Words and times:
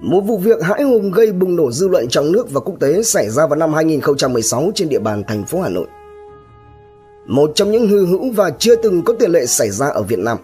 Một 0.00 0.20
vụ 0.20 0.38
việc 0.38 0.62
hãi 0.62 0.82
hùng 0.82 1.10
gây 1.10 1.32
bùng 1.32 1.56
nổ 1.56 1.72
dư 1.72 1.88
luận 1.88 2.08
trong 2.08 2.32
nước 2.32 2.50
và 2.50 2.60
quốc 2.60 2.74
tế 2.80 3.02
xảy 3.02 3.30
ra 3.30 3.46
vào 3.46 3.56
năm 3.56 3.74
2016 3.74 4.70
trên 4.74 4.88
địa 4.88 4.98
bàn 4.98 5.24
thành 5.28 5.44
phố 5.44 5.60
Hà 5.60 5.68
Nội. 5.68 5.86
Một 7.26 7.52
trong 7.54 7.70
những 7.70 7.88
hư 7.88 8.06
hữu 8.06 8.32
và 8.32 8.50
chưa 8.50 8.76
từng 8.76 9.02
có 9.02 9.14
tiền 9.18 9.30
lệ 9.30 9.46
xảy 9.46 9.70
ra 9.70 9.88
ở 9.88 10.02
Việt 10.02 10.18
Nam. 10.18 10.38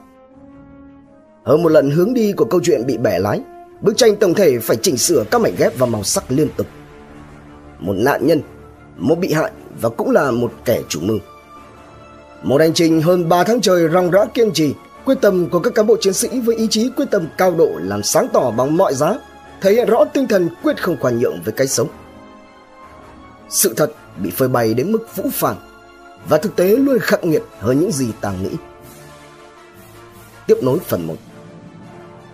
Hơn 1.45 1.63
một 1.63 1.69
lần 1.69 1.91
hướng 1.91 2.15
đi 2.15 2.33
của 2.33 2.45
câu 2.45 2.61
chuyện 2.63 2.87
bị 2.87 2.97
bẻ 2.97 3.19
lái, 3.19 3.41
bức 3.81 3.97
tranh 3.97 4.17
tổng 4.17 4.35
thể 4.35 4.58
phải 4.58 4.77
chỉnh 4.77 4.97
sửa 4.97 5.24
các 5.31 5.40
mảnh 5.40 5.54
ghép 5.59 5.79
và 5.79 5.87
màu 5.87 6.03
sắc 6.03 6.25
liên 6.29 6.49
tục. 6.57 6.67
Một 7.79 7.95
nạn 7.97 8.27
nhân, 8.27 8.41
một 8.97 9.19
bị 9.19 9.33
hại 9.33 9.51
và 9.81 9.88
cũng 9.88 10.11
là 10.11 10.31
một 10.31 10.53
kẻ 10.65 10.83
chủ 10.88 11.01
mưu. 11.03 11.19
Một 12.43 12.61
hành 12.61 12.73
trình 12.73 13.03
hơn 13.03 13.29
3 13.29 13.45
tháng 13.45 13.61
trời 13.61 13.88
rong 13.93 14.11
rã 14.11 14.25
kiên 14.25 14.51
trì, 14.53 14.75
quyết 15.04 15.21
tâm 15.21 15.49
của 15.51 15.59
các 15.59 15.75
cán 15.75 15.87
bộ 15.87 15.97
chiến 16.01 16.12
sĩ 16.12 16.41
với 16.41 16.57
ý 16.57 16.66
chí 16.70 16.91
quyết 16.97 17.07
tâm 17.11 17.29
cao 17.38 17.55
độ 17.59 17.70
làm 17.79 18.02
sáng 18.02 18.27
tỏ 18.33 18.51
bằng 18.51 18.77
mọi 18.77 18.95
giá 18.95 19.19
thể 19.61 19.73
hiện 19.73 19.89
rõ 19.89 20.05
tinh 20.05 20.29
thần 20.29 20.49
quyết 20.62 20.83
không 20.83 20.97
khoan 21.01 21.19
nhượng 21.19 21.43
với 21.45 21.53
cái 21.53 21.67
sống. 21.67 21.89
Sự 23.49 23.75
thật 23.77 23.93
bị 24.17 24.30
phơi 24.30 24.49
bày 24.49 24.75
đến 24.75 24.93
mức 24.93 25.17
vũ 25.17 25.25
phàng 25.33 25.57
và 26.29 26.39
thực 26.39 26.57
tế 26.57 26.69
luôn 26.69 26.99
khắc 26.99 27.25
nghiệt 27.25 27.43
hơn 27.61 27.80
những 27.80 27.93
gì 27.93 28.07
ta 28.21 28.33
nghĩ. 28.43 28.51
Tiếp 30.47 30.57
nối 30.63 30.79
phần 30.79 31.07
1 31.07 31.15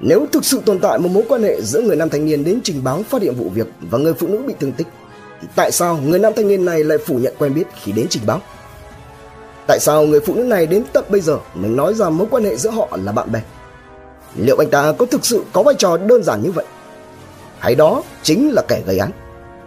Nếu 0.00 0.26
thực 0.32 0.44
sự 0.44 0.60
tồn 0.66 0.78
tại 0.78 0.98
một 0.98 1.08
mối 1.12 1.24
quan 1.28 1.42
hệ 1.42 1.62
giữa 1.62 1.80
người 1.80 1.96
nam 1.96 2.08
thanh 2.08 2.26
niên 2.26 2.44
đến 2.44 2.60
trình 2.64 2.84
báo 2.84 3.02
phát 3.08 3.22
hiện 3.22 3.34
vụ 3.34 3.48
việc 3.48 3.66
và 3.80 3.98
người 3.98 4.14
phụ 4.14 4.28
nữ 4.28 4.38
bị 4.46 4.54
thương 4.60 4.72
tích, 4.72 4.86
thì 5.40 5.48
tại 5.54 5.72
sao 5.72 5.96
người 5.96 6.18
nam 6.18 6.32
thanh 6.36 6.48
niên 6.48 6.64
này 6.64 6.84
lại 6.84 6.98
phủ 6.98 7.18
nhận 7.18 7.34
quen 7.38 7.54
biết 7.54 7.64
khi 7.82 7.92
đến 7.92 8.06
trình 8.10 8.22
báo? 8.26 8.40
Tại 9.66 9.80
sao 9.80 10.02
người 10.02 10.20
phụ 10.20 10.34
nữ 10.34 10.42
này 10.42 10.66
đến 10.66 10.84
tận 10.92 11.04
bây 11.08 11.20
giờ 11.20 11.38
mình 11.54 11.76
nói 11.76 11.94
rằng 11.94 12.18
mối 12.18 12.26
quan 12.30 12.44
hệ 12.44 12.56
giữa 12.56 12.70
họ 12.70 12.98
là 13.04 13.12
bạn 13.12 13.32
bè? 13.32 13.42
Liệu 14.36 14.56
anh 14.62 14.70
ta 14.70 14.92
có 14.98 15.06
thực 15.06 15.26
sự 15.26 15.44
có 15.52 15.62
vai 15.62 15.74
trò 15.78 15.96
đơn 15.96 16.22
giản 16.22 16.42
như 16.42 16.50
vậy? 16.50 16.64
Hay 17.62 17.74
đó 17.74 18.02
chính 18.22 18.50
là 18.50 18.62
kẻ 18.68 18.82
gây 18.86 18.98
án. 18.98 19.10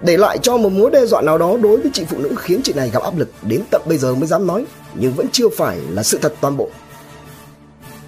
Để 0.02 0.18
lại 0.18 0.38
cho 0.42 0.58
một 0.58 0.72
mối 0.72 0.92
đe 0.92 1.06
dọa 1.06 1.22
nào 1.22 1.38
đó 1.38 1.58
đối 1.58 1.78
với 1.78 1.92
chị 1.94 2.06
phụ 2.10 2.18
nữ 2.18 2.36
khiến 2.38 2.62
chị 2.64 2.74
này 2.74 2.90
gặp 2.90 3.04
áp 3.04 3.18
lực 3.18 3.30
đến 3.42 3.64
tận 3.72 3.82
bây 3.88 3.98
giờ 3.98 4.16
mới 4.16 4.28
dám 4.28 4.48
nói, 4.48 4.66
nhưng 4.96 5.14
vẫn 5.14 5.28
chưa 5.32 5.50
phải 5.58 5.78
là 5.78 6.04
sự 6.04 6.20
thật 6.22 6.34
toàn 6.42 6.58
bộ. 6.58 6.70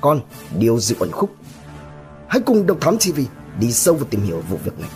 Con, 0.01 0.21
điều 0.59 0.79
gì 0.79 0.95
ẩn 0.99 1.11
khúc. 1.11 1.29
Hãy 2.27 2.41
cùng 2.45 2.65
độc 2.65 2.77
thám 2.81 2.97
tv 2.97 3.19
đi 3.59 3.71
sâu 3.71 3.95
vào 3.95 4.05
tìm 4.09 4.21
hiểu 4.21 4.41
vụ 4.49 4.57
việc 4.65 4.79
này. 4.79 4.89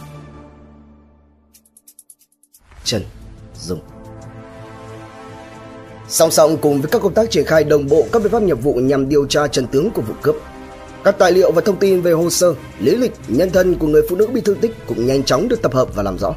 Trần 2.83 3.01
dung. 3.59 3.79
Song 6.07 6.31
song 6.31 6.57
cùng 6.61 6.81
với 6.81 6.91
các 6.91 7.01
công 7.01 7.13
tác 7.13 7.31
triển 7.31 7.45
khai 7.45 7.63
đồng 7.63 7.87
bộ 7.87 8.05
các 8.11 8.21
biện 8.23 8.31
pháp 8.31 8.43
nghiệp 8.43 8.63
vụ 8.63 8.73
nhằm 8.73 9.09
điều 9.09 9.25
tra 9.25 9.47
chân 9.47 9.67
tướng 9.67 9.91
của 9.91 10.01
vụ 10.01 10.13
cướp 10.21 10.35
các 11.03 11.17
tài 11.17 11.31
liệu 11.31 11.51
và 11.51 11.61
thông 11.61 11.77
tin 11.77 12.01
về 12.01 12.11
hồ 12.11 12.29
sơ, 12.29 12.53
lý 12.79 12.95
lịch, 12.95 13.11
nhân 13.27 13.49
thân 13.49 13.75
của 13.75 13.87
người 13.87 14.01
phụ 14.09 14.15
nữ 14.15 14.27
bị 14.27 14.41
thương 14.41 14.57
tích 14.57 14.71
cũng 14.87 15.05
nhanh 15.05 15.23
chóng 15.23 15.47
được 15.47 15.61
tập 15.61 15.73
hợp 15.73 15.95
và 15.95 16.03
làm 16.03 16.17
rõ. 16.17 16.33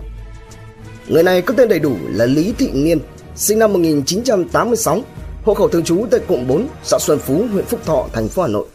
Người 1.09 1.23
này 1.23 1.43
có 1.43 1.55
tên 1.57 1.69
đầy 1.69 1.79
đủ 1.79 1.93
là 2.09 2.27
Lý 2.27 2.55
Thị 2.59 2.71
Nghiên, 2.73 2.99
sinh 3.37 3.59
năm 3.59 3.73
1986, 3.73 5.01
hộ 5.45 5.55
khẩu 5.55 5.69
thường 5.69 5.85
trú 5.85 6.07
tại 6.11 6.21
cụm 6.29 6.47
4, 6.47 6.69
xã 6.85 6.99
Xuân 7.01 7.19
Phú, 7.19 7.45
huyện 7.53 7.65
Phúc 7.65 7.81
Thọ, 7.85 8.07
thành 8.13 8.29
phố 8.29 8.43
Hà 8.43 8.49
Nội. 8.49 8.67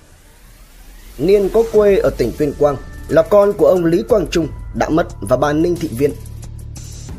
Niên 1.18 1.50
có 1.50 1.64
quê 1.74 1.98
ở 1.98 2.10
tỉnh 2.10 2.32
Tuyên 2.38 2.54
Quang, 2.60 2.76
là 3.08 3.22
con 3.22 3.54
của 3.54 3.68
ông 3.68 3.86
Lý 3.86 4.04
Quang 4.04 4.28
Trung 4.28 4.48
đã 4.76 4.90
mất 4.90 5.08
và 5.22 5.38
bà 5.38 5.54
Ninh 5.54 5.76
Thị 5.76 5.90
Viên. 5.98 6.12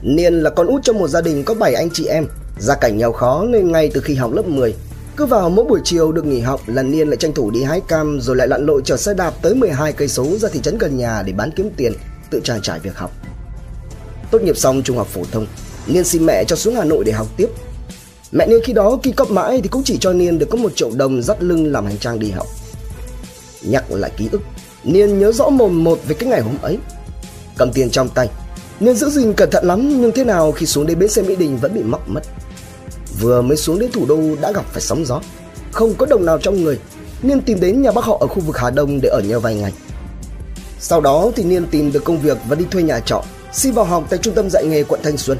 Niên 0.02 0.34
là 0.34 0.50
con 0.50 0.66
út 0.66 0.82
trong 0.84 0.98
một 0.98 1.08
gia 1.08 1.20
đình 1.20 1.44
có 1.44 1.54
7 1.54 1.74
anh 1.74 1.90
chị 1.90 2.04
em, 2.06 2.26
gia 2.58 2.74
cảnh 2.74 2.98
nghèo 2.98 3.12
khó 3.12 3.44
nên 3.48 3.72
ngay 3.72 3.90
từ 3.94 4.00
khi 4.00 4.14
học 4.14 4.32
lớp 4.32 4.46
10, 4.46 4.74
cứ 5.20 5.26
vào 5.26 5.50
mỗi 5.50 5.64
buổi 5.64 5.80
chiều 5.84 6.12
được 6.12 6.24
nghỉ 6.24 6.40
học, 6.40 6.60
lần 6.66 6.90
Niên 6.90 7.08
lại 7.08 7.16
tranh 7.16 7.32
thủ 7.32 7.50
đi 7.50 7.62
hái 7.62 7.80
cam 7.80 8.20
rồi 8.20 8.36
lại 8.36 8.48
lặn 8.48 8.66
lội 8.66 8.82
chở 8.84 8.96
xe 8.96 9.14
đạp 9.14 9.34
tới 9.42 9.54
12 9.54 9.92
cây 9.92 10.08
số 10.08 10.38
ra 10.38 10.48
thị 10.52 10.60
trấn 10.62 10.78
gần 10.78 10.96
nhà 10.96 11.22
để 11.26 11.32
bán 11.32 11.50
kiếm 11.56 11.70
tiền, 11.76 11.92
tự 12.30 12.40
trang 12.44 12.62
trải 12.62 12.80
việc 12.80 12.96
học. 12.96 13.10
Tốt 14.30 14.42
nghiệp 14.42 14.56
xong 14.56 14.82
trung 14.82 14.96
học 14.96 15.06
phổ 15.06 15.22
thông, 15.32 15.46
Niên 15.86 16.04
xin 16.04 16.26
mẹ 16.26 16.44
cho 16.44 16.56
xuống 16.56 16.74
Hà 16.74 16.84
Nội 16.84 17.04
để 17.04 17.12
học 17.12 17.26
tiếp. 17.36 17.46
Mẹ 18.32 18.46
Niên 18.46 18.60
khi 18.64 18.72
đó 18.72 18.98
kỳ 19.02 19.12
cấp 19.12 19.30
mãi 19.30 19.60
thì 19.62 19.68
cũng 19.68 19.82
chỉ 19.84 19.98
cho 20.00 20.12
Niên 20.12 20.38
được 20.38 20.46
có 20.50 20.58
một 20.58 20.72
triệu 20.76 20.90
đồng 20.96 21.22
dắt 21.22 21.42
lưng 21.42 21.72
làm 21.72 21.86
hành 21.86 21.98
trang 21.98 22.18
đi 22.18 22.30
học. 22.30 22.46
Nhắc 23.62 23.90
lại 23.90 24.10
ký 24.16 24.28
ức, 24.32 24.40
Niên 24.84 25.18
nhớ 25.18 25.32
rõ 25.32 25.48
mồm 25.48 25.84
một 25.84 25.98
về 26.08 26.14
cái 26.14 26.28
ngày 26.28 26.40
hôm 26.40 26.56
ấy. 26.62 26.78
Cầm 27.56 27.72
tiền 27.72 27.90
trong 27.90 28.08
tay, 28.08 28.28
Niên 28.80 28.96
giữ 28.96 29.10
gìn 29.10 29.32
cẩn 29.32 29.50
thận 29.50 29.64
lắm 29.66 30.00
nhưng 30.00 30.12
thế 30.12 30.24
nào 30.24 30.52
khi 30.52 30.66
xuống 30.66 30.86
đến 30.86 30.98
bến 30.98 31.08
xe 31.08 31.22
Mỹ 31.22 31.36
Đình 31.36 31.56
vẫn 31.56 31.74
bị 31.74 31.82
mắc 31.82 32.00
mất. 32.06 32.22
Vừa 33.20 33.42
mới 33.42 33.56
xuống 33.56 33.78
đến 33.78 33.92
thủ 33.92 34.06
đô 34.06 34.20
đã 34.40 34.52
gặp 34.52 34.64
phải 34.72 34.80
sóng 34.80 35.04
gió. 35.06 35.20
Không 35.72 35.94
có 35.94 36.06
đồng 36.06 36.24
nào 36.24 36.38
trong 36.38 36.62
người, 36.62 36.78
Niên 37.22 37.40
tìm 37.40 37.60
đến 37.60 37.82
nhà 37.82 37.92
bác 37.92 38.04
họ 38.04 38.18
ở 38.20 38.26
khu 38.26 38.40
vực 38.40 38.58
Hà 38.58 38.70
Đông 38.70 39.00
để 39.00 39.08
ở 39.08 39.20
nhờ 39.20 39.40
vài 39.40 39.54
ngày. 39.54 39.72
Sau 40.78 41.00
đó 41.00 41.30
thì 41.36 41.44
Niên 41.44 41.66
tìm 41.66 41.92
được 41.92 42.04
công 42.04 42.18
việc 42.18 42.38
và 42.48 42.56
đi 42.56 42.64
thuê 42.70 42.82
nhà 42.82 43.00
trọ, 43.00 43.22
Xin 43.52 43.72
vào 43.72 43.84
học 43.84 44.04
tại 44.10 44.18
trung 44.18 44.34
tâm 44.34 44.50
dạy 44.50 44.64
nghề 44.66 44.82
quận 44.82 45.00
Thanh 45.02 45.16
Xuân. 45.16 45.38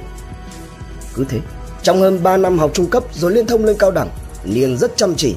Cứ 1.14 1.24
thế, 1.28 1.38
Trong 1.82 2.00
hơn 2.00 2.22
3 2.22 2.36
năm 2.36 2.58
học 2.58 2.70
trung 2.74 2.90
cấp 2.90 3.04
rồi 3.14 3.32
liên 3.32 3.46
thông 3.46 3.64
lên 3.64 3.76
cao 3.78 3.90
đẳng, 3.90 4.08
Niên 4.44 4.78
rất 4.78 4.96
chăm 4.96 5.14
chỉ. 5.14 5.34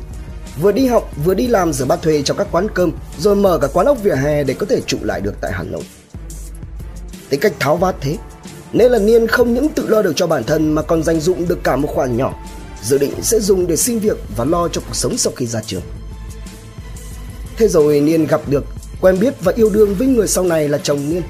Vừa 0.61 0.71
đi 0.71 0.87
học, 0.87 1.11
vừa 1.25 1.33
đi 1.33 1.47
làm 1.47 1.73
rửa 1.73 1.85
bát 1.85 2.01
thuê 2.01 2.21
trong 2.21 2.37
các 2.37 2.47
quán 2.51 2.67
cơm, 2.73 2.91
Rồi 3.19 3.35
mở 3.35 3.57
cả 3.57 3.67
quán 3.73 3.85
ốc 3.85 3.97
vỉa 4.03 4.15
hè 4.15 4.43
để 4.43 4.53
có 4.53 4.65
thể 4.65 4.81
trụ 4.81 4.97
lại 5.01 5.21
được 5.21 5.33
tại 5.41 5.51
Hà 5.51 5.63
Nội. 5.63 5.83
Tính 7.29 7.39
cách 7.39 7.53
tháo 7.59 7.77
vát 7.77 7.95
thế 8.01 8.17
nên 8.73 8.91
là 8.91 8.99
Niên 8.99 9.27
không 9.27 9.53
những 9.53 9.69
tự 9.69 9.87
lo 9.87 10.01
được 10.01 10.13
cho 10.15 10.27
bản 10.27 10.43
thân 10.43 10.75
mà 10.75 10.81
còn 10.81 11.03
dành 11.03 11.19
dụng 11.19 11.47
được 11.47 11.63
cả 11.63 11.75
một 11.75 11.87
khoản 11.87 12.17
nhỏ 12.17 12.33
dự 12.83 12.97
định 12.97 13.13
sẽ 13.21 13.39
dùng 13.39 13.67
để 13.67 13.75
xin 13.75 13.99
việc 13.99 14.17
và 14.35 14.45
lo 14.45 14.67
cho 14.67 14.81
cuộc 14.81 14.95
sống 14.95 15.17
sau 15.17 15.33
khi 15.35 15.45
ra 15.45 15.61
trường. 15.65 15.81
Thế 17.57 17.67
rồi 17.67 17.99
Niên 17.99 18.25
gặp 18.25 18.41
được, 18.47 18.65
quen 19.01 19.19
biết 19.19 19.33
và 19.43 19.53
yêu 19.55 19.69
đương 19.69 19.95
với 19.95 20.07
người 20.07 20.27
sau 20.27 20.43
này 20.43 20.69
là 20.69 20.77
chồng 20.77 21.09
Niên. 21.09 21.21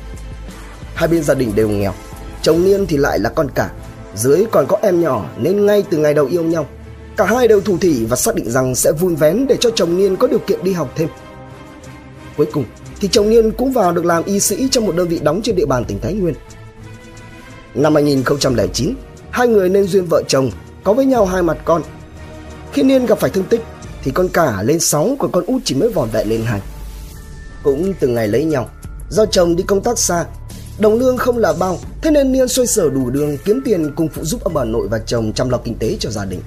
Hai 0.95 1.07
bên 1.09 1.23
gia 1.23 1.33
đình 1.33 1.51
đều 1.55 1.69
nghèo, 1.69 1.93
chồng 2.41 2.65
Niên 2.65 2.85
thì 2.87 2.97
lại 2.97 3.19
là 3.19 3.29
con 3.29 3.49
cả, 3.55 3.71
dưới 4.15 4.45
còn 4.51 4.65
có 4.67 4.77
em 4.81 5.01
nhỏ 5.01 5.29
nên 5.37 5.65
ngay 5.65 5.83
từ 5.89 5.97
ngày 5.97 6.13
đầu 6.13 6.25
yêu 6.25 6.43
nhau, 6.43 6.65
cả 7.17 7.25
hai 7.25 7.47
đều 7.47 7.61
thủ 7.61 7.77
thỉ 7.77 8.05
và 8.05 8.15
xác 8.15 8.35
định 8.35 8.51
rằng 8.51 8.75
sẽ 8.75 8.91
vun 8.91 9.15
vén 9.15 9.47
để 9.47 9.57
cho 9.59 9.69
chồng 9.75 9.97
Niên 9.97 10.15
có 10.15 10.27
điều 10.27 10.39
kiện 10.39 10.63
đi 10.63 10.73
học 10.73 10.91
thêm. 10.95 11.09
Cuối 12.37 12.47
cùng 12.53 12.63
thì 12.99 13.07
chồng 13.11 13.29
Niên 13.29 13.51
cũng 13.51 13.73
vào 13.73 13.91
được 13.91 14.05
làm 14.05 14.23
y 14.23 14.39
sĩ 14.39 14.67
trong 14.71 14.85
một 14.85 14.95
đơn 14.95 15.07
vị 15.07 15.19
đóng 15.23 15.41
trên 15.43 15.55
địa 15.55 15.65
bàn 15.65 15.85
tỉnh 15.85 15.99
Thái 15.99 16.13
Nguyên. 16.13 16.35
Năm 17.75 17.93
2009, 17.95 18.95
hai 19.31 19.47
người 19.47 19.69
nên 19.69 19.87
duyên 19.87 20.05
vợ 20.05 20.23
chồng, 20.27 20.51
có 20.83 20.93
với 20.93 21.05
nhau 21.05 21.25
hai 21.25 21.43
mặt 21.43 21.57
con. 21.65 21.81
Khi 22.71 22.83
Niên 22.83 23.05
gặp 23.05 23.19
phải 23.19 23.29
thương 23.29 23.43
tích, 23.43 23.61
thì 24.03 24.11
con 24.11 24.29
cả 24.29 24.63
lên 24.63 24.79
6 24.79 25.15
còn 25.19 25.31
con 25.31 25.45
út 25.45 25.61
chỉ 25.65 25.75
mới 25.75 25.89
vòn 25.89 26.09
vẹn 26.13 26.29
lên 26.29 26.41
2. 26.45 26.61
Cũng 27.63 27.93
từ 27.99 28.07
ngày 28.07 28.27
lấy 28.27 28.45
nhau, 28.45 28.69
do 29.09 29.25
chồng 29.25 29.55
đi 29.55 29.63
công 29.63 29.81
tác 29.81 29.99
xa, 29.99 30.25
đồng 30.79 30.99
lương 30.99 31.17
không 31.17 31.37
là 31.37 31.53
bao, 31.53 31.79
thế 32.01 32.11
nên 32.11 32.31
Niên 32.31 32.47
xoay 32.47 32.67
sở 32.67 32.89
đủ 32.89 33.09
đường 33.09 33.37
kiếm 33.45 33.61
tiền 33.65 33.91
cùng 33.95 34.09
phụ 34.09 34.23
giúp 34.23 34.43
ông 34.43 34.53
bà 34.53 34.63
nội 34.63 34.87
và 34.87 34.99
chồng 34.99 35.33
chăm 35.33 35.49
lo 35.49 35.57
kinh 35.57 35.75
tế 35.75 35.97
cho 35.99 36.09
gia 36.09 36.25
đình. 36.25 36.41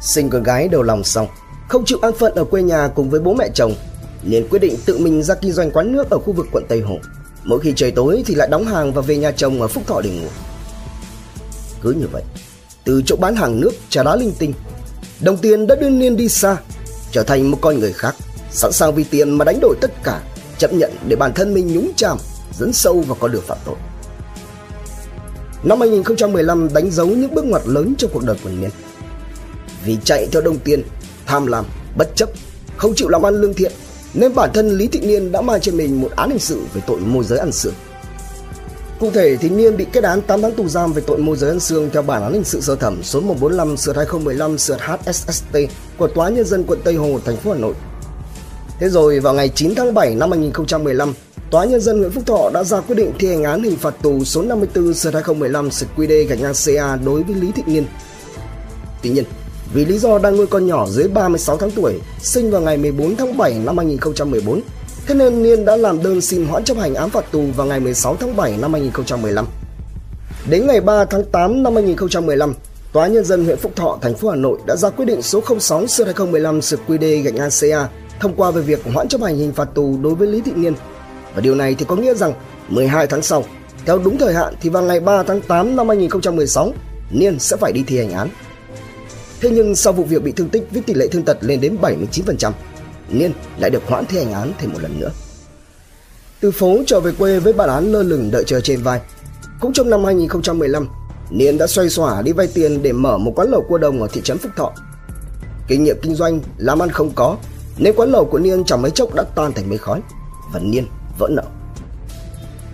Sinh 0.00 0.30
con 0.30 0.42
gái 0.42 0.68
đầu 0.68 0.82
lòng 0.82 1.04
xong, 1.04 1.26
không 1.68 1.84
chịu 1.84 1.98
an 2.02 2.12
phận 2.18 2.34
ở 2.34 2.44
quê 2.44 2.62
nhà 2.62 2.88
cùng 2.88 3.10
với 3.10 3.20
bố 3.20 3.34
mẹ 3.34 3.48
chồng, 3.54 3.74
Niên 4.22 4.48
quyết 4.48 4.58
định 4.58 4.76
tự 4.86 4.98
mình 4.98 5.22
ra 5.22 5.34
kinh 5.34 5.52
doanh 5.52 5.70
quán 5.70 5.92
nước 5.92 6.10
ở 6.10 6.18
khu 6.18 6.32
vực 6.32 6.46
quận 6.52 6.64
Tây 6.68 6.80
Hồ. 6.80 6.98
Mỗi 7.46 7.60
khi 7.60 7.72
trời 7.76 7.90
tối 7.90 8.22
thì 8.26 8.34
lại 8.34 8.48
đóng 8.50 8.66
hàng 8.66 8.92
và 8.92 9.02
về 9.02 9.16
nhà 9.16 9.30
chồng 9.30 9.62
ở 9.62 9.68
Phúc 9.68 9.82
Thọ 9.86 10.00
để 10.00 10.10
ngủ. 10.10 10.28
Cứ 11.82 11.92
như 11.92 12.06
vậy 12.12 12.22
Từ 12.84 13.02
chỗ 13.06 13.16
bán 13.16 13.36
hàng 13.36 13.60
nước 13.60 13.72
trà 13.88 14.02
đá 14.02 14.16
linh 14.16 14.32
tinh 14.38 14.52
Đồng 15.20 15.36
tiền 15.36 15.66
đã 15.66 15.74
đương 15.74 15.98
Niên 15.98 16.16
đi 16.16 16.28
xa 16.28 16.56
Trở 17.10 17.22
thành 17.22 17.50
một 17.50 17.58
con 17.60 17.78
người 17.78 17.92
khác 17.92 18.14
Sẵn 18.50 18.72
sàng 18.72 18.94
vì 18.94 19.04
tiền 19.04 19.30
mà 19.30 19.44
đánh 19.44 19.58
đổi 19.60 19.76
tất 19.80 19.90
cả 20.02 20.22
Chấp 20.58 20.72
nhận 20.72 20.92
để 21.08 21.16
bản 21.16 21.32
thân 21.34 21.54
mình 21.54 21.72
nhúng 21.72 21.92
chàm 21.96 22.18
dẫn 22.58 22.72
sâu 22.72 23.00
vào 23.00 23.16
con 23.20 23.32
đường 23.32 23.42
phạm 23.46 23.58
tội. 23.64 23.76
Năm 25.64 25.80
2015 25.80 26.68
đánh 26.74 26.90
dấu 26.90 27.06
những 27.06 27.34
bước 27.34 27.44
ngoặt 27.44 27.62
lớn 27.66 27.94
trong 27.98 28.10
cuộc 28.14 28.24
đời 28.24 28.36
của 28.44 28.50
Niên. 28.50 28.70
Vì 29.84 29.96
chạy 30.04 30.28
theo 30.32 30.42
đồng 30.42 30.58
tiền 30.58 30.82
Tham 31.26 31.46
lam, 31.46 31.64
bất 31.96 32.08
chấp 32.16 32.28
Không 32.76 32.94
chịu 32.94 33.08
làm 33.08 33.26
ăn 33.26 33.34
lương 33.34 33.54
thiện 33.54 33.72
nên 34.14 34.34
bản 34.34 34.50
thân 34.54 34.78
Lý 34.78 34.86
Thị 34.86 35.00
Niên 35.00 35.32
đã 35.32 35.40
mang 35.40 35.60
trên 35.60 35.76
mình 35.76 36.00
một 36.00 36.10
án 36.16 36.30
hình 36.30 36.38
sự 36.38 36.60
về 36.74 36.80
tội 36.86 37.00
môi 37.00 37.24
giới 37.24 37.38
ăn 37.38 37.52
xương. 37.52 37.74
Cụ 39.00 39.10
thể 39.10 39.36
thì 39.36 39.48
Niên 39.48 39.76
bị 39.76 39.86
kết 39.92 40.04
án 40.04 40.22
8 40.22 40.42
tháng 40.42 40.54
tù 40.54 40.68
giam 40.68 40.92
về 40.92 41.02
tội 41.06 41.18
môi 41.18 41.36
giới 41.36 41.50
ăn 41.50 41.60
xương 41.60 41.90
theo 41.92 42.02
bản 42.02 42.22
án 42.22 42.32
hình 42.32 42.44
sự 42.44 42.60
sơ 42.60 42.76
thẩm 42.76 43.02
số 43.02 43.20
145 43.20 43.76
sửa 43.76 43.92
2015 43.92 44.58
sửa 44.58 44.76
HSST 44.76 45.56
của 45.98 46.08
Tòa 46.08 46.28
Nhân 46.28 46.44
dân 46.44 46.64
quận 46.66 46.80
Tây 46.84 46.94
Hồ, 46.94 47.18
thành 47.24 47.36
phố 47.36 47.52
Hà 47.52 47.58
Nội. 47.58 47.74
Thế 48.80 48.88
rồi 48.88 49.20
vào 49.20 49.34
ngày 49.34 49.48
9 49.48 49.74
tháng 49.74 49.94
7 49.94 50.14
năm 50.14 50.30
2015, 50.30 51.14
Tòa 51.50 51.64
Nhân 51.64 51.80
dân 51.80 51.98
huyện 51.98 52.10
Phúc 52.10 52.22
Thọ 52.26 52.50
đã 52.54 52.64
ra 52.64 52.80
quyết 52.80 52.94
định 52.94 53.12
thi 53.18 53.28
hành 53.28 53.44
án 53.44 53.62
hình 53.62 53.76
phạt 53.76 53.94
tù 54.02 54.24
số 54.24 54.42
54 54.42 54.94
sửa 54.94 55.10
2015 55.10 55.70
sửa 55.70 55.86
QD 55.96 56.26
gạch 56.26 56.40
ngang 56.40 56.54
CA 56.66 56.96
đối 56.96 57.22
với 57.22 57.34
Lý 57.34 57.52
Thị 57.52 57.62
Niên. 57.66 57.86
Tuy 59.02 59.10
nhiên, 59.10 59.24
vì 59.74 59.84
lý 59.84 59.98
do 59.98 60.18
đang 60.18 60.36
nuôi 60.36 60.46
con 60.46 60.66
nhỏ 60.66 60.86
dưới 60.86 61.08
36 61.08 61.56
tháng 61.56 61.70
tuổi, 61.70 62.00
sinh 62.18 62.50
vào 62.50 62.60
ngày 62.60 62.76
14 62.76 63.16
tháng 63.16 63.36
7 63.36 63.54
năm 63.64 63.76
2014. 63.78 64.60
Thế 65.06 65.14
nên 65.14 65.42
Niên 65.42 65.64
đã 65.64 65.76
làm 65.76 66.02
đơn 66.02 66.20
xin 66.20 66.46
hoãn 66.46 66.64
chấp 66.64 66.76
hành 66.76 66.94
án 66.94 67.10
phạt 67.10 67.32
tù 67.32 67.44
vào 67.56 67.66
ngày 67.66 67.80
16 67.80 68.16
tháng 68.20 68.36
7 68.36 68.56
năm 68.60 68.72
2015. 68.72 69.46
Đến 70.50 70.66
ngày 70.66 70.80
3 70.80 71.04
tháng 71.04 71.24
8 71.24 71.62
năm 71.62 71.74
2015, 71.74 72.54
Tòa 72.96 73.06
nhân 73.06 73.24
dân 73.24 73.44
huyện 73.44 73.58
Phúc 73.58 73.72
Thọ, 73.76 73.98
thành 74.02 74.14
phố 74.14 74.28
Hà 74.28 74.36
Nội 74.36 74.58
đã 74.66 74.76
ra 74.76 74.90
quyết 74.90 75.04
định 75.04 75.22
số 75.22 75.42
06 75.58 75.86
sơ 75.86 76.04
2015 76.04 76.62
sượt 76.62 76.80
QD 76.88 77.22
gạch 77.22 77.34
ngang 77.34 77.50
CA 77.60 77.88
thông 78.20 78.34
qua 78.34 78.50
về 78.50 78.62
việc 78.62 78.80
hoãn 78.94 79.08
chấp 79.08 79.20
hành 79.20 79.36
hình 79.36 79.52
phạt 79.52 79.68
tù 79.74 79.98
đối 80.02 80.14
với 80.14 80.28
Lý 80.28 80.40
Thị 80.40 80.52
Niên. 80.54 80.74
Và 81.34 81.40
điều 81.40 81.54
này 81.54 81.74
thì 81.78 81.84
có 81.88 81.96
nghĩa 81.96 82.14
rằng 82.14 82.32
12 82.68 83.06
tháng 83.06 83.22
sau, 83.22 83.44
theo 83.86 83.98
đúng 83.98 84.18
thời 84.18 84.34
hạn 84.34 84.54
thì 84.60 84.70
vào 84.70 84.82
ngày 84.82 85.00
3 85.00 85.22
tháng 85.22 85.40
8 85.40 85.76
năm 85.76 85.88
2016, 85.88 86.72
Niên 87.10 87.38
sẽ 87.38 87.56
phải 87.56 87.72
đi 87.72 87.84
thi 87.86 87.98
hành 87.98 88.12
án. 88.12 88.28
Thế 89.40 89.50
nhưng 89.50 89.74
sau 89.74 89.92
vụ 89.92 90.04
việc 90.04 90.22
bị 90.22 90.32
thương 90.32 90.48
tích 90.48 90.68
với 90.70 90.82
tỷ 90.82 90.94
lệ 90.94 91.08
thương 91.08 91.24
tật 91.24 91.38
lên 91.40 91.60
đến 91.60 91.76
79%, 91.82 92.52
Niên 93.10 93.32
lại 93.58 93.70
được 93.70 93.82
hoãn 93.86 94.06
thi 94.06 94.18
hành 94.18 94.32
án 94.32 94.52
thêm 94.58 94.72
một 94.72 94.78
lần 94.82 95.00
nữa. 95.00 95.10
Từ 96.40 96.50
phố 96.50 96.78
trở 96.86 97.00
về 97.00 97.12
quê 97.18 97.38
với 97.38 97.52
bản 97.52 97.68
án 97.68 97.92
lơ 97.92 98.02
lửng 98.02 98.30
đợi 98.30 98.44
chờ 98.46 98.60
trên 98.60 98.82
vai. 98.82 99.00
Cũng 99.60 99.72
trong 99.72 99.90
năm 99.90 100.04
2015, 100.04 100.88
Niên 101.30 101.58
đã 101.58 101.66
xoay 101.66 101.90
xỏa 101.90 102.22
đi 102.22 102.32
vay 102.32 102.46
tiền 102.46 102.82
để 102.82 102.92
mở 102.92 103.18
một 103.18 103.32
quán 103.36 103.48
lẩu 103.50 103.64
cua 103.68 103.78
đồng 103.78 104.02
ở 104.02 104.08
thị 104.12 104.20
trấn 104.24 104.38
Phúc 104.38 104.52
Thọ. 104.56 104.72
Kinh 105.68 105.84
nghiệm 105.84 105.96
kinh 106.02 106.14
doanh 106.14 106.40
làm 106.58 106.82
ăn 106.82 106.90
không 106.90 107.12
có, 107.14 107.36
nên 107.78 107.94
quán 107.96 108.10
lẩu 108.10 108.24
của 108.24 108.38
Niên 108.38 108.64
chẳng 108.64 108.82
mấy 108.82 108.90
chốc 108.90 109.14
đã 109.14 109.22
tan 109.22 109.52
thành 109.52 109.68
mây 109.68 109.78
khói 109.78 110.00
và 110.52 110.60
Niên 110.60 110.86
vỡ 111.18 111.28
nợ. 111.30 111.42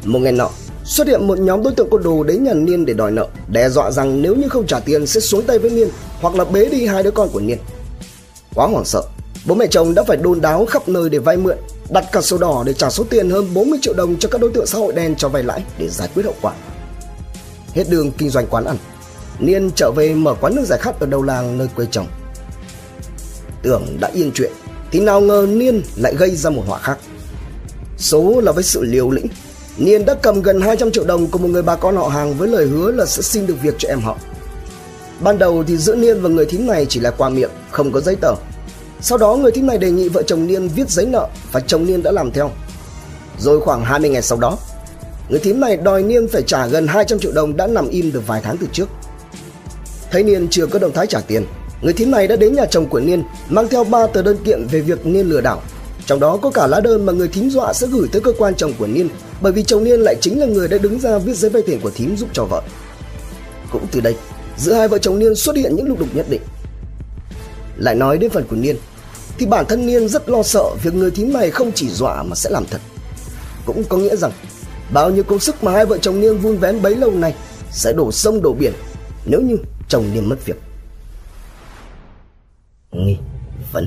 Một 0.04 0.18
ngày 0.18 0.32
nọ, 0.32 0.50
xuất 0.84 1.06
hiện 1.06 1.26
một 1.26 1.38
nhóm 1.38 1.62
đối 1.62 1.72
tượng 1.72 1.90
côn 1.90 2.02
đồ 2.02 2.22
đến 2.22 2.44
nhà 2.44 2.54
Niên 2.54 2.86
để 2.86 2.94
đòi 2.94 3.10
nợ, 3.10 3.28
đe 3.48 3.68
dọa 3.68 3.90
rằng 3.90 4.22
nếu 4.22 4.34
như 4.34 4.48
không 4.48 4.66
trả 4.66 4.80
tiền 4.80 5.06
sẽ 5.06 5.20
xuống 5.20 5.42
tay 5.42 5.58
với 5.58 5.70
Niên 5.70 5.88
hoặc 6.20 6.34
là 6.34 6.44
bế 6.44 6.68
đi 6.68 6.86
hai 6.86 7.02
đứa 7.02 7.10
con 7.10 7.28
của 7.28 7.40
Niên. 7.40 7.58
Quá 8.54 8.66
hoảng 8.66 8.84
sợ, 8.84 9.02
bố 9.46 9.54
mẹ 9.54 9.66
chồng 9.66 9.94
đã 9.94 10.02
phải 10.08 10.16
đôn 10.16 10.40
đáo 10.40 10.66
khắp 10.66 10.88
nơi 10.88 11.10
để 11.10 11.18
vay 11.18 11.36
mượn, 11.36 11.56
đặt 11.90 12.04
cả 12.12 12.20
sổ 12.20 12.38
đỏ 12.38 12.62
để 12.66 12.72
trả 12.72 12.90
số 12.90 13.04
tiền 13.10 13.30
hơn 13.30 13.54
40 13.54 13.78
triệu 13.82 13.94
đồng 13.94 14.16
cho 14.18 14.28
các 14.28 14.40
đối 14.40 14.50
tượng 14.50 14.66
xã 14.66 14.78
hội 14.78 14.92
đen 14.92 15.16
cho 15.16 15.28
vay 15.28 15.42
lãi 15.42 15.64
để 15.78 15.88
giải 15.88 16.08
quyết 16.14 16.22
hậu 16.24 16.34
quả. 16.40 16.52
Hết 17.74 17.84
đường 17.90 18.10
kinh 18.18 18.30
doanh 18.30 18.46
quán 18.46 18.64
ăn, 18.64 18.76
Niên 19.38 19.70
trở 19.74 19.90
về 19.90 20.14
mở 20.14 20.34
quán 20.40 20.54
nước 20.54 20.64
giải 20.66 20.78
khát 20.78 21.00
ở 21.00 21.06
đầu 21.06 21.22
làng 21.22 21.58
nơi 21.58 21.68
quê 21.76 21.86
chồng. 21.90 22.06
Tưởng 23.62 23.96
đã 24.00 24.10
yên 24.14 24.30
chuyện, 24.34 24.52
thì 24.90 25.00
nào 25.00 25.20
ngờ 25.20 25.46
Niên 25.50 25.82
lại 25.96 26.14
gây 26.14 26.36
ra 26.36 26.50
một 26.50 26.62
họa 26.66 26.78
khác. 26.78 26.98
Số 27.98 28.40
là 28.40 28.52
với 28.52 28.64
sự 28.64 28.82
liều 28.82 29.10
lĩnh, 29.10 29.26
Niên 29.78 30.04
đã 30.04 30.14
cầm 30.14 30.42
gần 30.42 30.60
200 30.60 30.92
triệu 30.92 31.04
đồng 31.04 31.26
của 31.26 31.38
một 31.38 31.48
người 31.48 31.62
bà 31.62 31.76
con 31.76 31.96
họ 31.96 32.08
hàng 32.08 32.34
với 32.34 32.48
lời 32.48 32.66
hứa 32.66 32.92
là 32.92 33.06
sẽ 33.06 33.22
xin 33.22 33.46
được 33.46 33.54
việc 33.62 33.74
cho 33.78 33.88
em 33.88 34.00
họ. 34.00 34.18
Ban 35.20 35.38
đầu 35.38 35.64
thì 35.66 35.76
giữa 35.76 35.94
Niên 35.94 36.20
và 36.20 36.28
người 36.28 36.46
thím 36.46 36.66
này 36.66 36.86
chỉ 36.88 37.00
là 37.00 37.10
qua 37.10 37.28
miệng, 37.28 37.50
không 37.70 37.92
có 37.92 38.00
giấy 38.00 38.16
tờ. 38.16 38.34
Sau 39.00 39.18
đó 39.18 39.36
người 39.36 39.52
thím 39.52 39.66
này 39.66 39.78
đề 39.78 39.90
nghị 39.90 40.08
vợ 40.08 40.22
chồng 40.22 40.46
Niên 40.46 40.68
viết 40.68 40.90
giấy 40.90 41.06
nợ 41.06 41.28
và 41.52 41.60
chồng 41.60 41.86
Niên 41.86 42.02
đã 42.02 42.12
làm 42.12 42.32
theo. 42.32 42.50
Rồi 43.38 43.60
khoảng 43.60 43.84
20 43.84 44.10
ngày 44.10 44.22
sau 44.22 44.38
đó, 44.38 44.58
người 45.28 45.40
thím 45.40 45.60
này 45.60 45.76
đòi 45.76 46.02
Niên 46.02 46.28
phải 46.28 46.42
trả 46.42 46.66
gần 46.66 46.86
200 46.86 47.18
triệu 47.18 47.32
đồng 47.32 47.56
đã 47.56 47.66
nằm 47.66 47.88
im 47.88 48.12
được 48.12 48.26
vài 48.26 48.40
tháng 48.44 48.56
từ 48.56 48.66
trước. 48.72 48.88
Thấy 50.10 50.22
Niên 50.22 50.48
chưa 50.48 50.66
có 50.66 50.78
động 50.78 50.92
thái 50.92 51.06
trả 51.06 51.20
tiền, 51.20 51.46
người 51.82 51.92
thím 51.92 52.10
này 52.10 52.26
đã 52.26 52.36
đến 52.36 52.54
nhà 52.54 52.66
chồng 52.66 52.86
của 52.86 53.00
Niên 53.00 53.22
mang 53.48 53.68
theo 53.68 53.84
ba 53.84 54.06
tờ 54.06 54.22
đơn 54.22 54.36
kiện 54.44 54.66
về 54.66 54.80
việc 54.80 55.06
Niên 55.06 55.26
lừa 55.26 55.40
đảo. 55.40 55.62
Trong 56.06 56.20
đó 56.20 56.36
có 56.36 56.50
cả 56.50 56.66
lá 56.66 56.80
đơn 56.80 57.06
mà 57.06 57.12
người 57.12 57.28
thím 57.28 57.50
dọa 57.50 57.72
sẽ 57.72 57.86
gửi 57.86 58.08
tới 58.12 58.20
cơ 58.20 58.32
quan 58.38 58.54
chồng 58.54 58.72
của 58.78 58.86
Niên 58.86 59.08
bởi 59.40 59.52
vì 59.52 59.62
chồng 59.62 59.84
Niên 59.84 60.00
lại 60.00 60.16
chính 60.20 60.40
là 60.40 60.46
người 60.46 60.68
đã 60.68 60.78
đứng 60.78 61.00
ra 61.00 61.18
viết 61.18 61.36
giấy 61.36 61.50
vay 61.50 61.62
tiền 61.62 61.80
của 61.80 61.90
thím 61.90 62.16
giúp 62.16 62.28
cho 62.32 62.44
vợ. 62.44 62.62
Cũng 63.70 63.86
từ 63.90 64.00
đây, 64.00 64.16
giữa 64.56 64.74
hai 64.74 64.88
vợ 64.88 64.98
chồng 64.98 65.18
Niên 65.18 65.34
xuất 65.34 65.56
hiện 65.56 65.76
những 65.76 65.88
lục 65.88 65.98
đục 65.98 66.08
nhất 66.14 66.26
định. 66.28 66.42
Lại 67.76 67.94
nói 67.94 68.18
đến 68.18 68.30
phần 68.30 68.44
của 68.50 68.56
Niên, 68.56 68.76
thì 69.38 69.46
bản 69.46 69.66
thân 69.68 69.86
Niên 69.86 70.08
rất 70.08 70.28
lo 70.28 70.42
sợ 70.42 70.64
việc 70.82 70.94
người 70.94 71.10
thím 71.10 71.32
này 71.32 71.50
không 71.50 71.72
chỉ 71.72 71.88
dọa 71.88 72.22
mà 72.22 72.34
sẽ 72.34 72.50
làm 72.50 72.64
thật. 72.70 72.80
Cũng 73.66 73.84
có 73.88 73.96
nghĩa 73.96 74.16
rằng 74.16 74.32
bao 74.92 75.10
nhiêu 75.10 75.22
công 75.22 75.38
sức 75.38 75.64
mà 75.64 75.72
hai 75.72 75.86
vợ 75.86 75.98
chồng 75.98 76.20
Niên 76.20 76.38
vun 76.38 76.56
vén 76.56 76.82
bấy 76.82 76.96
lâu 76.96 77.10
nay 77.10 77.34
sẽ 77.70 77.92
đổ 77.92 78.12
sông 78.12 78.42
đổ 78.42 78.52
biển 78.52 78.72
nếu 79.26 79.40
như 79.40 79.56
chồng 79.88 80.04
Niên 80.14 80.28
mất 80.28 80.46
việc. 80.46 80.56
Nghi 82.92 83.16
vấn 83.72 83.86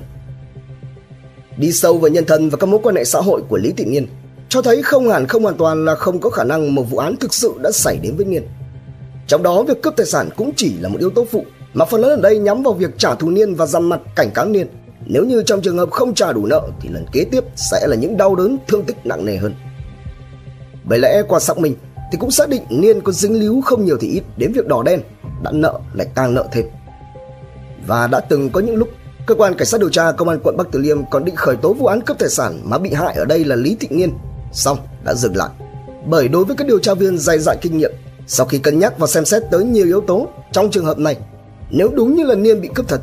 Đi 1.58 1.72
sâu 1.72 1.98
vào 1.98 2.12
nhân 2.12 2.26
thân 2.26 2.50
và 2.50 2.58
các 2.58 2.70
mối 2.70 2.80
quan 2.84 2.96
hệ 2.96 3.04
xã 3.04 3.20
hội 3.20 3.42
của 3.50 3.58
Lý 3.58 3.72
Thị 3.78 3.86
Niên 3.86 4.08
cho 4.50 4.62
thấy 4.62 4.82
không 4.84 5.10
hẳn 5.10 5.28
không 5.28 5.44
hoàn 5.44 5.58
toàn 5.58 5.86
là 5.86 5.96
không 5.96 6.20
có 6.20 6.30
khả 6.30 6.44
năng 6.44 6.76
một 6.76 6.84
vụ 6.84 6.98
án 6.98 7.16
thực 7.16 7.34
sự 7.34 7.54
đã 7.62 7.72
xảy 7.72 7.98
đến 7.98 8.16
với 8.16 8.26
Niên. 8.26 8.44
Trong 9.28 9.44
đó 9.44 9.64
việc 9.64 9.82
cướp 9.82 9.96
tài 9.98 10.06
sản 10.06 10.30
cũng 10.36 10.52
chỉ 10.56 10.74
là 10.80 10.90
một 10.90 11.00
yếu 11.00 11.10
tố 11.10 11.26
phụ 11.32 11.46
mà 11.74 11.86
phần 11.86 12.02
lớn 12.02 12.10
ở 12.10 12.22
đây 12.22 12.38
nhắm 12.38 12.64
vào 12.64 12.74
việc 12.74 12.98
trả 12.98 13.16
thù 13.16 13.30
Niên 13.30 13.56
và 13.56 13.66
dằn 13.66 13.90
mặt 13.90 14.02
cảnh 14.16 14.32
cáo 14.34 14.46
Niên. 14.46 14.68
Nếu 15.06 15.26
như 15.26 15.44
trong 15.46 15.62
trường 15.62 15.78
hợp 15.78 15.92
không 15.92 16.14
trả 16.14 16.34
đủ 16.34 16.46
nợ 16.46 16.62
thì 16.82 16.90
lần 16.90 17.06
kế 17.12 17.26
tiếp 17.32 17.44
sẽ 17.56 17.88
là 17.88 17.96
những 17.96 18.18
đau 18.18 18.36
đớn 18.36 18.58
thương 18.68 18.84
tích 18.84 19.06
nặng 19.06 19.26
nề 19.26 19.38
hơn. 19.38 19.54
Bởi 20.84 21.00
lẽ 21.00 21.22
qua 21.28 21.40
xác 21.40 21.58
minh 21.58 21.76
thì 22.12 22.18
cũng 22.18 22.32
xác 22.32 22.50
định 22.50 22.62
Niên 22.70 23.02
có 23.02 23.12
dính 23.12 23.40
líu 23.40 23.62
không 23.66 23.86
nhiều 23.86 23.98
thì 24.02 24.08
ít 24.08 24.24
đến 24.38 24.54
việc 24.54 24.68
đỏ 24.68 24.84
đen, 24.84 25.02
đã 25.44 25.52
nợ 25.52 25.80
lại 25.94 26.08
càng 26.16 26.34
nợ 26.34 26.48
thêm. 26.52 26.66
Và 27.88 28.08
đã 28.08 28.20
từng 28.20 28.50
có 28.50 28.60
những 28.60 28.76
lúc 28.76 28.90
cơ 29.26 29.36
quan 29.36 29.56
cảnh 29.56 29.66
sát 29.66 29.80
điều 29.80 29.90
tra 29.90 30.12
công 30.12 30.30
an 30.30 30.40
quận 30.44 30.58
Bắc 30.58 30.68
Từ 30.72 30.80
Liêm 30.80 30.98
còn 31.12 31.26
định 31.26 31.36
khởi 31.36 31.56
tố 31.56 31.74
vụ 31.74 31.86
án 31.86 32.02
cướp 32.02 32.20
tài 32.20 32.30
sản 32.30 32.62
mà 32.64 32.78
bị 32.78 32.94
hại 32.94 33.16
ở 33.16 33.26
đây 33.26 33.46
là 33.46 33.56
Lý 33.56 33.78
Thị 33.80 33.88
Nghiên, 33.92 34.12
xong 34.52 34.78
đã 35.06 35.14
dừng 35.14 35.36
lại. 35.36 35.50
Bởi 36.06 36.28
đối 36.28 36.46
với 36.46 36.56
các 36.56 36.68
điều 36.68 36.80
tra 36.80 36.94
viên 36.94 37.18
dày 37.18 37.40
dạn 37.40 37.58
kinh 37.62 37.78
nghiệm, 37.78 37.92
sau 38.28 38.46
khi 38.46 38.58
cân 38.58 38.80
nhắc 38.80 39.00
và 39.00 39.08
xem 39.08 39.26
xét 39.26 39.44
tới 39.52 39.64
nhiều 39.64 39.86
yếu 39.86 40.02
tố 40.02 40.28
trong 40.52 40.72
trường 40.72 40.86
hợp 40.86 41.00
này, 41.00 41.18
nếu 41.72 41.90
đúng 41.96 42.16
như 42.16 42.24
là 42.24 42.36
Niên 42.36 42.62
bị 42.62 42.70
cướp 42.76 42.88
thật 42.88 43.02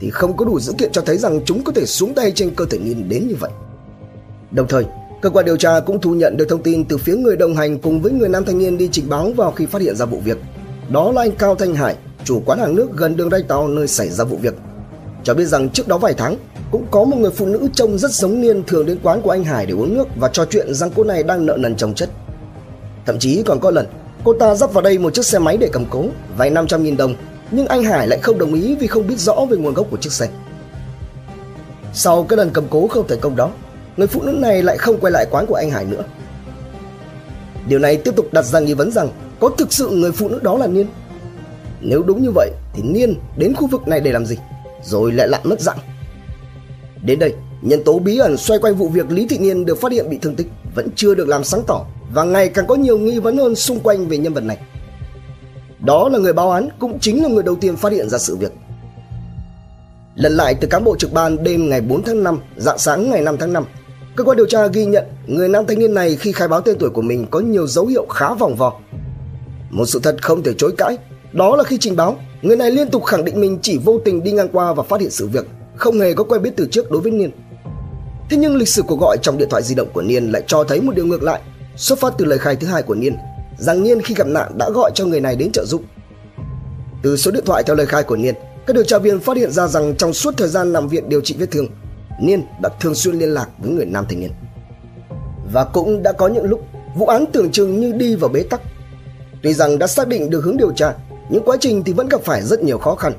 thì 0.00 0.10
không 0.10 0.36
có 0.36 0.44
đủ 0.44 0.60
dữ 0.60 0.72
kiện 0.78 0.92
cho 0.92 1.02
thấy 1.02 1.18
rằng 1.18 1.40
chúng 1.44 1.64
có 1.64 1.72
thể 1.72 1.86
xuống 1.86 2.14
tay 2.14 2.32
trên 2.32 2.54
cơ 2.54 2.64
thể 2.70 2.78
Niên 2.78 3.08
đến 3.08 3.28
như 3.28 3.34
vậy. 3.40 3.50
Đồng 4.50 4.68
thời, 4.68 4.84
cơ 5.22 5.30
quan 5.30 5.44
điều 5.44 5.56
tra 5.56 5.80
cũng 5.80 6.00
thu 6.00 6.14
nhận 6.14 6.36
được 6.36 6.46
thông 6.48 6.62
tin 6.62 6.84
từ 6.84 6.96
phía 6.96 7.16
người 7.16 7.36
đồng 7.36 7.54
hành 7.54 7.78
cùng 7.78 8.02
với 8.02 8.12
người 8.12 8.28
nam 8.28 8.44
thanh 8.44 8.58
niên 8.58 8.78
đi 8.78 8.88
trình 8.92 9.08
báo 9.08 9.32
vào 9.36 9.52
khi 9.52 9.66
phát 9.66 9.82
hiện 9.82 9.96
ra 9.96 10.04
vụ 10.04 10.20
việc. 10.24 10.38
Đó 10.90 11.12
là 11.12 11.22
anh 11.22 11.32
Cao 11.32 11.54
Thanh 11.54 11.74
Hải, 11.74 11.96
chủ 12.24 12.42
quán 12.46 12.58
hàng 12.58 12.74
nước 12.74 12.88
gần 12.96 13.16
đường 13.16 13.30
Ray 13.30 13.42
Tàu 13.42 13.68
nơi 13.68 13.88
xảy 13.88 14.08
ra 14.08 14.24
vụ 14.24 14.36
việc. 14.36 14.54
Cho 15.26 15.34
biết 15.34 15.44
rằng 15.44 15.68
trước 15.68 15.88
đó 15.88 15.98
vài 15.98 16.14
tháng, 16.14 16.36
cũng 16.70 16.86
có 16.90 17.04
một 17.04 17.16
người 17.16 17.30
phụ 17.30 17.46
nữ 17.46 17.68
trông 17.72 17.98
rất 17.98 18.10
giống 18.10 18.40
Niên 18.40 18.62
thường 18.64 18.86
đến 18.86 18.98
quán 19.02 19.22
của 19.22 19.30
anh 19.30 19.44
Hải 19.44 19.66
để 19.66 19.74
uống 19.74 19.94
nước 19.94 20.08
và 20.16 20.28
trò 20.28 20.44
chuyện 20.44 20.74
rằng 20.74 20.90
cô 20.94 21.04
này 21.04 21.22
đang 21.22 21.46
nợ 21.46 21.56
nần 21.60 21.76
chồng 21.76 21.94
chất. 21.94 22.10
Thậm 23.06 23.18
chí 23.18 23.42
còn 23.42 23.60
có 23.60 23.70
lần 23.70 23.86
cô 24.24 24.32
ta 24.32 24.54
dắt 24.54 24.72
vào 24.72 24.82
đây 24.82 24.98
một 24.98 25.14
chiếc 25.14 25.24
xe 25.24 25.38
máy 25.38 25.56
để 25.56 25.68
cầm 25.72 25.84
cố, 25.90 26.04
vay 26.36 26.50
500.000 26.50 26.96
đồng, 26.96 27.14
nhưng 27.50 27.66
anh 27.66 27.82
Hải 27.82 28.08
lại 28.08 28.18
không 28.22 28.38
đồng 28.38 28.54
ý 28.54 28.74
vì 28.74 28.86
không 28.86 29.06
biết 29.06 29.18
rõ 29.18 29.34
về 29.50 29.56
nguồn 29.56 29.74
gốc 29.74 29.86
của 29.90 29.96
chiếc 29.96 30.12
xe. 30.12 30.28
Sau 31.92 32.22
cái 32.22 32.36
lần 32.36 32.50
cầm 32.50 32.64
cố 32.70 32.88
không 32.88 33.08
thành 33.08 33.20
công 33.20 33.36
đó, 33.36 33.50
người 33.96 34.06
phụ 34.06 34.22
nữ 34.22 34.32
này 34.32 34.62
lại 34.62 34.78
không 34.78 35.00
quay 35.00 35.10
lại 35.10 35.26
quán 35.30 35.46
của 35.46 35.54
anh 35.54 35.70
Hải 35.70 35.84
nữa. 35.84 36.02
Điều 37.68 37.78
này 37.78 37.96
tiếp 37.96 38.16
tục 38.16 38.32
đặt 38.32 38.44
ra 38.44 38.60
nghi 38.60 38.74
vấn 38.74 38.90
rằng 38.90 39.08
có 39.40 39.50
thực 39.58 39.72
sự 39.72 39.88
người 39.88 40.12
phụ 40.12 40.28
nữ 40.28 40.40
đó 40.42 40.58
là 40.58 40.66
Niên. 40.66 40.86
Nếu 41.80 42.02
đúng 42.02 42.22
như 42.22 42.30
vậy 42.34 42.50
thì 42.74 42.82
Niên 42.82 43.14
đến 43.36 43.54
khu 43.54 43.66
vực 43.66 43.88
này 43.88 44.00
để 44.00 44.12
làm 44.12 44.26
gì? 44.26 44.36
Rồi 44.86 45.12
lại 45.12 45.28
lặn 45.28 45.40
mất 45.44 45.60
dạng. 45.60 45.78
Đến 47.02 47.18
đây, 47.18 47.34
nhân 47.62 47.84
tố 47.84 47.98
bí 47.98 48.18
ẩn 48.18 48.36
xoay 48.36 48.60
quanh 48.60 48.74
vụ 48.74 48.88
việc 48.88 49.10
Lý 49.10 49.26
Thị 49.26 49.38
Niên 49.38 49.64
được 49.64 49.80
phát 49.80 49.92
hiện 49.92 50.10
bị 50.10 50.18
thương 50.22 50.36
tích 50.36 50.46
vẫn 50.74 50.88
chưa 50.96 51.14
được 51.14 51.28
làm 51.28 51.44
sáng 51.44 51.62
tỏ 51.66 51.86
và 52.12 52.24
ngày 52.24 52.48
càng 52.48 52.66
có 52.66 52.74
nhiều 52.74 52.98
nghi 52.98 53.18
vấn 53.18 53.36
hơn 53.36 53.54
xung 53.54 53.80
quanh 53.80 54.08
về 54.08 54.18
nhân 54.18 54.34
vật 54.34 54.44
này. 54.44 54.58
Đó 55.80 56.08
là 56.08 56.18
người 56.18 56.32
báo 56.32 56.50
án 56.50 56.68
cũng 56.78 56.98
chính 57.00 57.22
là 57.22 57.28
người 57.28 57.42
đầu 57.42 57.56
tiên 57.56 57.76
phát 57.76 57.92
hiện 57.92 58.08
ra 58.08 58.18
sự 58.18 58.36
việc. 58.36 58.52
Lần 60.14 60.32
lại 60.32 60.54
từ 60.60 60.68
cán 60.68 60.84
bộ 60.84 60.96
trực 60.96 61.12
ban 61.12 61.42
đêm 61.44 61.68
ngày 61.68 61.80
4 61.80 62.02
tháng 62.02 62.22
5, 62.22 62.38
dạng 62.56 62.78
sáng 62.78 63.10
ngày 63.10 63.22
5 63.22 63.36
tháng 63.40 63.52
5, 63.52 63.64
cơ 64.16 64.24
quan 64.24 64.36
điều 64.36 64.46
tra 64.46 64.66
ghi 64.66 64.84
nhận 64.84 65.04
người 65.26 65.48
nam 65.48 65.66
thanh 65.66 65.78
niên 65.78 65.94
này 65.94 66.16
khi 66.16 66.32
khai 66.32 66.48
báo 66.48 66.60
tên 66.60 66.76
tuổi 66.78 66.90
của 66.90 67.02
mình 67.02 67.26
có 67.30 67.40
nhiều 67.40 67.66
dấu 67.66 67.86
hiệu 67.86 68.06
khá 68.06 68.34
vòng 68.34 68.56
vò. 68.56 68.80
Một 69.70 69.84
sự 69.86 70.00
thật 70.02 70.16
không 70.22 70.42
thể 70.42 70.52
chối 70.58 70.72
cãi, 70.78 70.98
đó 71.32 71.56
là 71.56 71.64
khi 71.64 71.78
trình 71.80 71.96
báo, 71.96 72.16
người 72.42 72.56
này 72.56 72.70
liên 72.70 72.90
tục 72.90 73.04
khẳng 73.04 73.24
định 73.24 73.40
mình 73.40 73.58
chỉ 73.62 73.78
vô 73.78 73.98
tình 74.04 74.22
đi 74.22 74.32
ngang 74.32 74.48
qua 74.52 74.72
và 74.72 74.82
phát 74.82 75.00
hiện 75.00 75.10
sự 75.10 75.26
việc, 75.26 75.46
không 75.76 76.00
hề 76.00 76.12
có 76.12 76.24
quen 76.24 76.42
biết 76.42 76.50
từ 76.56 76.68
trước 76.70 76.90
đối 76.90 77.00
với 77.00 77.12
Niên. 77.12 77.30
Thế 78.30 78.36
nhưng 78.36 78.56
lịch 78.56 78.68
sử 78.68 78.82
cuộc 78.82 79.00
gọi 79.00 79.16
trong 79.22 79.38
điện 79.38 79.48
thoại 79.50 79.62
di 79.62 79.74
động 79.74 79.88
của 79.92 80.02
Niên 80.02 80.32
lại 80.32 80.42
cho 80.46 80.64
thấy 80.64 80.80
một 80.80 80.94
điều 80.94 81.06
ngược 81.06 81.22
lại, 81.22 81.40
xuất 81.76 81.98
phát 81.98 82.14
từ 82.18 82.24
lời 82.24 82.38
khai 82.38 82.56
thứ 82.56 82.66
hai 82.66 82.82
của 82.82 82.94
Niên, 82.94 83.16
rằng 83.58 83.82
Niên 83.82 84.02
khi 84.02 84.14
gặp 84.14 84.26
nạn 84.26 84.52
đã 84.58 84.70
gọi 84.70 84.90
cho 84.94 85.06
người 85.06 85.20
này 85.20 85.36
đến 85.36 85.52
trợ 85.52 85.64
giúp. 85.64 85.82
Từ 87.02 87.16
số 87.16 87.30
điện 87.30 87.44
thoại 87.46 87.62
theo 87.62 87.76
lời 87.76 87.86
khai 87.86 88.02
của 88.02 88.16
Niên, 88.16 88.34
các 88.66 88.74
điều 88.74 88.84
tra 88.84 88.98
viên 88.98 89.20
phát 89.20 89.36
hiện 89.36 89.52
ra 89.52 89.66
rằng 89.66 89.94
trong 89.96 90.12
suốt 90.12 90.34
thời 90.36 90.48
gian 90.48 90.72
nằm 90.72 90.88
viện 90.88 91.08
điều 91.08 91.20
trị 91.20 91.36
vết 91.38 91.50
thương, 91.50 91.68
Niên 92.20 92.42
đã 92.62 92.68
thường 92.80 92.94
xuyên 92.94 93.14
liên 93.14 93.28
lạc 93.28 93.48
với 93.58 93.70
người 93.70 93.86
nam 93.86 94.06
thanh 94.08 94.20
niên. 94.20 94.30
Và 95.52 95.64
cũng 95.64 96.02
đã 96.02 96.12
có 96.12 96.28
những 96.28 96.44
lúc 96.44 96.60
vụ 96.96 97.06
án 97.06 97.24
tưởng 97.32 97.50
chừng 97.50 97.80
như 97.80 97.92
đi 97.92 98.16
vào 98.16 98.28
bế 98.28 98.42
tắc. 98.42 98.60
Tuy 99.42 99.52
rằng 99.54 99.78
đã 99.78 99.86
xác 99.86 100.08
định 100.08 100.30
được 100.30 100.44
hướng 100.44 100.56
điều 100.56 100.72
tra, 100.72 100.94
nhưng 101.28 101.42
quá 101.42 101.56
trình 101.60 101.82
thì 101.84 101.92
vẫn 101.92 102.08
gặp 102.08 102.20
phải 102.24 102.42
rất 102.42 102.62
nhiều 102.62 102.78
khó 102.78 102.94
khăn. 102.94 103.12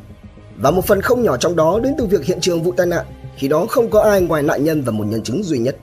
Và 0.58 0.72
một 0.72 0.86
phần 0.86 1.02
không 1.02 1.24
nhỏ 1.24 1.38
trong 1.38 1.56
đó 1.56 1.80
đến 1.84 1.94
từ 1.98 2.06
việc 2.06 2.26
hiện 2.26 2.40
trường 2.42 2.64
vụ 2.64 2.72
tai 2.72 2.86
nạn, 2.86 3.06
khi 3.36 3.48
đó 3.48 3.66
không 3.70 3.90
có 3.90 4.02
ai 4.02 4.22
ngoài 4.22 4.44
nạn 4.44 4.64
nhân 4.64 4.82
và 4.82 4.92
một 4.92 5.04
nhân 5.08 5.24
chứng 5.24 5.44
duy 5.44 5.58
nhất. 5.58 5.78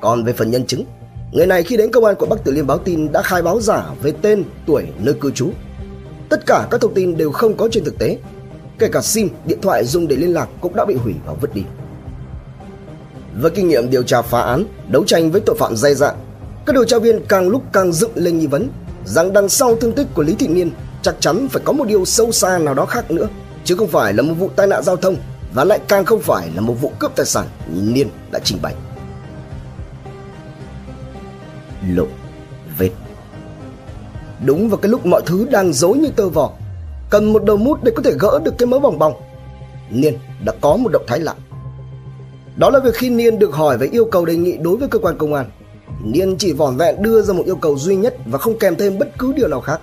Còn 0.00 0.24
về 0.24 0.32
phần 0.32 0.50
nhân 0.50 0.66
chứng, 0.66 0.84
người 1.32 1.46
này 1.46 1.62
khi 1.62 1.76
đến 1.76 1.92
công 1.92 2.04
an 2.04 2.14
quận 2.18 2.30
Bắc 2.30 2.44
Từ 2.44 2.52
Liêm 2.52 2.66
báo 2.66 2.78
tin 2.78 3.12
đã 3.12 3.22
khai 3.22 3.42
báo 3.42 3.60
giả 3.60 3.86
về 4.02 4.12
tên, 4.22 4.44
tuổi, 4.66 4.84
nơi 4.98 5.14
cư 5.14 5.30
trú. 5.30 5.50
Tất 6.28 6.46
cả 6.46 6.66
các 6.70 6.80
thông 6.80 6.94
tin 6.94 7.16
đều 7.16 7.32
không 7.32 7.56
có 7.56 7.68
trên 7.72 7.84
thực 7.84 7.98
tế, 7.98 8.18
kể 8.78 8.88
cả 8.88 9.00
sim, 9.02 9.28
điện 9.46 9.58
thoại 9.62 9.84
dùng 9.84 10.08
để 10.08 10.16
liên 10.16 10.34
lạc 10.34 10.48
cũng 10.60 10.76
đã 10.76 10.84
bị 10.84 10.94
hủy 10.94 11.14
và 11.26 11.32
vứt 11.32 11.54
đi. 11.54 11.62
Với 13.40 13.50
kinh 13.50 13.68
nghiệm 13.68 13.90
điều 13.90 14.02
tra 14.02 14.22
phá 14.22 14.40
án, 14.40 14.64
đấu 14.88 15.04
tranh 15.04 15.30
với 15.30 15.40
tội 15.40 15.56
phạm 15.58 15.76
dày 15.76 15.94
dạn, 15.94 16.14
các 16.66 16.72
điều 16.72 16.84
tra 16.84 16.98
viên 16.98 17.20
càng 17.28 17.48
lúc 17.48 17.62
càng 17.72 17.92
dựng 17.92 18.10
lên 18.14 18.38
nghi 18.38 18.46
vấn 18.46 18.68
rằng 19.04 19.32
đằng 19.32 19.48
sau 19.48 19.76
thương 19.76 19.92
tích 19.92 20.06
của 20.14 20.22
Lý 20.22 20.34
Thị 20.34 20.48
Niên 20.48 20.70
chắc 21.02 21.14
chắn 21.20 21.48
phải 21.48 21.62
có 21.64 21.72
một 21.72 21.84
điều 21.86 22.04
sâu 22.04 22.32
xa 22.32 22.58
nào 22.58 22.74
đó 22.74 22.86
khác 22.86 23.10
nữa, 23.10 23.28
chứ 23.64 23.76
không 23.76 23.88
phải 23.88 24.12
là 24.12 24.22
một 24.22 24.34
vụ 24.38 24.50
tai 24.56 24.66
nạn 24.66 24.82
giao 24.82 24.96
thông 24.96 25.16
và 25.54 25.64
lại 25.64 25.80
càng 25.88 26.04
không 26.04 26.20
phải 26.20 26.50
là 26.54 26.60
một 26.60 26.74
vụ 26.80 26.92
cướp 26.98 27.16
tài 27.16 27.26
sản 27.26 27.46
như 27.74 27.92
Niên 27.92 28.08
đã 28.30 28.38
trình 28.44 28.58
bày. 28.62 28.74
lộ 31.88 32.06
vết. 32.78 32.90
Đúng 34.44 34.68
vào 34.68 34.76
cái 34.76 34.90
lúc 34.90 35.06
mọi 35.06 35.22
thứ 35.26 35.46
đang 35.50 35.72
dối 35.72 35.98
như 35.98 36.08
tơ 36.16 36.28
vò, 36.28 36.50
cần 37.10 37.32
một 37.32 37.44
đầu 37.44 37.56
mút 37.56 37.84
để 37.84 37.92
có 37.96 38.02
thể 38.02 38.12
gỡ 38.20 38.40
được 38.44 38.54
cái 38.58 38.66
mớ 38.66 38.78
bòng 38.78 38.98
bòng. 38.98 39.14
Niên 39.90 40.18
đã 40.44 40.52
có 40.60 40.76
một 40.76 40.92
động 40.92 41.04
thái 41.06 41.20
lạ. 41.20 41.34
Đó 42.56 42.70
là 42.70 42.78
việc 42.78 42.94
khi 42.94 43.10
Niên 43.10 43.38
được 43.38 43.54
hỏi 43.54 43.78
về 43.78 43.86
yêu 43.92 44.04
cầu 44.04 44.24
đề 44.24 44.36
nghị 44.36 44.56
đối 44.56 44.76
với 44.76 44.88
cơ 44.88 44.98
quan 44.98 45.18
công 45.18 45.34
an. 45.34 45.50
Niên 46.02 46.36
chỉ 46.38 46.52
vỏn 46.52 46.76
vẹn 46.76 47.02
đưa 47.02 47.22
ra 47.22 47.34
một 47.34 47.42
yêu 47.46 47.56
cầu 47.56 47.78
duy 47.78 47.96
nhất 47.96 48.16
và 48.26 48.38
không 48.38 48.58
kèm 48.58 48.76
thêm 48.76 48.98
bất 48.98 49.08
cứ 49.18 49.32
điều 49.36 49.48
nào 49.48 49.60
khác. 49.60 49.80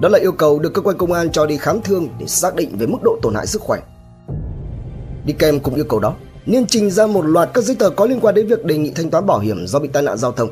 Đó 0.00 0.08
là 0.08 0.18
yêu 0.18 0.32
cầu 0.32 0.58
được 0.58 0.74
cơ 0.74 0.82
quan 0.82 0.98
công 0.98 1.12
an 1.12 1.30
cho 1.30 1.46
đi 1.46 1.56
khám 1.56 1.80
thương 1.80 2.08
để 2.18 2.26
xác 2.26 2.54
định 2.54 2.76
về 2.78 2.86
mức 2.86 2.98
độ 3.04 3.18
tổn 3.22 3.34
hại 3.34 3.46
sức 3.46 3.62
khỏe. 3.62 3.80
Đi 5.26 5.34
kèm 5.38 5.60
cùng 5.60 5.74
yêu 5.74 5.84
cầu 5.84 6.00
đó, 6.00 6.14
Niên 6.46 6.66
trình 6.66 6.90
ra 6.90 7.06
một 7.06 7.22
loạt 7.22 7.50
các 7.54 7.64
giấy 7.64 7.76
tờ 7.76 7.90
có 7.90 8.06
liên 8.06 8.20
quan 8.20 8.34
đến 8.34 8.46
việc 8.46 8.64
đề 8.64 8.78
nghị 8.78 8.90
thanh 8.90 9.10
toán 9.10 9.26
bảo 9.26 9.38
hiểm 9.38 9.66
do 9.66 9.78
bị 9.78 9.88
tai 9.88 10.02
nạn 10.02 10.18
giao 10.18 10.32
thông. 10.32 10.48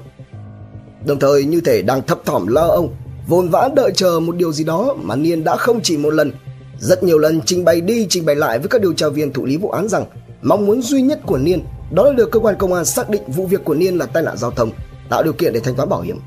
Đồng 1.07 1.19
thời 1.19 1.45
như 1.45 1.61
thể 1.61 1.83
đang 1.83 2.02
thấp 2.02 2.21
thỏm 2.25 2.47
lo 2.47 2.67
ông, 2.67 2.95
vồn 3.29 3.49
vã 3.49 3.69
đợi 3.76 3.93
chờ 3.95 4.21
một 4.21 4.37
điều 4.37 4.52
gì 4.52 4.64
đó 4.64 4.97
mà 5.02 5.17
Niên 5.17 5.45
đã 5.45 5.57
không 5.57 5.81
chỉ 5.83 5.97
một 5.97 6.11
lần, 6.11 6.33
rất 6.79 7.02
nhiều 7.02 7.19
lần 7.19 7.40
trình 7.47 7.64
bày 7.64 7.81
đi 7.81 8.07
trình 8.09 8.25
bày 8.25 8.37
lại 8.37 8.59
với 8.59 8.69
các 8.69 8.81
điều 8.81 8.93
tra 8.93 9.09
viên 9.09 9.33
thụ 9.33 9.45
lý 9.45 9.57
vụ 9.57 9.71
án 9.71 9.88
rằng 9.88 10.05
mong 10.43 10.67
muốn 10.67 10.83
duy 10.83 11.02
nhất 11.02 11.21
của 11.26 11.38
Niên 11.38 11.64
đó 11.90 12.05
là 12.05 12.12
được 12.12 12.31
cơ 12.31 12.40
quan 12.40 12.55
công 12.59 12.73
an 12.73 12.85
xác 12.85 13.11
định 13.11 13.23
vụ 13.26 13.47
việc 13.47 13.64
của 13.64 13.75
Niên 13.75 13.97
là 13.97 14.07
tai 14.07 14.23
nạn 14.23 14.37
giao 14.37 14.50
thông, 14.50 14.71
tạo 15.11 15.23
điều 15.23 15.33
kiện 15.33 15.52
để 15.52 15.61
thanh 15.61 15.75
toán 15.75 15.88
bảo 15.88 16.00
hiểm. 16.00 16.21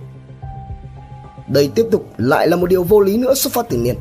Đây 1.47 1.71
tiếp 1.75 1.85
tục 1.91 2.05
lại 2.17 2.47
là 2.47 2.55
một 2.55 2.69
điều 2.69 2.83
vô 2.83 2.99
lý 2.99 3.17
nữa 3.17 3.33
xuất 3.33 3.53
phát 3.53 3.65
từ 3.69 3.77
Niên. 3.77 3.95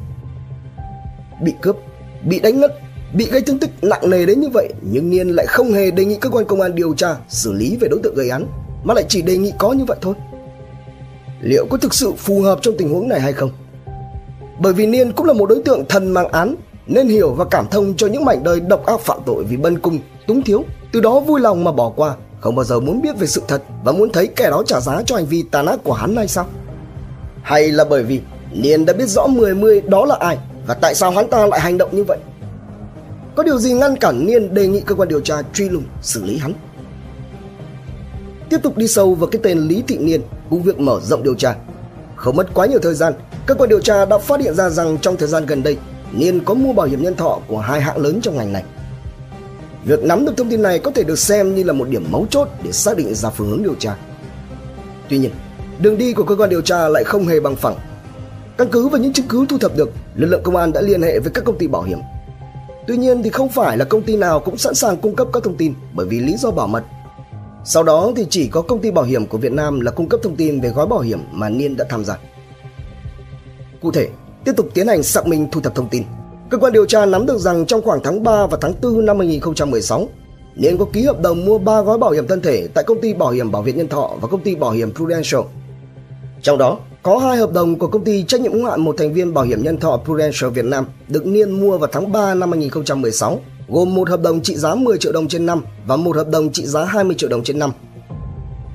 Bị 1.42 1.54
cướp, 1.60 1.76
bị 2.24 2.40
đánh 2.40 2.60
ngất, 2.60 2.74
bị 3.14 3.30
gây 3.30 3.40
thương 3.40 3.58
tích 3.58 3.70
nặng 3.82 4.10
nề 4.10 4.26
đến 4.26 4.40
như 4.40 4.48
vậy 4.48 4.68
nhưng 4.82 5.10
Niên 5.10 5.28
lại 5.28 5.46
không 5.46 5.72
hề 5.72 5.90
đề 5.90 6.04
nghị 6.04 6.16
cơ 6.16 6.30
quan 6.30 6.44
công 6.44 6.60
an 6.60 6.74
điều 6.74 6.94
tra, 6.94 7.16
xử 7.28 7.52
lý 7.52 7.76
về 7.76 7.88
đối 7.88 8.00
tượng 8.02 8.14
gây 8.14 8.28
án, 8.28 8.46
mà 8.84 8.94
lại 8.94 9.04
chỉ 9.08 9.22
đề 9.22 9.36
nghị 9.36 9.52
có 9.58 9.72
như 9.72 9.84
vậy 9.84 9.98
thôi. 10.00 10.14
Liệu 11.40 11.66
có 11.70 11.76
thực 11.76 11.94
sự 11.94 12.12
phù 12.12 12.40
hợp 12.40 12.58
trong 12.62 12.74
tình 12.78 12.88
huống 12.88 13.08
này 13.08 13.20
hay 13.20 13.32
không? 13.32 13.50
Bởi 14.60 14.72
vì 14.72 14.86
Niên 14.86 15.12
cũng 15.12 15.26
là 15.26 15.32
một 15.32 15.48
đối 15.48 15.62
tượng 15.62 15.84
thần 15.88 16.12
mang 16.12 16.28
án 16.28 16.54
nên 16.86 17.08
hiểu 17.08 17.34
và 17.34 17.44
cảm 17.44 17.66
thông 17.70 17.94
cho 17.96 18.06
những 18.06 18.24
mảnh 18.24 18.44
đời 18.44 18.60
độc 18.60 18.86
ác 18.86 19.00
phạm 19.00 19.18
tội 19.26 19.44
vì 19.44 19.56
bân 19.56 19.78
cung, 19.78 19.98
túng 20.26 20.42
thiếu, 20.42 20.64
từ 20.92 21.00
đó 21.00 21.20
vui 21.20 21.40
lòng 21.40 21.64
mà 21.64 21.72
bỏ 21.72 21.88
qua, 21.88 22.16
không 22.42 22.54
bao 22.54 22.64
giờ 22.64 22.80
muốn 22.80 23.02
biết 23.02 23.18
về 23.18 23.26
sự 23.26 23.42
thật 23.48 23.62
và 23.84 23.92
muốn 23.92 24.12
thấy 24.12 24.26
kẻ 24.26 24.50
đó 24.50 24.62
trả 24.66 24.80
giá 24.80 25.02
cho 25.06 25.16
hành 25.16 25.26
vi 25.26 25.44
tàn 25.50 25.66
ác 25.66 25.80
của 25.84 25.92
hắn 25.92 26.16
hay 26.16 26.28
sao? 26.28 26.46
Hay 27.42 27.68
là 27.68 27.84
bởi 27.84 28.02
vì 28.02 28.20
Niên 28.52 28.86
đã 28.86 28.92
biết 28.92 29.08
rõ 29.08 29.26
10 29.26 29.54
mươi 29.54 29.80
đó 29.80 30.04
là 30.04 30.16
ai 30.20 30.38
và 30.66 30.74
tại 30.74 30.94
sao 30.94 31.10
hắn 31.10 31.30
ta 31.30 31.46
lại 31.46 31.60
hành 31.60 31.78
động 31.78 31.96
như 31.96 32.04
vậy? 32.04 32.18
Có 33.34 33.42
điều 33.42 33.58
gì 33.58 33.72
ngăn 33.72 33.96
cản 33.96 34.26
Niên 34.26 34.54
đề 34.54 34.66
nghị 34.66 34.80
cơ 34.80 34.94
quan 34.94 35.08
điều 35.08 35.20
tra 35.20 35.42
truy 35.54 35.68
lùng, 35.68 35.84
xử 36.02 36.24
lý 36.24 36.38
hắn? 36.38 36.52
Tiếp 38.50 38.58
tục 38.62 38.76
đi 38.76 38.88
sâu 38.88 39.14
vào 39.14 39.28
cái 39.28 39.40
tên 39.42 39.58
Lý 39.58 39.82
Thị 39.88 39.98
Niên 39.98 40.20
cùng 40.50 40.62
việc 40.62 40.80
mở 40.80 41.00
rộng 41.02 41.22
điều 41.22 41.34
tra. 41.34 41.54
Không 42.16 42.36
mất 42.36 42.54
quá 42.54 42.66
nhiều 42.66 42.78
thời 42.82 42.94
gian, 42.94 43.12
cơ 43.46 43.54
quan 43.54 43.68
điều 43.68 43.80
tra 43.80 44.04
đã 44.04 44.18
phát 44.18 44.40
hiện 44.40 44.54
ra 44.54 44.70
rằng 44.70 44.98
trong 44.98 45.16
thời 45.16 45.28
gian 45.28 45.46
gần 45.46 45.62
đây, 45.62 45.76
Niên 46.12 46.44
có 46.44 46.54
mua 46.54 46.72
bảo 46.72 46.86
hiểm 46.86 47.02
nhân 47.02 47.16
thọ 47.16 47.38
của 47.48 47.58
hai 47.58 47.80
hãng 47.80 47.98
lớn 47.98 48.20
trong 48.22 48.36
ngành 48.36 48.52
này. 48.52 48.64
Việc 49.84 50.02
nắm 50.02 50.24
được 50.24 50.32
thông 50.36 50.50
tin 50.50 50.62
này 50.62 50.78
có 50.78 50.90
thể 50.90 51.04
được 51.04 51.18
xem 51.18 51.54
như 51.54 51.62
là 51.62 51.72
một 51.72 51.88
điểm 51.88 52.04
mấu 52.10 52.26
chốt 52.30 52.48
để 52.62 52.72
xác 52.72 52.96
định 52.96 53.14
ra 53.14 53.30
phương 53.30 53.50
hướng 53.50 53.62
điều 53.62 53.74
tra. 53.74 53.96
Tuy 55.08 55.18
nhiên, 55.18 55.30
đường 55.80 55.98
đi 55.98 56.12
của 56.12 56.24
cơ 56.24 56.36
quan 56.36 56.50
điều 56.50 56.60
tra 56.60 56.88
lại 56.88 57.04
không 57.04 57.26
hề 57.26 57.40
bằng 57.40 57.56
phẳng. 57.56 57.76
Căn 58.58 58.68
cứ 58.72 58.88
vào 58.88 59.00
những 59.00 59.12
chứng 59.12 59.26
cứ 59.28 59.46
thu 59.48 59.58
thập 59.58 59.76
được, 59.76 59.90
lực 60.14 60.26
lượng 60.26 60.42
công 60.42 60.56
an 60.56 60.72
đã 60.72 60.80
liên 60.80 61.02
hệ 61.02 61.18
với 61.18 61.30
các 61.30 61.44
công 61.44 61.58
ty 61.58 61.66
bảo 61.66 61.82
hiểm. 61.82 61.98
Tuy 62.86 62.96
nhiên 62.96 63.22
thì 63.22 63.30
không 63.30 63.48
phải 63.48 63.76
là 63.76 63.84
công 63.84 64.02
ty 64.02 64.16
nào 64.16 64.40
cũng 64.40 64.56
sẵn 64.56 64.74
sàng 64.74 64.96
cung 64.96 65.16
cấp 65.16 65.28
các 65.32 65.42
thông 65.42 65.56
tin 65.56 65.74
bởi 65.92 66.06
vì 66.06 66.20
lý 66.20 66.36
do 66.36 66.50
bảo 66.50 66.66
mật. 66.66 66.84
Sau 67.64 67.82
đó 67.82 68.12
thì 68.16 68.26
chỉ 68.30 68.48
có 68.48 68.62
công 68.62 68.80
ty 68.80 68.90
bảo 68.90 69.04
hiểm 69.04 69.26
của 69.26 69.38
Việt 69.38 69.52
Nam 69.52 69.80
là 69.80 69.90
cung 69.90 70.08
cấp 70.08 70.20
thông 70.22 70.36
tin 70.36 70.60
về 70.60 70.68
gói 70.68 70.86
bảo 70.86 71.00
hiểm 71.00 71.20
mà 71.32 71.48
Niên 71.48 71.76
đã 71.76 71.84
tham 71.88 72.04
gia. 72.04 72.18
Cụ 73.80 73.92
thể, 73.92 74.08
tiếp 74.44 74.52
tục 74.56 74.68
tiến 74.74 74.88
hành 74.88 75.02
xác 75.02 75.26
minh 75.26 75.48
thu 75.52 75.60
thập 75.60 75.74
thông 75.74 75.88
tin. 75.88 76.02
Cơ 76.52 76.58
quan 76.58 76.72
điều 76.72 76.86
tra 76.86 77.06
nắm 77.06 77.26
được 77.26 77.38
rằng 77.38 77.66
trong 77.66 77.82
khoảng 77.82 78.00
tháng 78.02 78.22
3 78.22 78.46
và 78.46 78.58
tháng 78.60 78.72
4 78.82 79.06
năm 79.06 79.18
2016, 79.18 80.08
Niên 80.56 80.78
có 80.78 80.84
ký 80.92 81.02
hợp 81.02 81.20
đồng 81.22 81.44
mua 81.44 81.58
3 81.58 81.80
gói 81.80 81.98
bảo 81.98 82.10
hiểm 82.10 82.26
thân 82.26 82.40
thể 82.40 82.68
tại 82.74 82.84
công 82.84 83.00
ty 83.00 83.14
bảo 83.14 83.30
hiểm 83.30 83.52
Bảo 83.52 83.62
Việt 83.62 83.76
Nhân 83.76 83.88
Thọ 83.88 84.10
và 84.20 84.28
công 84.28 84.40
ty 84.40 84.54
bảo 84.54 84.70
hiểm 84.70 84.94
Prudential. 84.94 85.40
Trong 86.42 86.58
đó, 86.58 86.78
có 87.02 87.18
hai 87.18 87.36
hợp 87.36 87.52
đồng 87.52 87.78
của 87.78 87.86
công 87.86 88.04
ty 88.04 88.24
trách 88.24 88.40
nhiệm 88.40 88.52
hữu 88.52 88.66
hạn 88.66 88.80
một 88.80 88.94
thành 88.98 89.12
viên 89.12 89.34
bảo 89.34 89.44
hiểm 89.44 89.62
nhân 89.62 89.78
thọ 89.78 90.00
Prudential 90.04 90.50
Việt 90.50 90.64
Nam 90.64 90.86
được 91.08 91.26
Niên 91.26 91.60
mua 91.60 91.78
vào 91.78 91.88
tháng 91.92 92.12
3 92.12 92.34
năm 92.34 92.50
2016, 92.50 93.40
gồm 93.68 93.94
một 93.94 94.08
hợp 94.08 94.22
đồng 94.22 94.40
trị 94.40 94.56
giá 94.56 94.74
10 94.74 94.98
triệu 94.98 95.12
đồng 95.12 95.28
trên 95.28 95.46
năm 95.46 95.64
và 95.86 95.96
một 95.96 96.16
hợp 96.16 96.28
đồng 96.28 96.52
trị 96.52 96.66
giá 96.66 96.84
20 96.84 97.16
triệu 97.18 97.30
đồng 97.30 97.42
trên 97.42 97.58
năm. 97.58 97.72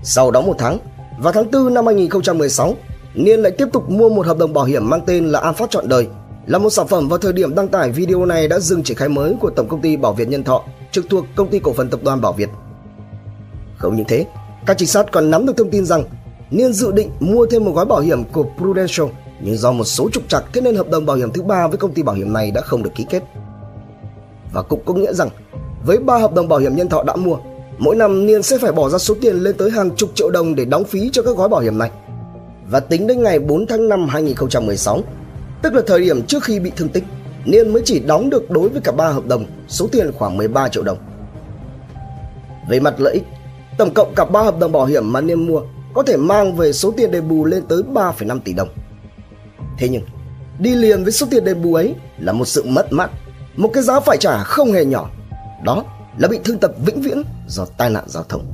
Sau 0.04 0.32
đó 0.32 0.42
một 0.42 0.56
tháng, 0.58 0.80
vào 1.20 1.34
tháng 1.34 1.52
4 1.52 1.74
năm 1.74 1.86
2016, 1.86 2.76
Niên 3.16 3.40
lại 3.40 3.52
tiếp 3.52 3.68
tục 3.74 3.90
mua 3.90 4.10
một 4.10 4.26
hợp 4.26 4.38
đồng 4.38 4.54
bảo 4.54 4.66
hiểm 4.66 4.90
mang 4.90 5.02
tên 5.06 5.28
là 5.28 5.40
An 5.40 5.54
Phát 5.54 5.70
Trọn 5.70 5.90
Đời, 5.90 6.08
là 6.48 6.58
một 6.58 6.70
sản 6.70 6.88
phẩm 6.88 7.10
vào 7.10 7.20
thời 7.20 7.34
điểm 7.34 7.56
đăng 7.56 7.68
tải 7.68 7.92
video 7.92 8.26
này 8.26 8.48
đã 8.48 8.60
dừng 8.60 8.84
triển 8.84 8.98
khai 8.98 9.10
mới 9.10 9.36
của 9.40 9.50
Tổng 9.50 9.68
công 9.68 9.82
ty 9.82 9.98
Bảo 9.98 10.14
Việt 10.14 10.28
Nhân 10.28 10.44
Thọ, 10.44 10.64
trực 10.92 11.10
thuộc 11.10 11.26
Công 11.36 11.50
ty 11.50 11.60
Cổ 11.60 11.74
phần 11.74 11.90
Tập 11.90 12.00
đoàn 12.04 12.22
Bảo 12.22 12.34
Việt. 12.34 12.50
Không 13.78 13.96
những 13.96 14.06
thế, 14.08 14.26
các 14.66 14.78
trinh 14.78 14.88
sát 14.88 15.12
còn 15.12 15.32
nắm 15.32 15.46
được 15.46 15.58
thông 15.58 15.70
tin 15.70 15.86
rằng 15.86 16.04
Niên 16.52 16.74
dự 16.74 16.92
định 16.92 17.12
mua 17.20 17.46
thêm 17.46 17.66
một 17.66 17.72
gói 17.72 17.86
bảo 17.86 18.00
hiểm 18.00 18.24
của 18.24 18.46
Prudential 18.58 19.08
nhưng 19.42 19.58
do 19.58 19.72
một 19.72 19.84
số 19.84 20.10
trục 20.10 20.30
trặc 20.30 20.44
thế 20.54 20.62
nên 20.62 20.76
hợp 20.76 20.90
đồng 20.90 21.06
bảo 21.06 21.18
hiểm 21.18 21.32
thứ 21.32 21.42
ba 21.42 21.68
với 21.68 21.78
công 21.78 21.94
ty 21.94 22.04
bảo 22.04 22.16
hiểm 22.16 22.34
này 22.34 22.52
đã 22.52 22.62
không 22.62 22.84
được 22.84 22.90
ký 22.96 23.06
kết. 23.10 23.24
Và 24.54 24.62
cũng 24.62 24.82
có 24.86 24.94
nghĩa 24.94 25.14
rằng 25.14 25.30
với 25.86 25.98
ba 25.98 26.18
hợp 26.18 26.34
đồng 26.34 26.48
bảo 26.48 26.60
hiểm 26.60 26.76
nhân 26.76 26.90
thọ 26.90 27.04
đã 27.04 27.16
mua, 27.16 27.38
mỗi 27.78 27.96
năm 27.96 28.26
Niên 28.26 28.44
sẽ 28.44 28.58
phải 28.58 28.72
bỏ 28.72 28.90
ra 28.90 28.98
số 28.98 29.16
tiền 29.22 29.36
lên 29.36 29.56
tới 29.58 29.72
hàng 29.72 29.96
chục 29.96 30.10
triệu 30.16 30.30
đồng 30.30 30.56
để 30.56 30.66
đóng 30.66 30.84
phí 30.84 31.10
cho 31.14 31.24
các 31.24 31.38
gói 31.38 31.50
bảo 31.50 31.62
hiểm 31.62 31.78
này. 31.78 31.92
Và 32.70 32.80
tính 32.80 33.08
đến 33.08 33.24
ngày 33.24 33.40
4 33.40 33.68
tháng 33.68 33.90
5 33.90 34.08
2016, 34.08 35.04
tức 35.62 35.74
là 35.74 35.82
thời 35.88 36.02
điểm 36.02 36.22
trước 36.24 36.44
khi 36.44 36.60
bị 36.60 36.72
thương 36.76 36.90
tích, 36.90 37.04
Niên 37.46 37.74
mới 37.74 37.82
chỉ 37.86 38.00
đóng 38.00 38.30
được 38.30 38.52
đối 38.52 38.70
với 38.70 38.82
cả 38.82 38.92
ba 38.92 39.08
hợp 39.08 39.26
đồng 39.26 39.46
số 39.68 39.88
tiền 39.92 40.12
khoảng 40.12 40.38
13 40.38 40.70
triệu 40.70 40.84
đồng. 40.84 40.98
Về 42.70 42.80
mặt 42.80 42.94
lợi 42.98 43.14
ích, 43.14 43.24
tổng 43.78 43.94
cộng 43.94 44.14
cả 44.16 44.26
ba 44.26 44.42
hợp 44.42 44.60
đồng 44.60 44.72
bảo 44.72 44.86
hiểm 44.86 45.12
mà 45.12 45.22
Niên 45.22 45.48
mua 45.48 45.62
có 45.94 46.04
thể 46.04 46.18
mang 46.18 46.56
về 46.56 46.74
số 46.74 46.94
tiền 46.98 47.12
đền 47.12 47.28
bù 47.28 47.46
lên 47.46 47.64
tới 47.70 47.82
3,5 47.94 48.40
tỷ 48.40 48.54
đồng. 48.54 48.70
Thế 49.78 49.90
nhưng, 49.90 50.04
đi 50.60 50.76
liền 50.76 51.04
với 51.04 51.12
số 51.12 51.28
tiền 51.30 51.46
đền 51.46 51.62
bù 51.62 51.74
ấy 51.74 51.96
là 52.20 52.34
một 52.34 52.46
sự 52.46 52.64
mất 52.68 52.94
mát, 52.94 53.10
một 53.56 53.70
cái 53.74 53.84
giá 53.84 54.00
phải 54.00 54.18
trả 54.18 54.44
không 54.44 54.72
hề 54.72 54.86
nhỏ. 54.86 55.10
Đó 55.64 55.84
là 56.18 56.28
bị 56.28 56.40
thương 56.44 56.58
tật 56.58 56.72
vĩnh 56.86 57.02
viễn 57.02 57.24
do 57.48 57.66
tai 57.66 57.90
nạn 57.90 58.04
giao 58.08 58.24
thông. 58.24 58.46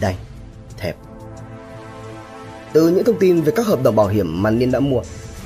Đây. 0.00 0.14
Từ 2.76 2.88
những 2.88 3.04
thông 3.04 3.18
tin 3.18 3.40
về 3.40 3.52
các 3.56 3.66
hợp 3.66 3.82
đồng 3.82 3.96
bảo 3.96 4.08
hiểm 4.08 4.42
mà 4.42 4.50
Niên 4.50 4.70
đã 4.70 4.80
mua, 4.80 5.00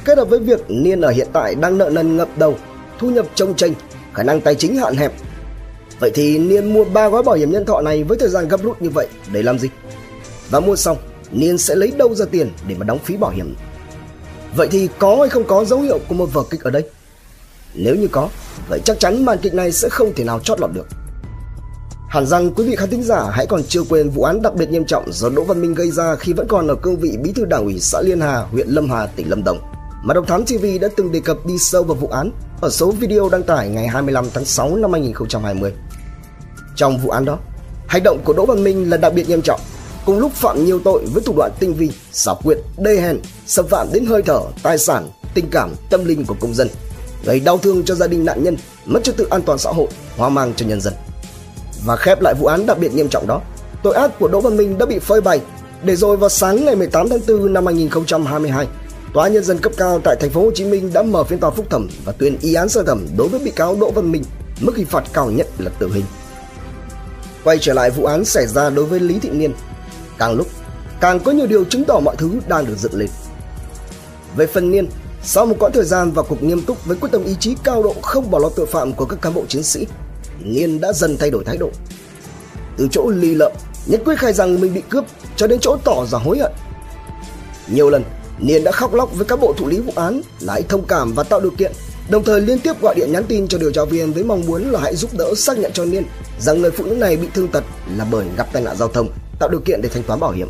kết 0.04 0.18
hợp 0.18 0.25
với 0.25 0.38
việc 0.38 0.60
Niên 0.68 1.00
ở 1.00 1.10
hiện 1.10 1.28
tại 1.32 1.54
đang 1.54 1.78
nợ 1.78 1.90
nần 1.92 2.16
ngập 2.16 2.28
đầu, 2.38 2.56
thu 2.99 3.10
nhập 3.10 3.26
trông 3.34 3.56
tranh, 3.56 3.75
khả 4.14 4.22
năng 4.22 4.40
tài 4.40 4.54
chính 4.54 4.76
hạn 4.76 4.94
hẹp 4.94 5.12
Vậy 6.00 6.10
thì 6.14 6.38
Niên 6.38 6.75
mua 6.75 6.84
ba 6.84 7.08
gói 7.08 7.22
bảo 7.22 7.34
hiểm 7.34 7.50
nhân 7.50 7.64
thọ 7.64 7.80
này 7.80 8.04
với 8.04 8.18
thời 8.18 8.28
gian 8.28 8.49
gấp 8.49 8.62
rút 8.62 8.82
như 8.82 8.90
vậy 8.90 9.08
để 9.32 9.42
làm 9.42 9.58
gì? 9.58 9.68
Và 10.50 10.60
mua 10.60 10.76
xong, 10.76 10.96
Niên 11.32 11.58
sẽ 11.58 11.75
lấy 11.75 11.92
đâu 11.96 12.14
ra 12.14 12.25
tiền 12.30 12.50
để 12.68 12.75
mà 12.78 12.84
đóng 12.84 12.99
phí 12.99 13.16
bảo 13.16 13.30
hiểm? 13.30 13.54
Vậy 14.56 14.68
thì 14.70 14.88
có 14.99 15.16
hay 15.20 15.28
không 15.28 15.44
có 15.44 15.64
dấu 15.64 15.80
hiệu 15.80 15.99
của 16.08 16.14
một 16.14 16.32
vở 16.32 16.42
kịch 16.50 16.62
ở 16.62 16.70
đây? 16.70 16.82
Nếu 17.75 17.94
như 17.94 18.08
có, 18.08 18.28
vậy 18.68 18.80
chắc 18.84 18.99
chắn 19.00 19.25
màn 19.25 19.38
kịch 19.38 19.54
này 19.54 19.72
sẽ 19.72 19.88
không 19.88 20.12
thể 20.14 20.25
nào 20.25 20.40
chót 20.40 20.60
lọt 20.60 20.70
được. 20.75 20.87
Hẳn 22.10 22.26
rằng 22.26 22.54
quý 22.54 22.64
vị 22.64 22.76
khán 22.76 22.90
thính 22.90 23.02
giả 23.02 23.30
hãy 23.32 23.46
còn 23.46 23.62
chưa 23.62 23.82
quên 23.82 24.10
vụ 24.10 24.22
án 24.22 24.42
đặc 24.42 24.54
biệt 24.54 24.70
nghiêm 24.70 24.84
trọng 24.84 25.12
do 25.12 25.28
Đỗ 25.28 25.44
Văn 25.44 25.60
Minh 25.60 25.74
gây 25.74 25.90
ra 25.90 26.16
khi 26.16 26.32
vẫn 26.32 26.46
còn 26.48 26.68
ở 26.68 26.74
cương 26.74 26.96
vị 26.96 27.16
bí 27.22 27.32
thư 27.32 27.44
đảng 27.44 27.64
ủy 27.64 27.80
xã 27.80 28.00
Liên 28.00 28.20
Hà, 28.20 28.38
huyện 28.38 28.68
Lâm 28.68 28.90
Hà, 28.90 29.06
tỉnh 29.06 29.30
Lâm 29.30 29.44
Đồng. 29.44 29.58
Mà 30.02 30.14
Độc 30.14 30.26
Thám 30.26 30.44
TV 30.44 30.66
đã 30.80 30.88
từng 30.96 31.12
đề 31.12 31.20
cập 31.20 31.46
đi 31.46 31.58
sâu 31.58 31.82
vào 31.82 31.94
vụ 31.94 32.08
án 32.08 32.30
ở 32.60 32.70
số 32.70 32.90
video 32.90 33.28
đăng 33.28 33.42
tải 33.42 33.68
ngày 33.68 33.88
25 33.88 34.24
tháng 34.34 34.44
6 34.44 34.76
năm 34.76 34.92
2020. 34.92 35.72
Trong 36.76 36.98
vụ 36.98 37.10
án 37.10 37.24
đó, 37.24 37.38
hành 37.86 38.02
động 38.02 38.20
của 38.24 38.32
Đỗ 38.32 38.46
Văn 38.46 38.64
Minh 38.64 38.90
là 38.90 38.96
đặc 38.96 39.14
biệt 39.14 39.28
nghiêm 39.28 39.42
trọng, 39.42 39.60
cùng 40.06 40.18
lúc 40.18 40.32
phạm 40.32 40.64
nhiều 40.64 40.80
tội 40.84 41.06
với 41.12 41.22
thủ 41.22 41.34
đoạn 41.36 41.50
tinh 41.60 41.74
vi, 41.74 41.90
xảo 42.12 42.40
quyệt, 42.42 42.58
đê 42.78 43.00
hèn, 43.00 43.20
xâm 43.46 43.66
phạm 43.66 43.92
đến 43.92 44.06
hơi 44.06 44.22
thở, 44.22 44.40
tài 44.62 44.78
sản, 44.78 45.08
tình 45.34 45.50
cảm, 45.50 45.70
tâm 45.90 46.04
linh 46.04 46.24
của 46.26 46.36
công 46.40 46.54
dân, 46.54 46.68
gây 47.24 47.40
đau 47.40 47.58
thương 47.58 47.84
cho 47.84 47.94
gia 47.94 48.06
đình 48.06 48.24
nạn 48.24 48.44
nhân, 48.44 48.56
mất 48.84 49.04
trật 49.04 49.16
tự 49.16 49.26
an 49.30 49.42
toàn 49.42 49.58
xã 49.58 49.70
hội, 49.70 49.88
hoang 50.16 50.34
mang 50.34 50.52
cho 50.56 50.66
nhân 50.66 50.80
dân. 50.80 50.94
Và 51.84 51.96
khép 51.96 52.20
lại 52.20 52.34
vụ 52.34 52.46
án 52.46 52.66
đặc 52.66 52.78
biệt 52.78 52.94
nghiêm 52.94 53.08
trọng 53.08 53.26
đó, 53.26 53.40
tội 53.82 53.94
ác 53.94 54.18
của 54.18 54.28
Đỗ 54.28 54.40
Văn 54.40 54.56
Minh 54.56 54.78
đã 54.78 54.87
bị 54.87 54.99
phơi 54.99 55.20
bày, 55.20 55.40
để 55.82 55.96
rồi 55.96 56.16
vào 56.16 56.28
sáng 56.28 56.64
ngày 56.64 56.76
18 56.76 57.08
tháng 57.08 57.20
4 57.28 57.52
năm 57.52 57.66
2022, 57.66 58.66
Tòa 59.14 59.28
nhân 59.28 59.44
dân 59.44 59.58
cấp 59.58 59.72
cao 59.76 60.00
tại 60.04 60.16
thành 60.20 60.30
phố 60.30 60.42
Hồ 60.42 60.50
Chí 60.54 60.64
Minh 60.64 60.92
đã 60.92 61.02
mở 61.02 61.25
phiên 61.25 61.38
tòa 61.38 61.50
phúc 61.50 61.66
thẩm 61.70 61.88
và 62.04 62.12
tuyên 62.12 62.38
y 62.40 62.54
án 62.54 62.68
sơ 62.68 62.82
thẩm 62.82 63.06
đối 63.16 63.28
với 63.28 63.40
bị 63.40 63.50
cáo 63.50 63.76
Đỗ 63.80 63.90
Văn 63.90 64.12
Minh, 64.12 64.22
mức 64.60 64.76
hình 64.76 64.87
phạt 64.87 65.04
cao 65.12 65.30
nhất 65.30 65.46
là 65.58 65.70
tử 65.78 65.90
hình. 65.92 66.04
Quay 67.44 67.58
trở 67.58 67.72
lại 67.72 67.90
vụ 67.90 68.04
án 68.04 68.25
xảy 68.25 68.46
ra 68.46 68.70
đối 68.70 68.84
với 68.84 69.00
Lý 69.00 69.18
Thị 69.18 69.30
Niên, 69.30 69.52
càng 70.18 70.34
lúc 70.34 70.46
càng 71.00 71.20
có 71.20 71.32
nhiều 71.32 71.46
điều 71.46 71.64
chứng 71.64 71.84
tỏ 71.84 72.00
mọi 72.00 72.16
thứ 72.16 72.30
đang 72.49 72.66
được 72.66 72.78
dựng 72.78 72.94
lên. 72.94 73.08
Về 74.37 74.46
phần 74.46 74.70
Niên, 74.70 74.88
sau 75.22 75.46
một 75.46 75.56
quãng 75.58 75.72
thời 75.72 75.84
gian 75.84 76.10
vào 76.10 76.25
cuộc 76.28 76.42
nghiêm 76.42 76.62
túc 76.62 76.84
với 76.84 76.96
quyết 76.96 77.08
tâm 77.12 77.25
ý 77.25 77.37
chí 77.40 77.56
cao 77.64 77.82
độ 77.82 77.94
không 78.02 78.30
bỏ 78.30 78.38
lọt 78.38 78.52
tội 78.56 78.66
phạm 78.66 78.92
của 78.92 79.04
các 79.04 79.22
cán 79.22 79.34
bộ 79.34 79.44
chiến 79.49 79.62
sĩ, 79.62 79.87
Niên 80.44 80.80
đã 80.80 80.92
dần 80.92 81.16
thay 81.16 81.30
đổi 81.30 81.44
thái 81.44 81.56
độ. 81.56 81.70
Từ 82.76 82.88
chỗ 82.92 83.09
ly 83.09 83.35
lợm, 83.35 83.52
nhất 83.87 84.00
quyết 84.04 84.18
khai 84.18 84.32
rằng 84.32 84.61
mình 84.61 84.75
bị 84.75 84.82
cướp 84.88 85.04
cho 85.37 85.47
đến 85.47 85.59
chỗ 85.61 85.76
tỏ 85.85 86.06
ra 86.06 86.18
hối 86.18 86.38
hận. 86.38 86.52
Nhiều 87.68 87.90
lần, 87.90 88.04
Niên 88.38 88.64
đã 88.64 88.73
khóc 88.73 88.94
lóc 88.94 89.11
với 89.16 89.25
các 89.26 89.40
bộ 89.40 89.54
thụ 89.56 89.68
lý 89.68 89.80
vụ 89.80 89.92
án 89.97 90.23
lại 90.40 90.62
thông 90.68 90.87
cảm 90.87 91.12
và 91.12 91.23
tạo 91.23 91.40
điều 91.40 91.50
kiện, 91.50 91.73
đồng 92.11 92.25
thời 92.25 92.40
liên 92.40 92.59
tiếp 92.59 92.80
gọi 92.80 92.94
điện 92.94 93.12
nhắn 93.12 93.25
tin 93.28 93.49
cho 93.49 93.59
điều 93.59 93.73
tra 93.73 93.85
viên 93.85 94.12
với 94.12 94.25
mong 94.25 94.47
muốn 94.47 94.70
là 94.70 94.80
hãy 94.80 94.97
giúp 94.97 95.11
đỡ 95.18 95.35
xác 95.37 95.59
nhận 95.59 95.73
cho 95.73 95.85
Niên 95.85 96.04
rằng 96.40 96.61
người 96.61 96.70
phụ 96.70 96.85
nữ 96.85 96.94
này 96.94 97.16
bị 97.16 97.28
thương 97.35 97.49
tật 97.49 97.64
là 97.97 98.06
bởi 98.11 98.26
gặp 98.37 98.52
tai 98.52 98.62
nạn 98.62 98.76
giao 98.76 98.88
thông, 98.88 99.09
tạo 99.38 99.49
điều 99.49 99.61
kiện 99.61 99.82
để 99.82 99.88
thanh 99.88 100.02
toán 100.02 100.20
bảo 100.20 100.30
hiểm. 100.30 100.49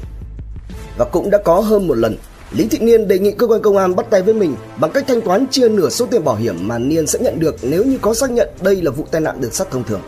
Và 0.96 1.04
cũng 1.04 1.30
đã 1.30 1.38
có 1.44 1.60
hơn 1.60 1.86
một 1.86 1.94
lần, 1.94 2.16
Lý 2.52 2.66
Thị 2.68 2.78
Niên 2.78 3.08
đề 3.08 3.18
nghị 3.18 3.32
cơ 3.32 3.46
quan 3.46 3.62
công 3.62 3.76
an 3.76 3.96
bắt 3.96 4.06
tay 4.10 4.22
với 4.22 4.34
mình 4.34 4.56
bằng 4.80 4.90
cách 4.92 5.04
thanh 5.08 5.20
toán 5.20 5.46
chia 5.46 5.68
nửa 5.68 5.88
số 5.88 6.06
tiền 6.06 6.24
bảo 6.24 6.36
hiểm 6.36 6.68
mà 6.68 6.78
Niên 6.78 7.06
sẽ 7.06 7.18
nhận 7.18 7.40
được 7.40 7.56
nếu 7.62 7.84
như 7.84 7.98
có 8.02 8.14
xác 8.14 8.30
nhận 8.30 8.48
đây 8.62 8.82
là 8.82 8.90
vụ 8.90 9.04
tai 9.10 9.20
nạn 9.20 9.40
đường 9.40 9.52
sắt 9.52 9.70
thông 9.70 9.84
thường. 9.84 10.00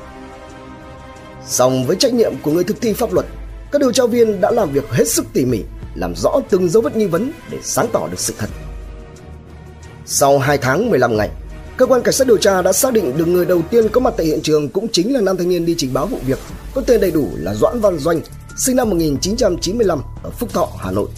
Song 1.47 1.87
với 1.87 1.97
trách 1.97 2.15
nhiệm 2.15 2.33
của 2.43 2.51
người 2.51 2.65
thực 2.65 2.81
thi 2.81 2.93
pháp 2.93 3.13
luật, 3.13 3.27
các 3.73 3.81
điều 3.81 3.93
tra 3.93 4.07
viên 4.07 4.41
đã 4.41 4.51
làm 4.51 4.73
việc 4.73 4.91
hết 4.91 5.09
sức 5.09 5.27
tỉ 5.33 5.45
mỉ, 5.45 5.63
làm 5.95 6.15
rõ 6.17 6.41
từng 6.51 6.69
dấu 6.69 6.83
vết 6.83 6.97
nghi 6.97 7.07
vấn 7.07 7.33
để 7.51 7.59
sáng 7.63 7.87
tỏ 7.93 8.09
được 8.09 8.21
sự 8.21 8.35
thật. 8.39 8.49
Sau 10.07 10.39
2 10.39 10.59
tháng 10.59 10.91
15 10.91 11.17
ngày, 11.17 11.31
cơ 11.77 11.87
quan 11.87 12.03
cảnh 12.03 12.15
sát 12.15 12.27
điều 12.27 12.39
tra 12.39 12.63
đã 12.63 12.73
xác 12.73 12.93
định 12.93 13.17
được 13.17 13.29
người 13.29 13.47
đầu 13.47 13.63
tiên 13.71 13.89
có 13.89 14.01
mặt 14.01 14.15
tại 14.17 14.27
hiện 14.27 14.41
trường 14.43 14.69
cũng 14.69 14.89
chính 14.89 15.15
là 15.15 15.21
nam 15.21 15.37
thanh 15.37 15.49
niên 15.49 15.67
đi 15.67 15.75
trình 15.79 15.95
báo 15.95 16.07
vụ 16.07 16.19
việc, 16.27 16.39
có 16.75 16.83
tên 16.87 17.01
đầy 17.01 17.11
đủ 17.11 17.29
là 17.37 17.55
Doãn 17.55 17.81
Văn 17.81 17.99
Doanh, 17.99 18.21
sinh 18.59 18.77
năm 18.77 18.91
1995 18.91 20.03
ở 20.23 20.31
Phúc 20.31 20.49
Thọ, 20.53 20.69
Hà 20.79 20.91
Nội. 20.91 21.09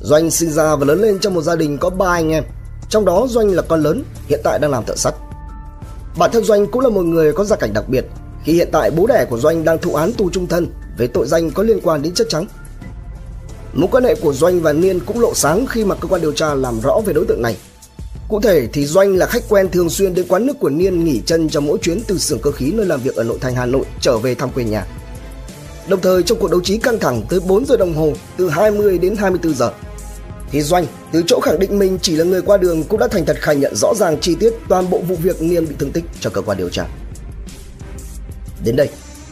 Doanh 0.00 0.30
sinh 0.30 0.50
ra 0.50 0.76
và 0.76 0.86
lớn 0.86 1.00
lên 1.00 1.18
trong 1.18 1.34
một 1.34 1.42
gia 1.42 1.56
đình 1.56 1.78
có 1.78 1.90
ba 1.90 2.12
anh 2.12 2.32
em, 2.32 2.44
trong 2.88 3.04
đó 3.04 3.26
Doanh 3.28 3.50
là 3.50 3.62
con 3.62 3.82
lớn, 3.82 4.04
hiện 4.28 4.40
tại 4.44 4.58
đang 4.58 4.70
làm 4.70 4.84
thợ 4.84 4.96
sắt. 4.96 5.14
Bản 6.18 6.30
thân 6.32 6.44
Doanh 6.44 6.66
cũng 6.66 6.80
là 6.80 6.88
một 6.88 7.02
người 7.02 7.32
có 7.32 7.44
gia 7.44 7.56
cảnh 7.56 7.72
đặc 7.72 7.88
biệt, 7.88 8.04
khi 8.44 8.52
hiện 8.52 8.68
tại 8.72 8.90
bố 8.90 9.06
đẻ 9.06 9.26
của 9.30 9.38
Doanh 9.38 9.64
đang 9.64 9.78
thụ 9.78 9.94
án 9.94 10.12
tù 10.12 10.30
trung 10.30 10.46
thân 10.46 10.66
về 10.98 11.06
tội 11.06 11.26
danh 11.26 11.50
có 11.50 11.62
liên 11.62 11.80
quan 11.82 12.02
đến 12.02 12.14
chất 12.14 12.26
trắng. 12.30 12.46
Mối 13.72 13.88
quan 13.92 14.04
hệ 14.04 14.14
của 14.14 14.32
Doanh 14.32 14.60
và 14.60 14.72
Niên 14.72 15.00
cũng 15.00 15.20
lộ 15.20 15.34
sáng 15.34 15.66
khi 15.66 15.84
mà 15.84 15.94
cơ 15.94 16.08
quan 16.08 16.20
điều 16.20 16.32
tra 16.32 16.54
làm 16.54 16.80
rõ 16.80 17.00
về 17.06 17.12
đối 17.12 17.24
tượng 17.24 17.42
này. 17.42 17.56
Cụ 18.28 18.40
thể 18.40 18.68
thì 18.72 18.86
Doanh 18.86 19.16
là 19.16 19.26
khách 19.26 19.42
quen 19.48 19.68
thường 19.70 19.90
xuyên 19.90 20.14
đến 20.14 20.26
quán 20.28 20.46
nước 20.46 20.60
của 20.60 20.68
Niên 20.68 21.04
nghỉ 21.04 21.22
chân 21.26 21.48
trong 21.48 21.66
mỗi 21.66 21.78
chuyến 21.78 22.00
từ 22.06 22.18
xưởng 22.18 22.38
cơ 22.38 22.50
khí 22.50 22.72
nơi 22.74 22.86
làm 22.86 23.00
việc 23.00 23.16
ở 23.16 23.24
nội 23.24 23.38
thành 23.40 23.54
Hà 23.54 23.66
Nội 23.66 23.84
trở 24.00 24.18
về 24.18 24.34
thăm 24.34 24.50
quê 24.50 24.64
nhà. 24.64 24.86
Đồng 25.88 26.00
thời 26.00 26.22
trong 26.22 26.38
cuộc 26.38 26.50
đấu 26.50 26.60
trí 26.60 26.78
căng 26.78 26.98
thẳng 26.98 27.22
tới 27.28 27.40
4 27.40 27.66
giờ 27.66 27.76
đồng 27.76 27.94
hồ 27.94 28.12
từ 28.36 28.48
20 28.48 28.98
đến 28.98 29.16
24 29.16 29.54
giờ 29.54 29.72
thì 30.50 30.62
Doanh 30.62 30.86
từ 31.12 31.22
chỗ 31.26 31.40
khẳng 31.40 31.58
định 31.58 31.78
mình 31.78 31.98
chỉ 32.02 32.16
là 32.16 32.24
người 32.24 32.42
qua 32.42 32.56
đường 32.56 32.84
cũng 32.84 33.00
đã 33.00 33.08
thành 33.08 33.24
thật 33.24 33.36
khai 33.40 33.56
nhận 33.56 33.76
rõ 33.76 33.94
ràng 33.94 34.20
chi 34.20 34.36
tiết 34.40 34.52
toàn 34.68 34.90
bộ 34.90 34.98
vụ 35.08 35.16
việc 35.22 35.42
Niên 35.42 35.68
bị 35.68 35.74
thương 35.78 35.92
tích 35.92 36.04
cho 36.20 36.30
cơ 36.30 36.40
quan 36.40 36.58
điều 36.58 36.68
tra. 36.68 36.86
Đến 38.64 38.76
đây, 38.76 38.88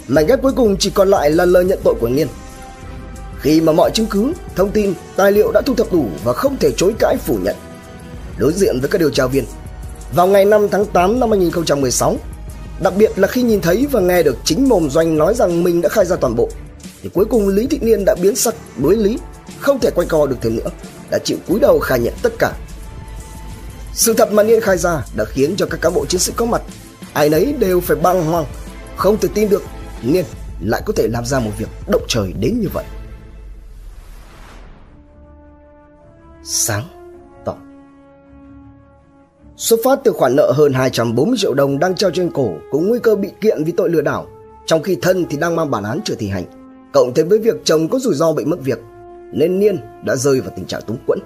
mảnh 0.09 0.27
ghép 0.27 0.43
cuối 0.43 0.53
cùng 0.53 0.77
chỉ 0.77 0.91
còn 0.91 1.09
lại 1.09 1.31
là 1.31 1.45
lời 1.45 1.65
nhận 1.65 1.79
tội 1.85 1.95
của 2.01 2.09
Niên. 2.09 2.29
Khi 3.41 3.61
mà 3.61 3.73
mọi 3.73 3.91
chứng 3.95 4.07
cứ, 4.07 4.33
thông 4.57 4.71
tin, 4.71 4.95
tài 5.17 5.33
liệu 5.33 5.53
đã 5.53 5.61
thu 5.61 5.75
thập 5.75 5.93
đủ 5.93 6.07
và 6.25 6.33
không 6.33 6.57
thể 6.61 6.71
chối 6.77 6.95
cãi 6.99 7.17
phủ 7.17 7.39
nhận. 7.43 7.57
Đối 8.39 8.53
diện 8.53 8.81
với 8.81 8.89
các 8.89 8.99
điều 8.99 9.11
tra 9.11 9.27
viên, 9.27 9.45
vào 10.15 10.27
ngày 10.27 10.45
5 10.45 10.69
tháng 10.71 10.87
8 10.87 11.21
năm 11.21 11.31
2016, 11.31 12.17
đặc 12.81 12.93
biệt 12.97 13.19
là 13.19 13.29
khi 13.29 13.43
nhìn 13.43 13.61
thấy 13.61 13.87
và 13.91 14.01
nghe 14.01 14.23
được 14.23 14.37
chính 14.45 14.69
mồm 14.69 14.91
Doanh 14.91 15.19
nói 15.19 15.35
rằng 15.35 15.65
mình 15.65 15.81
đã 15.81 15.89
khai 15.89 16.05
ra 16.05 16.17
toàn 16.17 16.37
bộ, 16.37 16.49
thì 17.03 17.11
cuối 17.15 17.25
cùng 17.25 17.49
Lý 17.49 17.67
Thị 17.67 17.79
Niên 17.83 18.05
đã 18.05 18.15
biến 18.23 18.37
sắc, 18.37 18.55
đối 18.77 18.97
lý, 18.97 19.19
không 19.59 19.79
thể 19.81 19.91
quay 19.95 20.07
co 20.07 20.27
được 20.27 20.37
thêm 20.41 20.57
nữa, 20.57 20.71
đã 21.11 21.19
chịu 21.25 21.39
cúi 21.49 21.61
đầu 21.61 21.79
khai 21.79 21.99
nhận 21.99 22.15
tất 22.23 22.33
cả. 22.39 22.53
Sự 23.93 24.15
thật 24.15 24.33
mà 24.33 24.43
Niên 24.43 24.61
khai 24.61 24.79
ra 24.79 25.03
đã 25.17 25.25
khiến 25.25 25.55
cho 25.57 25.67
các 25.71 25.81
cán 25.81 25.95
bộ 25.95 26.07
chiến 26.07 26.21
sĩ 26.21 26.33
có 26.37 26.45
mặt, 26.45 26.63
ai 27.13 27.29
nấy 27.29 27.55
đều 27.59 27.81
phải 27.81 27.97
băng 27.97 28.25
hoang 28.25 28.45
không 28.97 29.19
thể 29.19 29.29
tin 29.35 29.49
được 29.49 29.63
Niên 30.03 30.25
lại 30.61 30.83
có 30.87 30.93
thể 30.97 31.09
làm 31.09 31.25
ra 31.27 31.41
một 31.41 31.51
việc 31.59 31.69
động 31.89 32.03
trời 32.09 32.33
đến 32.41 32.61
như 32.61 32.69
vậy. 32.73 32.85
Sáng 36.45 36.85
tỏ. 37.45 37.57
Xuất 39.57 39.81
phát 39.85 39.99
từ 40.05 40.13
khoản 40.13 40.37
nợ 40.37 40.53
hơn 40.57 40.73
240 40.73 41.37
triệu 41.39 41.55
đồng 41.55 41.79
đang 41.79 41.95
treo 41.95 42.11
trên 42.11 42.31
cổ 42.31 42.49
Cũng 42.71 42.89
nguy 42.89 42.99
cơ 42.99 43.17
bị 43.17 43.31
kiện 43.41 43.65
vì 43.65 43.73
tội 43.73 43.91
lừa 43.91 44.01
đảo 44.01 44.27
Trong 44.67 44.83
khi 44.83 44.97
thân 45.03 45.27
thì 45.31 45.37
đang 45.37 45.57
mang 45.57 45.71
bản 45.71 45.85
án 45.85 46.01
chưa 46.05 46.15
thi 46.15 46.29
hành. 46.29 46.45
Cộng 46.93 47.15
thêm 47.15 47.29
với 47.29 47.39
việc 47.39 47.57
chồng 47.65 47.89
có 47.89 47.99
rủi 47.99 48.15
ro 48.15 48.33
bị 48.33 48.45
mất 48.45 48.61
việc 48.61 48.79
nên 49.33 49.59
Niên 49.59 49.79
đã 50.05 50.17
rơi 50.17 50.41
vào 50.41 50.53
tình 50.57 50.67
trạng 50.67 50.83
túng 50.83 50.99
quẫn 51.07 51.19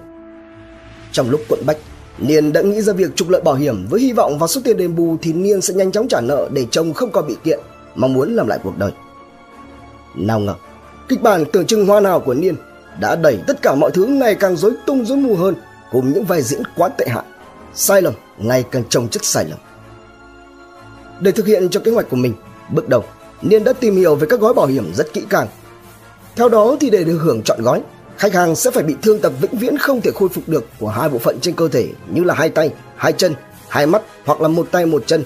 Trong 1.11 1.29
lúc 1.29 1.41
quận 1.49 1.59
bách 1.65 1.77
Niên 2.17 2.53
đã 2.53 2.61
nghĩ 2.61 2.81
ra 2.81 2.93
việc 2.93 3.15
trục 3.15 3.29
lợi 3.29 3.41
bảo 3.41 3.55
hiểm 3.55 3.87
với 3.89 4.01
hy 4.01 4.13
vọng 4.13 4.39
vào 4.39 4.47
số 4.47 4.61
tiền 4.63 4.77
đền 4.77 4.95
bù 4.95 5.17
thì 5.21 5.33
Niên 5.33 5.61
sẽ 5.61 5.73
nhanh 5.73 5.91
chóng 5.91 6.07
trả 6.07 6.21
nợ 6.21 6.49
để 6.51 6.65
chồng 6.71 6.93
không 6.93 7.11
còn 7.11 7.27
bị 7.27 7.35
kiện, 7.43 7.59
mong 7.95 8.13
muốn 8.13 8.35
làm 8.35 8.47
lại 8.47 8.59
cuộc 8.63 8.77
đời. 8.77 8.91
Nào 10.15 10.39
ngờ, 10.39 10.55
kịch 11.07 11.21
bản 11.21 11.43
tưởng 11.53 11.65
chừng 11.65 11.85
hoa 11.85 11.99
nào 11.99 12.19
của 12.19 12.33
Niên 12.33 12.55
đã 12.99 13.15
đẩy 13.15 13.39
tất 13.47 13.61
cả 13.61 13.75
mọi 13.75 13.91
thứ 13.91 14.05
ngày 14.05 14.35
càng 14.35 14.55
rối 14.55 14.73
tung 14.85 15.05
rối 15.05 15.17
mù 15.17 15.35
hơn 15.35 15.55
cùng 15.91 16.13
những 16.13 16.25
vai 16.25 16.41
diễn 16.41 16.61
quá 16.77 16.89
tệ 16.89 17.05
hại. 17.09 17.23
Sai 17.73 18.01
lầm 18.01 18.13
ngày 18.37 18.63
càng 18.71 18.83
chồng 18.89 19.07
chất 19.07 19.25
sai 19.25 19.45
lầm. 19.49 19.59
Để 21.19 21.31
thực 21.31 21.45
hiện 21.45 21.69
cho 21.69 21.79
kế 21.79 21.91
hoạch 21.91 22.09
của 22.09 22.17
mình, 22.17 22.33
bước 22.71 22.89
đầu, 22.89 23.03
Niên 23.41 23.63
đã 23.63 23.73
tìm 23.73 23.95
hiểu 23.95 24.15
về 24.15 24.27
các 24.29 24.39
gói 24.39 24.53
bảo 24.53 24.65
hiểm 24.65 24.91
rất 24.93 25.13
kỹ 25.13 25.23
càng. 25.29 25.47
Theo 26.35 26.49
đó 26.49 26.75
thì 26.79 26.89
để 26.89 27.03
được 27.03 27.17
hưởng 27.17 27.41
chọn 27.43 27.61
gói, 27.61 27.81
khách 28.17 28.33
hàng 28.33 28.55
sẽ 28.55 28.71
phải 28.71 28.83
bị 28.83 28.95
thương 29.01 29.19
tật 29.19 29.31
vĩnh 29.41 29.57
viễn 29.57 29.77
không 29.77 30.01
thể 30.01 30.11
khôi 30.15 30.29
phục 30.29 30.43
được 30.47 30.65
của 30.79 30.87
hai 30.87 31.09
bộ 31.09 31.17
phận 31.17 31.39
trên 31.41 31.55
cơ 31.55 31.67
thể 31.67 31.87
như 32.13 32.23
là 32.23 32.33
hai 32.33 32.49
tay, 32.49 32.73
hai 32.95 33.13
chân, 33.13 33.35
hai 33.69 33.85
mắt 33.85 34.01
hoặc 34.25 34.41
là 34.41 34.47
một 34.47 34.67
tay 34.71 34.85
một 34.85 35.03
chân. 35.07 35.23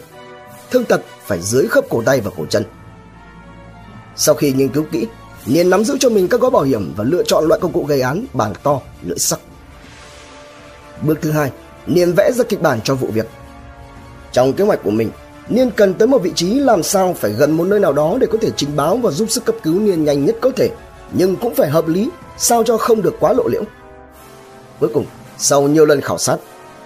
Thương 0.72 0.86
tật 0.86 1.02
phải 1.26 1.40
dưới 1.42 1.68
khớp 1.68 1.86
cổ 1.90 2.04
tay 2.06 2.22
và 2.22 2.32
cổ 2.38 2.46
chân. 2.50 2.64
Sau 4.16 4.36
khi 4.36 4.54
nghiên 4.54 4.70
cứu 4.70 4.84
kỹ, 4.92 5.08
Niên 5.46 5.70
nắm 5.70 5.84
giữ 5.84 5.98
cho 6.00 6.10
mình 6.10 6.28
các 6.28 6.42
gói 6.42 6.52
bảo 6.52 6.64
hiểm 6.64 6.94
và 6.98 7.04
lựa 7.04 7.24
chọn 7.24 7.46
loại 7.46 7.60
công 7.60 7.72
cụ 7.72 7.84
gây 7.84 8.02
án 8.02 8.26
bàn 8.34 8.54
to, 8.64 8.82
lưỡi 9.04 9.18
sắc. 9.20 9.40
Bước 11.02 11.18
thứ 11.22 11.32
hai, 11.32 11.52
Niên 11.88 12.14
vẽ 12.14 12.32
ra 12.32 12.44
kịch 12.44 12.62
bản 12.62 12.80
cho 12.84 12.96
vụ 12.96 13.08
việc. 13.08 13.28
Trong 14.32 14.54
kế 14.54 14.64
hoạch 14.64 14.84
của 14.84 14.92
mình, 14.92 15.10
Niên 15.50 15.72
cần 15.72 15.94
tới 15.94 16.08
một 16.08 16.18
vị 16.18 16.32
trí 16.36 16.54
làm 16.54 16.84
sao 16.84 17.14
phải 17.14 17.32
gần 17.32 17.52
một 17.52 17.68
nơi 17.68 17.80
nào 17.80 17.94
đó 17.94 18.18
để 18.20 18.28
có 18.32 18.38
thể 18.42 18.50
trình 18.58 18.76
báo 18.76 18.98
và 18.98 19.12
giúp 19.12 19.32
sức 19.32 19.46
cấp 19.46 19.56
cứu 19.64 19.80
Niên 19.80 20.04
nhanh 20.04 20.26
nhất 20.26 20.36
có 20.42 20.52
thể, 20.56 20.70
nhưng 21.14 21.36
cũng 21.36 21.56
phải 21.56 21.70
hợp 21.70 21.88
lý 21.88 22.10
sao 22.38 22.64
cho 22.64 22.78
không 22.78 23.02
được 23.02 23.16
quá 23.20 23.34
lộ 23.34 23.48
liễu. 23.48 23.64
Cuối 24.80 24.90
cùng, 24.94 25.06
sau 25.38 25.62
nhiều 25.62 25.86
lần 25.86 26.02
khảo 26.02 26.18
sát, 26.18 26.38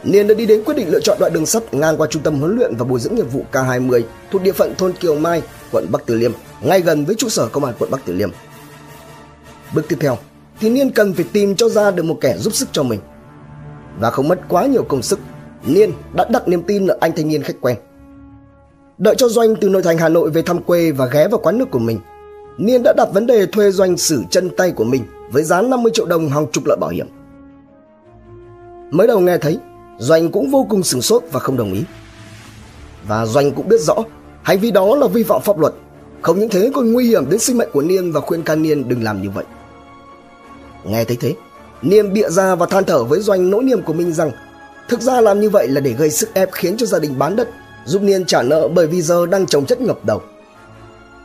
Niên 0.04 0.28
đã 0.28 0.34
đi 0.34 0.46
đến 0.46 0.64
quyết 0.64 0.78
định 0.78 0.90
lựa 0.90 1.00
chọn 1.00 1.18
đoạn 1.20 1.34
đường 1.34 1.46
sắt 1.46 1.74
ngang 1.74 1.98
qua 1.98 2.08
trung 2.08 2.24
tâm 2.24 2.40
huấn 2.40 2.56
luyện 2.56 2.76
và 2.76 2.86
bồi 2.86 3.00
dưỡng 3.00 3.16
nghiệp 3.16 3.32
vụ 3.32 3.46
K20 3.52 4.02
thuộc 4.32 4.42
địa 4.42 4.52
phận 4.52 4.76
thôn 4.78 4.94
Kiều 4.94 5.16
Mai, 5.16 5.42
quận 5.72 5.86
Bắc 5.92 6.06
Từ 6.06 6.16
Liêm, 6.16 6.32
ngay 6.62 6.82
gần 6.82 7.06
với 7.06 7.16
trụ 7.16 7.30
sở 7.30 7.48
công 7.48 7.66
an 7.66 7.74
quận 7.80 7.92
Bắc 7.92 8.02
Từ 8.06 8.14
Liêm. 8.14 8.30
Bước 9.74 9.86
tiếp 9.90 9.98
theo, 10.00 10.18
thì 10.60 10.70
Niên 10.70 10.92
cần 10.92 11.14
phải 11.14 11.26
tìm 11.34 11.56
cho 11.56 11.70
ra 11.70 11.92
được 11.92 12.04
một 12.04 12.18
kẻ 12.22 12.38
giúp 12.38 12.54
sức 12.54 12.70
cho 12.72 12.84
mình. 12.84 13.00
Và 14.00 14.12
không 14.12 14.28
mất 14.28 14.40
quá 14.50 14.66
nhiều 14.66 14.84
công 14.84 15.02
sức, 15.02 15.20
Niên 15.66 15.92
đã 16.14 16.26
đặt 16.30 16.48
niềm 16.48 16.64
tin 16.64 16.88
ở 16.88 16.98
anh 17.00 17.12
thanh 17.16 17.28
niên 17.28 17.44
khách 17.44 17.62
quen. 17.62 17.78
Đợi 18.98 19.16
cho 19.18 19.30
Doanh 19.30 19.56
từ 19.56 19.70
nội 19.70 19.84
thành 19.84 19.98
Hà 19.98 20.10
Nội 20.10 20.30
về 20.30 20.42
thăm 20.42 20.64
quê 20.64 20.92
và 20.92 21.06
ghé 21.06 21.28
vào 21.28 21.40
quán 21.44 21.58
nước 21.58 21.72
của 21.72 21.80
mình, 21.80 22.00
Niên 22.60 22.84
đã 22.84 22.94
đặt 22.98 23.10
vấn 23.14 23.28
đề 23.28 23.46
thuê 23.46 23.72
Doanh 23.72 23.98
xử 23.98 24.24
chân 24.30 24.50
tay 24.58 24.72
của 24.72 24.84
mình 24.84 25.04
với 25.32 25.44
giá 25.44 25.62
50 25.62 25.92
triệu 25.96 26.06
đồng 26.06 26.30
hàng 26.30 26.48
chục 26.52 26.64
lợi 26.66 26.78
bảo 26.82 26.90
hiểm. 26.90 27.08
Mới 28.92 29.08
đầu 29.08 29.20
nghe 29.20 29.38
thấy, 29.38 29.60
Doanh 29.98 30.32
cũng 30.32 30.52
vô 30.52 30.66
cùng 30.70 30.84
sửng 30.84 31.02
sốt 31.02 31.24
và 31.32 31.40
không 31.40 31.58
đồng 31.58 31.74
ý. 31.74 31.84
Và 33.08 33.26
Doanh 33.26 33.52
cũng 33.52 33.70
biết 33.70 33.82
rõ 33.82 33.96
hành 34.44 34.60
vi 34.60 34.72
đó 34.72 34.96
là 34.96 35.08
vi 35.08 35.24
phạm 35.24 35.42
pháp 35.42 35.60
luật, 35.60 35.74
không 36.22 36.40
những 36.40 36.50
thế 36.50 36.72
còn 36.76 36.94
nguy 36.94 37.08
hiểm 37.08 37.30
đến 37.30 37.40
sinh 37.40 37.58
mệnh 37.58 37.70
của 37.74 37.82
Niên 37.82 38.12
và 38.12 38.22
khuyên 38.22 38.44
can 38.44 38.62
Niên 38.62 38.90
đừng 38.90 39.04
làm 39.04 39.22
như 39.22 39.30
vậy. 39.30 39.46
Nghe 40.84 41.04
thấy 41.04 41.18
thế, 41.20 41.36
Niên 41.82 42.14
bịa 42.14 42.30
ra 42.30 42.56
và 42.56 42.66
than 42.66 42.84
thở 42.84 43.04
với 43.04 43.20
Doanh 43.20 43.50
nỗi 43.50 43.64
niềm 43.64 43.82
của 43.82 43.94
mình 43.94 44.14
rằng 44.14 44.32
thực 44.90 45.02
ra 45.02 45.22
làm 45.22 45.40
như 45.40 45.50
vậy 45.50 45.68
là 45.68 45.82
để 45.82 45.94
gây 45.94 46.10
sức 46.10 46.34
ép 46.34 46.50
khiến 46.52 46.78
cho 46.78 46.86
gia 46.86 47.00
đình 47.00 47.20
bán 47.20 47.36
đất, 47.36 47.50
giúp 47.86 48.02
Niên 48.02 48.26
trả 48.26 48.44
nợ 48.44 48.68
bởi 48.68 48.88
vì 48.88 49.02
giờ 49.02 49.26
đang 49.26 49.46
trồng 49.46 49.66
chất 49.66 49.82
ngập 49.82 50.06
đầu. 50.06 50.22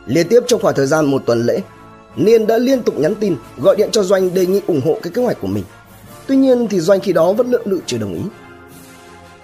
Liên 0.05 0.27
tiếp 0.27 0.39
trong 0.47 0.61
khoảng 0.61 0.75
thời 0.75 0.87
gian 0.87 1.05
một 1.05 1.23
tuần 1.25 1.45
lễ, 1.45 1.61
Niên 2.15 2.47
đã 2.47 2.57
liên 2.57 2.83
tục 2.83 2.97
nhắn 2.97 3.15
tin, 3.15 3.35
gọi 3.57 3.75
điện 3.75 3.89
cho 3.91 4.03
Doanh 4.03 4.33
đề 4.33 4.45
nghị 4.45 4.61
ủng 4.67 4.81
hộ 4.85 4.97
cái 5.01 5.13
kế 5.13 5.21
hoạch 5.21 5.41
của 5.41 5.47
mình. 5.47 5.63
Tuy 6.27 6.35
nhiên 6.35 6.67
thì 6.67 6.79
Doanh 6.79 6.99
khi 6.99 7.13
đó 7.13 7.33
vẫn 7.33 7.51
lượng 7.51 7.61
lự 7.65 7.79
chưa 7.85 7.97
đồng 7.97 8.13
ý. 8.13 8.21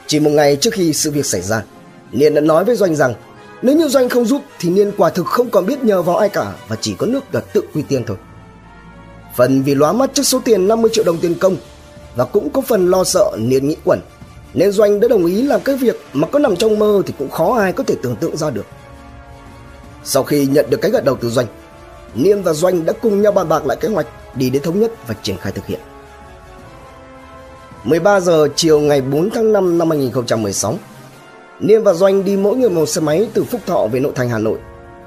Chỉ 0.08 0.20
một 0.20 0.30
ngày 0.30 0.56
trước 0.56 0.74
khi 0.74 0.94
sự 0.94 1.12
việc 1.12 1.26
xảy 1.26 1.42
ra, 1.42 1.64
Niên 2.12 2.34
đã 2.34 2.42
nói 2.42 2.66
với 2.66 2.76
Doanh 2.76 2.96
rằng 2.96 3.14
nếu 3.62 3.76
như 3.76 3.88
Doanh 3.88 4.10
không 4.10 4.26
giúp 4.26 4.42
thì 4.60 4.70
Niên 4.70 4.92
quả 4.98 5.10
thực 5.10 5.26
không 5.26 5.50
còn 5.50 5.66
biết 5.66 5.84
nhờ 5.84 6.02
vào 6.02 6.18
ai 6.18 6.30
cả 6.30 6.54
và 6.68 6.76
chỉ 6.82 6.96
có 6.98 7.08
nước 7.08 7.32
đặt 7.32 7.44
tự 7.54 7.62
quy 7.74 7.82
tiên 7.82 8.04
thôi. 8.08 8.18
Phần 9.38 9.64
vì 9.64 9.76
lóa 9.76 9.94
mắt 9.94 10.10
trước 10.14 10.24
số 10.24 10.42
tiền 10.46 10.68
50 10.68 10.92
triệu 10.94 11.04
đồng 11.04 11.18
tiền 11.18 11.36
công 11.40 11.56
và 12.16 12.26
cũng 12.26 12.50
có 12.50 12.62
phần 12.62 12.90
lo 12.90 13.04
sợ 13.04 13.32
Niên 13.38 13.68
nghĩ 13.68 13.76
quẩn 13.86 14.00
nên 14.54 14.72
Doanh 14.72 15.00
đã 15.00 15.08
đồng 15.08 15.26
ý 15.26 15.42
làm 15.42 15.62
cái 15.62 15.76
việc 15.76 16.02
mà 16.14 16.28
có 16.28 16.40
nằm 16.40 16.56
trong 16.56 16.80
mơ 16.80 17.02
thì 17.06 17.14
cũng 17.18 17.30
khó 17.30 17.58
ai 17.60 17.74
có 17.74 17.84
thể 17.84 17.96
tưởng 18.04 18.16
tượng 18.16 18.38
ra 18.38 18.50
được. 18.50 18.66
Sau 20.04 20.24
khi 20.24 20.46
nhận 20.46 20.70
được 20.70 20.82
cái 20.82 20.92
gật 20.92 21.06
đầu 21.06 21.18
từ 21.22 21.30
Doanh, 21.30 21.48
Niêm 22.16 22.42
và 22.42 22.54
Doanh 22.54 22.86
đã 22.86 22.94
cùng 23.02 23.22
nhau 23.22 23.32
bàn 23.32 23.50
bạc 23.50 23.66
lại 23.66 23.78
kế 23.82 23.88
hoạch 23.88 24.08
đi 24.36 24.50
đến 24.50 24.62
thống 24.62 24.80
nhất 24.80 24.92
và 25.08 25.16
triển 25.22 25.38
khai 25.38 25.52
thực 25.52 25.66
hiện. 25.66 25.80
13 27.84 28.20
giờ 28.20 28.48
chiều 28.56 28.80
ngày 28.80 29.02
4 29.02 29.30
tháng 29.30 29.54
5 29.54 29.78
năm 29.78 29.90
2016, 29.90 30.78
Niêm 31.60 31.84
và 31.84 31.94
Doanh 31.94 32.26
đi 32.26 32.38
mỗi 32.38 32.56
người 32.56 32.70
một 32.70 32.86
xe 32.86 33.02
máy 33.02 33.28
từ 33.34 33.44
Phúc 33.44 33.62
Thọ 33.66 33.88
về 33.88 34.00
nội 34.00 34.12
thành 34.16 34.30
Hà 34.30 34.38
Nội. 34.38 34.60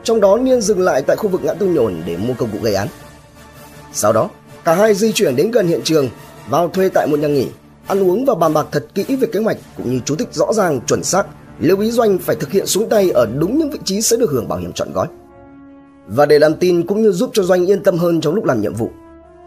trong 0.04 0.20
đó 0.20 0.36
Niêm 0.36 0.60
dừng 0.60 0.80
lại 0.80 1.02
tại 1.02 1.16
khu 1.16 1.28
vực 1.28 1.44
ngã 1.44 1.54
tư 1.54 1.66
nhổn 1.66 2.02
để 2.06 2.16
mua 2.16 2.34
công 2.34 2.50
cụ 2.50 2.58
gây 2.62 2.74
án. 2.74 2.88
Sau 3.92 4.12
đó, 4.12 4.30
cả 4.64 4.74
hai 4.74 4.94
di 4.94 5.12
chuyển 5.12 5.36
đến 5.36 5.50
gần 5.50 5.66
hiện 5.66 5.80
trường, 5.84 6.08
vào 6.48 6.68
thuê 6.68 6.88
tại 6.88 7.06
một 7.06 7.18
nhà 7.18 7.28
nghỉ, 7.28 7.48
ăn 7.86 8.02
uống 8.02 8.24
và 8.24 8.34
bàn 8.34 8.52
bạc 8.52 8.66
thật 8.72 8.86
kỹ 8.94 9.04
về 9.16 9.28
kế 9.32 9.40
hoạch 9.40 9.56
cũng 9.76 9.92
như 9.92 10.00
chú 10.04 10.16
thích 10.16 10.28
rõ 10.32 10.52
ràng 10.52 10.80
chuẩn 10.80 11.04
xác 11.04 11.26
lưu 11.60 11.80
ý 11.80 11.90
doanh 11.90 12.18
phải 12.18 12.36
thực 12.36 12.50
hiện 12.50 12.66
xuống 12.66 12.88
tay 12.88 13.10
ở 13.10 13.26
đúng 13.38 13.58
những 13.58 13.70
vị 13.70 13.78
trí 13.84 14.00
sẽ 14.00 14.16
được 14.16 14.30
hưởng 14.30 14.48
bảo 14.48 14.58
hiểm 14.58 14.72
trọn 14.72 14.92
gói. 14.92 15.06
Và 16.06 16.26
để 16.26 16.38
làm 16.38 16.54
tin 16.54 16.86
cũng 16.86 17.02
như 17.02 17.12
giúp 17.12 17.30
cho 17.32 17.42
doanh 17.42 17.66
yên 17.70 17.82
tâm 17.82 17.98
hơn 17.98 18.20
trong 18.20 18.34
lúc 18.34 18.44
làm 18.44 18.60
nhiệm 18.60 18.74
vụ. 18.74 18.90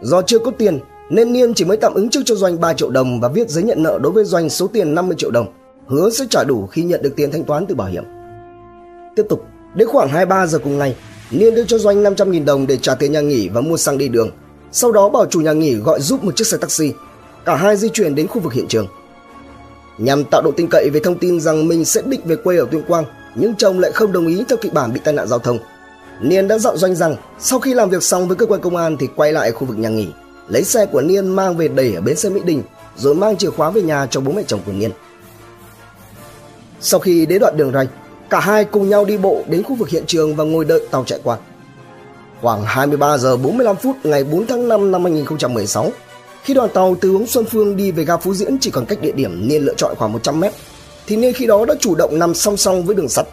Do 0.02 0.22
chưa 0.22 0.40
có 0.40 0.52
tiền 0.52 0.80
nên 1.10 1.34
Niên 1.34 1.54
chỉ 1.54 1.66
mới 1.66 1.78
tạm 1.78 1.94
ứng 1.94 2.10
trước 2.10 2.22
cho 2.26 2.36
doanh 2.36 2.60
3 2.60 2.74
triệu 2.74 2.90
đồng 2.90 3.20
và 3.20 3.28
viết 3.28 3.50
giấy 3.50 3.64
nhận 3.64 3.84
nợ 3.84 4.00
đối 4.02 4.12
với 4.12 4.26
doanh 4.26 4.50
số 4.50 4.68
tiền 4.68 4.96
50 4.96 5.16
triệu 5.18 5.32
đồng, 5.32 5.48
hứa 5.88 6.10
sẽ 6.10 6.26
trả 6.30 6.44
đủ 6.44 6.68
khi 6.68 6.84
nhận 6.84 7.02
được 7.02 7.16
tiền 7.16 7.32
thanh 7.32 7.44
toán 7.44 7.66
từ 7.66 7.76
bảo 7.76 7.88
hiểm. 7.88 8.04
Tiếp 9.16 9.24
tục, 9.30 9.46
đến 9.76 9.88
khoảng 9.88 10.10
23 10.10 10.48
giờ 10.48 10.60
cùng 10.60 10.78
ngày, 10.78 10.96
Niên 11.32 11.56
đưa 11.56 11.66
cho 11.66 11.78
doanh 11.78 12.04
500.000 12.04 12.46
đồng 12.46 12.68
để 12.68 12.78
trả 12.78 12.96
tiền 12.96 13.12
nhà 13.12 13.22
nghỉ 13.22 13.50
và 13.50 13.62
mua 13.62 13.78
xăng 13.78 13.98
đi 13.98 14.08
đường. 14.08 14.30
Sau 14.72 14.92
đó 14.92 15.10
bảo 15.10 15.26
chủ 15.26 15.42
nhà 15.42 15.54
nghỉ 15.54 15.76
gọi 15.76 16.02
giúp 16.02 16.24
một 16.24 16.36
chiếc 16.36 16.48
xe 16.48 16.58
taxi. 16.58 16.92
Cả 17.46 17.56
hai 17.56 17.78
di 17.78 17.90
chuyển 17.90 18.16
đến 18.16 18.28
khu 18.28 18.42
vực 18.42 18.54
hiện 18.54 18.68
trường. 18.68 18.88
Nhằm 19.98 20.24
tạo 20.24 20.42
độ 20.42 20.52
tin 20.52 20.68
cậy 20.72 20.90
về 20.94 21.00
thông 21.00 21.18
tin 21.18 21.40
rằng 21.40 21.68
mình 21.68 21.86
sẽ 21.86 22.02
định 22.06 22.22
về 22.26 22.36
quê 22.36 22.58
ở 22.58 22.66
Tuyên 22.72 22.84
Quang, 22.88 23.06
nhưng 23.36 23.56
chồng 23.56 23.80
lại 23.80 23.92
không 23.92 24.12
đồng 24.12 24.28
ý 24.28 24.44
theo 24.50 24.58
kịch 24.62 24.74
bản 24.74 24.94
bị 24.94 25.00
tai 25.04 25.14
nạn 25.14 25.28
giao 25.28 25.40
thông. 25.40 25.60
Niên 26.22 26.48
đã 26.48 26.58
dặn 26.58 26.78
doanh 26.78 26.96
rằng 26.96 27.16
sau 27.40 27.60
khi 27.60 27.74
làm 27.74 27.90
việc 27.90 28.04
xong 28.04 28.28
với 28.28 28.38
cơ 28.38 28.46
quan 28.46 28.62
công 28.62 28.76
an 28.76 28.98
thì 28.98 29.08
quay 29.16 29.34
lại 29.34 29.52
khu 29.52 29.68
vực 29.68 29.78
nhà 29.78 29.90
nghỉ, 29.90 30.08
lấy 30.48 30.64
xe 30.64 30.86
của 30.86 31.02
Niên 31.02 31.28
mang 31.28 31.58
về 31.58 31.68
đẩy 31.68 31.96
ở 31.96 32.02
bến 32.02 32.16
xe 32.16 32.30
Mỹ 32.30 32.42
Đình, 32.46 32.64
rồi 32.96 33.16
mang 33.16 33.38
chìa 33.38 33.50
khóa 33.50 33.70
về 33.70 33.82
nhà 33.82 34.08
cho 34.10 34.22
bố 34.22 34.32
mẹ 34.32 34.44
chồng 34.48 34.60
của 34.66 34.72
Niên. 34.72 34.92
Sau 36.82 37.00
khi 37.00 37.26
đến 37.26 37.40
đoạn 37.40 37.58
đường 37.58 37.72
ray, 37.74 37.88
cả 38.30 38.40
hai 38.40 38.64
cùng 38.64 38.90
nhau 38.90 39.06
đi 39.06 39.18
bộ 39.18 39.44
đến 39.48 39.64
khu 39.64 39.76
vực 39.76 39.90
hiện 39.90 40.04
trường 40.08 40.36
và 40.36 40.44
ngồi 40.44 40.66
đợi 40.66 40.88
tàu 40.92 41.04
chạy 41.04 41.20
qua. 41.24 41.38
Khoảng 42.42 42.64
23 42.66 43.18
giờ 43.18 43.38
45 43.38 43.76
phút 43.76 43.96
ngày 44.04 44.24
4 44.24 44.48
tháng 44.48 44.68
5 44.68 44.92
năm 44.92 45.04
2016, 45.04 45.92
khi 46.48 46.54
đoàn 46.54 46.70
tàu 46.74 46.96
từ 47.02 47.10
hướng 47.10 47.28
Xuân 47.28 47.46
Phương 47.46 47.78
đi 47.78 47.92
về 47.92 48.06
ga 48.06 48.18
Phú 48.18 48.34
Diễn 48.34 48.58
chỉ 48.62 48.72
còn 48.72 48.86
cách 48.86 49.02
địa 49.02 49.12
điểm 49.12 49.48
Niên 49.48 49.64
lựa 49.64 49.74
chọn 49.74 49.96
khoảng 49.98 50.14
100 50.14 50.40
mét, 50.40 50.54
thì 51.08 51.16
Niên 51.16 51.34
khi 51.34 51.46
đó 51.48 51.66
đã 51.66 51.76
chủ 51.80 51.96
động 51.96 52.20
nằm 52.20 52.34
song 52.34 52.58
song 52.58 52.84
với 52.84 52.96
đường 52.96 53.10
sắt, 53.10 53.28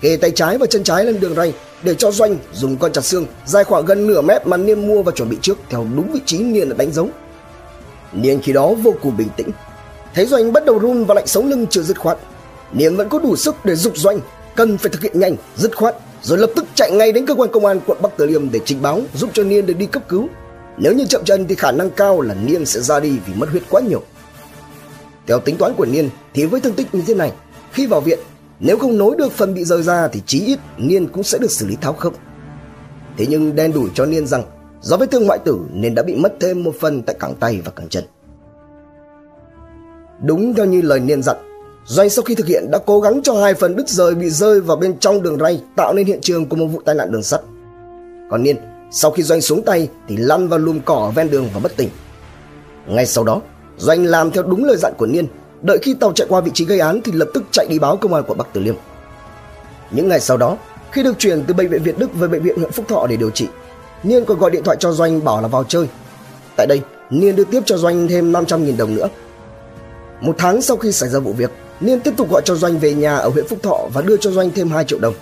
kề 0.00 0.16
tay 0.16 0.30
trái 0.30 0.58
và 0.58 0.66
chân 0.66 0.84
trái 0.84 1.04
lên 1.04 1.20
đường 1.20 1.34
ray 1.34 1.54
để 1.82 1.94
cho 1.94 2.10
Doanh 2.10 2.36
dùng 2.52 2.76
con 2.76 2.92
chặt 2.92 3.04
xương 3.04 3.26
dài 3.46 3.64
khoảng 3.64 3.84
gần 3.84 4.06
nửa 4.06 4.20
mét 4.20 4.46
mà 4.46 4.56
Niên 4.56 4.88
mua 4.88 5.02
và 5.02 5.12
chuẩn 5.12 5.28
bị 5.28 5.36
trước 5.42 5.58
theo 5.70 5.86
đúng 5.96 6.12
vị 6.12 6.20
trí 6.26 6.38
Niên 6.38 6.68
đã 6.68 6.76
đánh 6.78 6.92
dấu. 6.92 7.08
Niên 8.12 8.40
khi 8.42 8.52
đó 8.52 8.74
vô 8.82 8.94
cùng 9.02 9.16
bình 9.16 9.28
tĩnh, 9.36 9.50
thấy 10.14 10.26
Doanh 10.26 10.52
bắt 10.52 10.64
đầu 10.64 10.78
run 10.78 11.04
và 11.04 11.14
lạnh 11.14 11.26
sống 11.26 11.48
lưng 11.48 11.66
chưa 11.70 11.82
dứt 11.82 11.98
khoát. 11.98 12.18
Niên 12.72 12.96
vẫn 12.96 13.08
có 13.08 13.18
đủ 13.18 13.36
sức 13.36 13.56
để 13.64 13.74
dục 13.74 13.96
Doanh 13.96 14.20
cần 14.56 14.78
phải 14.78 14.90
thực 14.90 15.02
hiện 15.02 15.20
nhanh, 15.20 15.36
dứt 15.56 15.76
khoát 15.76 15.94
rồi 16.22 16.38
lập 16.38 16.50
tức 16.56 16.64
chạy 16.74 16.90
ngay 16.90 17.12
đến 17.12 17.26
cơ 17.26 17.34
quan 17.34 17.50
công 17.52 17.66
an 17.66 17.80
quận 17.86 17.98
Bắc 18.02 18.16
Từ 18.16 18.26
Liêm 18.26 18.50
để 18.50 18.60
trình 18.64 18.82
báo 18.82 19.00
giúp 19.14 19.30
cho 19.32 19.42
Niên 19.42 19.66
được 19.66 19.74
đi 19.78 19.86
cấp 19.86 20.02
cứu 20.08 20.28
nếu 20.78 20.94
như 20.94 21.06
chậm 21.06 21.24
chân 21.24 21.46
thì 21.48 21.54
khả 21.54 21.72
năng 21.72 21.90
cao 21.90 22.20
là 22.20 22.34
Niên 22.34 22.66
sẽ 22.66 22.80
ra 22.80 23.00
đi 23.00 23.18
vì 23.26 23.34
mất 23.34 23.48
huyết 23.48 23.62
quá 23.70 23.80
nhiều. 23.80 24.02
Theo 25.26 25.40
tính 25.40 25.56
toán 25.56 25.74
của 25.74 25.86
Niên 25.86 26.08
thì 26.34 26.46
với 26.46 26.60
thương 26.60 26.74
tích 26.74 26.94
như 26.94 27.02
thế 27.06 27.14
này, 27.14 27.32
khi 27.72 27.86
vào 27.86 28.00
viện, 28.00 28.18
nếu 28.60 28.78
không 28.78 28.98
nối 28.98 29.16
được 29.18 29.32
phần 29.32 29.54
bị 29.54 29.64
rời 29.64 29.82
ra 29.82 30.08
thì 30.08 30.22
chí 30.26 30.46
ít 30.46 30.58
Niên 30.78 31.08
cũng 31.08 31.22
sẽ 31.22 31.38
được 31.38 31.50
xử 31.50 31.66
lý 31.66 31.76
tháo 31.76 31.92
khớp. 31.92 32.12
Thế 33.16 33.26
nhưng 33.28 33.56
đen 33.56 33.72
đủi 33.72 33.90
cho 33.94 34.06
Niên 34.06 34.26
rằng 34.26 34.42
do 34.80 34.96
vết 34.96 35.10
thương 35.10 35.26
ngoại 35.26 35.38
tử 35.44 35.58
nên 35.72 35.94
đã 35.94 36.02
bị 36.02 36.14
mất 36.14 36.34
thêm 36.40 36.64
một 36.64 36.74
phần 36.80 37.02
tại 37.02 37.16
cẳng 37.18 37.34
tay 37.40 37.60
và 37.64 37.70
cẳng 37.70 37.88
chân. 37.88 38.04
Đúng 40.22 40.54
theo 40.54 40.66
như 40.66 40.82
lời 40.82 41.00
Niên 41.00 41.22
dặn, 41.22 41.36
Doanh 41.86 42.10
sau 42.10 42.22
khi 42.22 42.34
thực 42.34 42.46
hiện 42.46 42.70
đã 42.70 42.78
cố 42.86 43.00
gắng 43.00 43.20
cho 43.22 43.42
hai 43.42 43.54
phần 43.54 43.76
đứt 43.76 43.88
rời 43.88 44.14
bị 44.14 44.30
rơi 44.30 44.60
vào 44.60 44.76
bên 44.76 44.98
trong 44.98 45.22
đường 45.22 45.38
ray 45.38 45.62
tạo 45.76 45.94
nên 45.94 46.06
hiện 46.06 46.20
trường 46.22 46.48
của 46.48 46.56
một 46.56 46.66
vụ 46.66 46.80
tai 46.84 46.94
nạn 46.94 47.12
đường 47.12 47.22
sắt. 47.22 47.40
Còn 48.30 48.42
Niên 48.42 48.56
sau 48.90 49.10
khi 49.10 49.22
Doanh 49.22 49.40
xuống 49.40 49.62
tay 49.62 49.88
thì 50.08 50.16
lăn 50.16 50.48
vào 50.48 50.58
lùm 50.58 50.80
cỏ 50.80 51.12
ven 51.14 51.30
đường 51.30 51.48
và 51.54 51.60
bất 51.60 51.76
tỉnh. 51.76 51.88
Ngay 52.86 53.06
sau 53.06 53.24
đó, 53.24 53.40
Doanh 53.78 54.04
làm 54.04 54.30
theo 54.30 54.42
đúng 54.42 54.64
lời 54.64 54.76
dặn 54.76 54.92
của 54.98 55.06
Niên, 55.06 55.26
đợi 55.62 55.78
khi 55.82 55.94
tàu 55.94 56.12
chạy 56.12 56.26
qua 56.30 56.40
vị 56.40 56.50
trí 56.54 56.64
gây 56.64 56.78
án 56.78 57.00
thì 57.04 57.12
lập 57.12 57.28
tức 57.34 57.42
chạy 57.50 57.66
đi 57.70 57.78
báo 57.78 57.96
công 57.96 58.14
an 58.14 58.24
quận 58.26 58.38
Bắc 58.38 58.46
Từ 58.52 58.60
Liêm. 58.60 58.74
Những 59.90 60.08
ngày 60.08 60.20
sau 60.20 60.36
đó, 60.36 60.56
khi 60.92 61.02
được 61.02 61.18
chuyển 61.18 61.44
từ 61.46 61.54
bệnh 61.54 61.68
viện 61.68 61.82
Việt 61.82 61.98
Đức 61.98 62.14
về 62.14 62.28
bệnh 62.28 62.42
viện 62.42 62.56
huyện 62.56 62.72
Phúc 62.72 62.86
Thọ 62.88 63.06
để 63.06 63.16
điều 63.16 63.30
trị, 63.30 63.48
Niên 64.02 64.24
còn 64.24 64.38
gọi 64.38 64.50
điện 64.50 64.62
thoại 64.64 64.76
cho 64.80 64.92
Doanh 64.92 65.24
bảo 65.24 65.42
là 65.42 65.48
vào 65.48 65.64
chơi. 65.64 65.88
Tại 66.56 66.66
đây, 66.66 66.80
Niên 67.10 67.36
đưa 67.36 67.44
tiếp 67.44 67.60
cho 67.66 67.76
Doanh 67.76 68.08
thêm 68.08 68.32
500.000 68.32 68.76
đồng 68.76 68.94
nữa. 68.94 69.08
Một 70.20 70.34
tháng 70.38 70.62
sau 70.62 70.76
khi 70.76 70.92
xảy 70.92 71.08
ra 71.08 71.18
vụ 71.18 71.32
việc, 71.32 71.50
Niên 71.80 72.00
tiếp 72.00 72.12
tục 72.16 72.30
gọi 72.30 72.42
cho 72.44 72.54
Doanh 72.54 72.78
về 72.78 72.94
nhà 72.94 73.16
ở 73.16 73.28
huyện 73.28 73.48
Phúc 73.48 73.58
Thọ 73.62 73.78
và 73.92 74.02
đưa 74.02 74.16
cho 74.16 74.30
Doanh 74.30 74.50
thêm 74.50 74.70
2 74.70 74.84
triệu 74.84 74.98
đồng. 74.98 75.14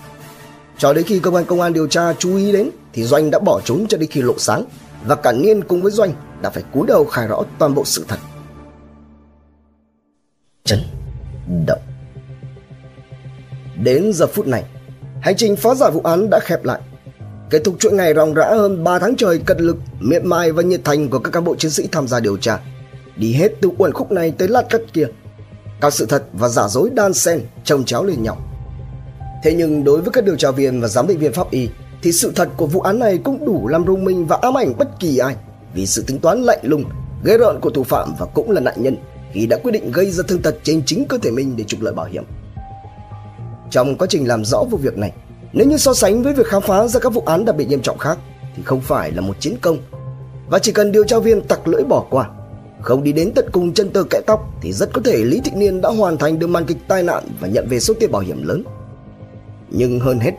Cho 0.79 0.93
đến 0.93 1.05
khi 1.05 1.19
cơ 1.19 1.31
quan 1.31 1.45
công 1.45 1.61
an 1.61 1.73
điều 1.73 1.87
tra 1.87 2.13
chú 2.13 2.37
ý 2.37 2.53
đến 2.53 2.71
thì 2.93 3.05
Doanh 3.05 3.31
đã 3.31 3.39
bỏ 3.39 3.61
trốn 3.65 3.87
cho 3.89 3.99
đến 3.99 4.11
khi 4.11 4.23
lộ 4.23 4.35
sáng 4.39 4.65
và 5.07 5.15
cả 5.15 5.33
Niên 5.33 5.65
cùng 5.65 5.83
với 5.83 5.93
Doanh 5.93 6.13
đã 6.43 6.51
phải 6.51 6.63
cúi 6.73 6.87
đầu 6.87 7.05
khai 7.05 7.27
rõ 7.27 7.43
toàn 7.59 7.75
bộ 7.75 7.85
sự 7.85 8.05
thật. 8.09 8.19
Chấn 10.65 10.81
động 11.67 11.81
Đến 13.83 14.13
giờ 14.13 14.27
phút 14.27 14.47
này, 14.47 14.65
hành 15.21 15.37
trình 15.37 15.57
phá 15.57 15.75
giải 15.75 15.91
vụ 15.91 16.01
án 16.01 16.31
đã 16.31 16.41
khép 16.41 16.65
lại. 16.65 16.81
Kết 17.51 17.63
thúc 17.65 17.77
chuỗi 17.79 17.93
ngày 17.93 18.15
ròng 18.15 18.35
rã 18.35 18.47
hơn 18.51 18.85
3 18.85 18.99
tháng 18.99 19.17
trời 19.17 19.39
cật 19.39 19.61
lực, 19.61 19.77
miệt 20.01 20.25
mài 20.25 20.53
và 20.53 20.63
nhiệt 20.63 20.81
thành 20.85 21.09
của 21.09 21.19
các 21.19 21.31
cán 21.31 21.45
bộ 21.45 21.57
chiến 21.57 21.71
sĩ 21.71 21.89
tham 21.93 22.09
gia 22.09 22.21
điều 22.21 22.37
tra. 22.37 22.59
Đi 23.17 23.33
hết 23.33 23.53
từ 23.61 23.71
uẩn 23.79 23.93
khúc 23.93 24.13
này 24.13 24.33
tới 24.39 24.49
lát 24.49 24.63
cắt 24.71 24.81
kia. 24.93 25.07
Các 25.81 25.93
sự 25.93 26.07
thật 26.07 26.25
và 26.33 26.49
giả 26.49 26.69
dối 26.69 26.91
đan 26.95 27.15
xen 27.15 27.41
chồng 27.65 27.85
chéo 27.85 28.05
lên 28.05 28.23
nhau 28.23 28.39
Thế 29.45 29.55
nhưng 29.55 29.85
đối 29.85 30.01
với 30.01 30.11
các 30.13 30.25
điều 30.25 30.37
tra 30.37 30.51
viên 30.51 30.81
và 30.81 30.89
giám 30.89 31.07
định 31.07 31.19
viên 31.19 31.33
pháp 31.33 31.51
y 31.51 31.69
thì 32.03 32.13
sự 32.13 32.33
thật 32.35 32.49
của 32.57 32.67
vụ 32.67 32.81
án 32.81 32.99
này 32.99 33.19
cũng 33.19 33.45
đủ 33.47 33.69
làm 33.69 33.87
rung 33.87 34.05
minh 34.05 34.27
và 34.27 34.39
ám 34.43 34.59
ảnh 34.59 34.73
bất 34.79 34.89
kỳ 35.01 35.19
ai 35.19 35.37
vì 35.75 35.87
sự 35.87 36.05
tính 36.07 36.19
toán 36.19 36.43
lạnh 36.43 36.59
lùng, 36.63 36.85
ghê 37.25 37.39
rợn 37.39 37.61
của 37.61 37.71
thủ 37.71 37.83
phạm 37.83 38.15
và 38.19 38.27
cũng 38.27 38.51
là 38.51 38.61
nạn 38.61 38.75
nhân 38.79 38.97
khi 39.33 39.47
đã 39.47 39.59
quyết 39.63 39.73
định 39.73 39.93
gây 39.93 40.11
ra 40.11 40.25
thương 40.29 40.43
tật 40.43 40.55
trên 40.63 40.83
chính 40.87 41.05
cơ 41.09 41.19
thể 41.19 41.31
mình 41.31 41.55
để 41.57 41.65
trục 41.65 41.81
lợi 41.81 41.95
bảo 41.95 42.07
hiểm. 42.07 42.25
Trong 43.71 43.97
quá 43.97 44.07
trình 44.11 44.29
làm 44.29 44.45
rõ 44.45 44.65
vụ 44.71 44.79
việc 44.79 44.99
này, 44.99 45.13
nếu 45.53 45.67
như 45.67 45.77
so 45.77 45.95
sánh 45.95 46.23
với 46.23 46.35
việc 46.35 46.47
khám 46.47 46.63
phá 46.63 46.87
ra 46.87 47.01
các 47.01 47.13
vụ 47.13 47.23
án 47.27 47.45
đặc 47.45 47.57
biệt 47.57 47.69
nghiêm 47.69 47.83
trọng 47.83 47.99
khác 47.99 48.19
thì 48.57 48.63
không 48.63 48.81
phải 48.81 49.11
là 49.11 49.21
một 49.21 49.41
chiến 49.41 49.57
công 49.61 49.79
và 50.49 50.59
chỉ 50.59 50.73
cần 50.73 50.93
điều 50.93 51.05
tra 51.05 51.19
viên 51.19 51.41
tặc 51.43 51.69
lưỡi 51.69 51.83
bỏ 51.85 52.07
qua 52.11 52.31
không 52.83 53.05
đi 53.05 53.13
đến 53.13 53.33
tận 53.35 53.49
cùng 53.53 53.73
chân 53.73 53.91
tơ 53.91 54.05
kẽ 54.11 54.21
tóc 54.27 54.41
thì 54.63 54.73
rất 54.73 54.93
có 54.93 55.01
thể 55.05 55.17
Lý 55.25 55.41
Thị 55.45 55.53
Niên 55.55 55.81
đã 55.81 55.89
hoàn 55.89 56.19
thành 56.19 56.39
được 56.39 56.47
màn 56.47 56.65
kịch 56.67 56.79
tai 56.89 57.03
nạn 57.03 57.25
và 57.41 57.49
nhận 57.49 57.69
về 57.69 57.81
số 57.81 57.95
tiền 58.01 58.13
bảo 58.13 58.23
hiểm 58.23 58.49
lớn. 58.49 58.65
Nhưng 59.77 60.01
hơn 60.01 60.19
hết, 60.19 60.33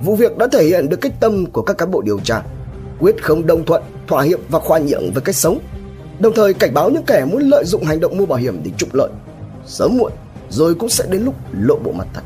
vụ 0.00 0.16
việc 0.16 0.38
đã 0.38 0.46
thể 0.52 0.64
hiện 0.64 0.88
được 0.88 1.00
cách 1.00 1.12
tâm 1.20 1.46
của 1.46 1.62
các 1.62 1.78
cán 1.78 1.90
bộ 1.90 2.02
điều 2.02 2.20
tra, 2.20 2.42
quyết 2.98 3.22
không 3.22 3.46
đồng 3.46 3.64
thuận, 3.64 3.82
thỏa 4.06 4.22
hiệp 4.22 4.38
và 4.48 4.58
khoa 4.58 4.78
nhượng 4.78 5.12
với 5.12 5.22
cách 5.22 5.36
sống, 5.36 5.58
đồng 6.18 6.34
thời 6.34 6.54
cảnh 6.54 6.74
báo 6.74 6.90
những 6.90 7.04
kẻ 7.06 7.24
muốn 7.24 7.42
lợi 7.42 7.64
dụng 7.64 7.84
hành 7.84 8.00
động 8.00 8.18
mua 8.18 8.26
bảo 8.26 8.38
hiểm 8.38 8.60
để 8.64 8.70
trục 8.76 8.94
lợi. 8.94 9.10
Sớm 9.66 9.98
muộn, 9.98 10.12
rồi 10.50 10.74
cũng 10.74 10.88
sẽ 10.88 11.04
đến 11.10 11.22
lúc 11.22 11.34
lộ 11.52 11.76
bộ 11.84 11.92
mặt 11.92 12.06
thật. 12.14 12.22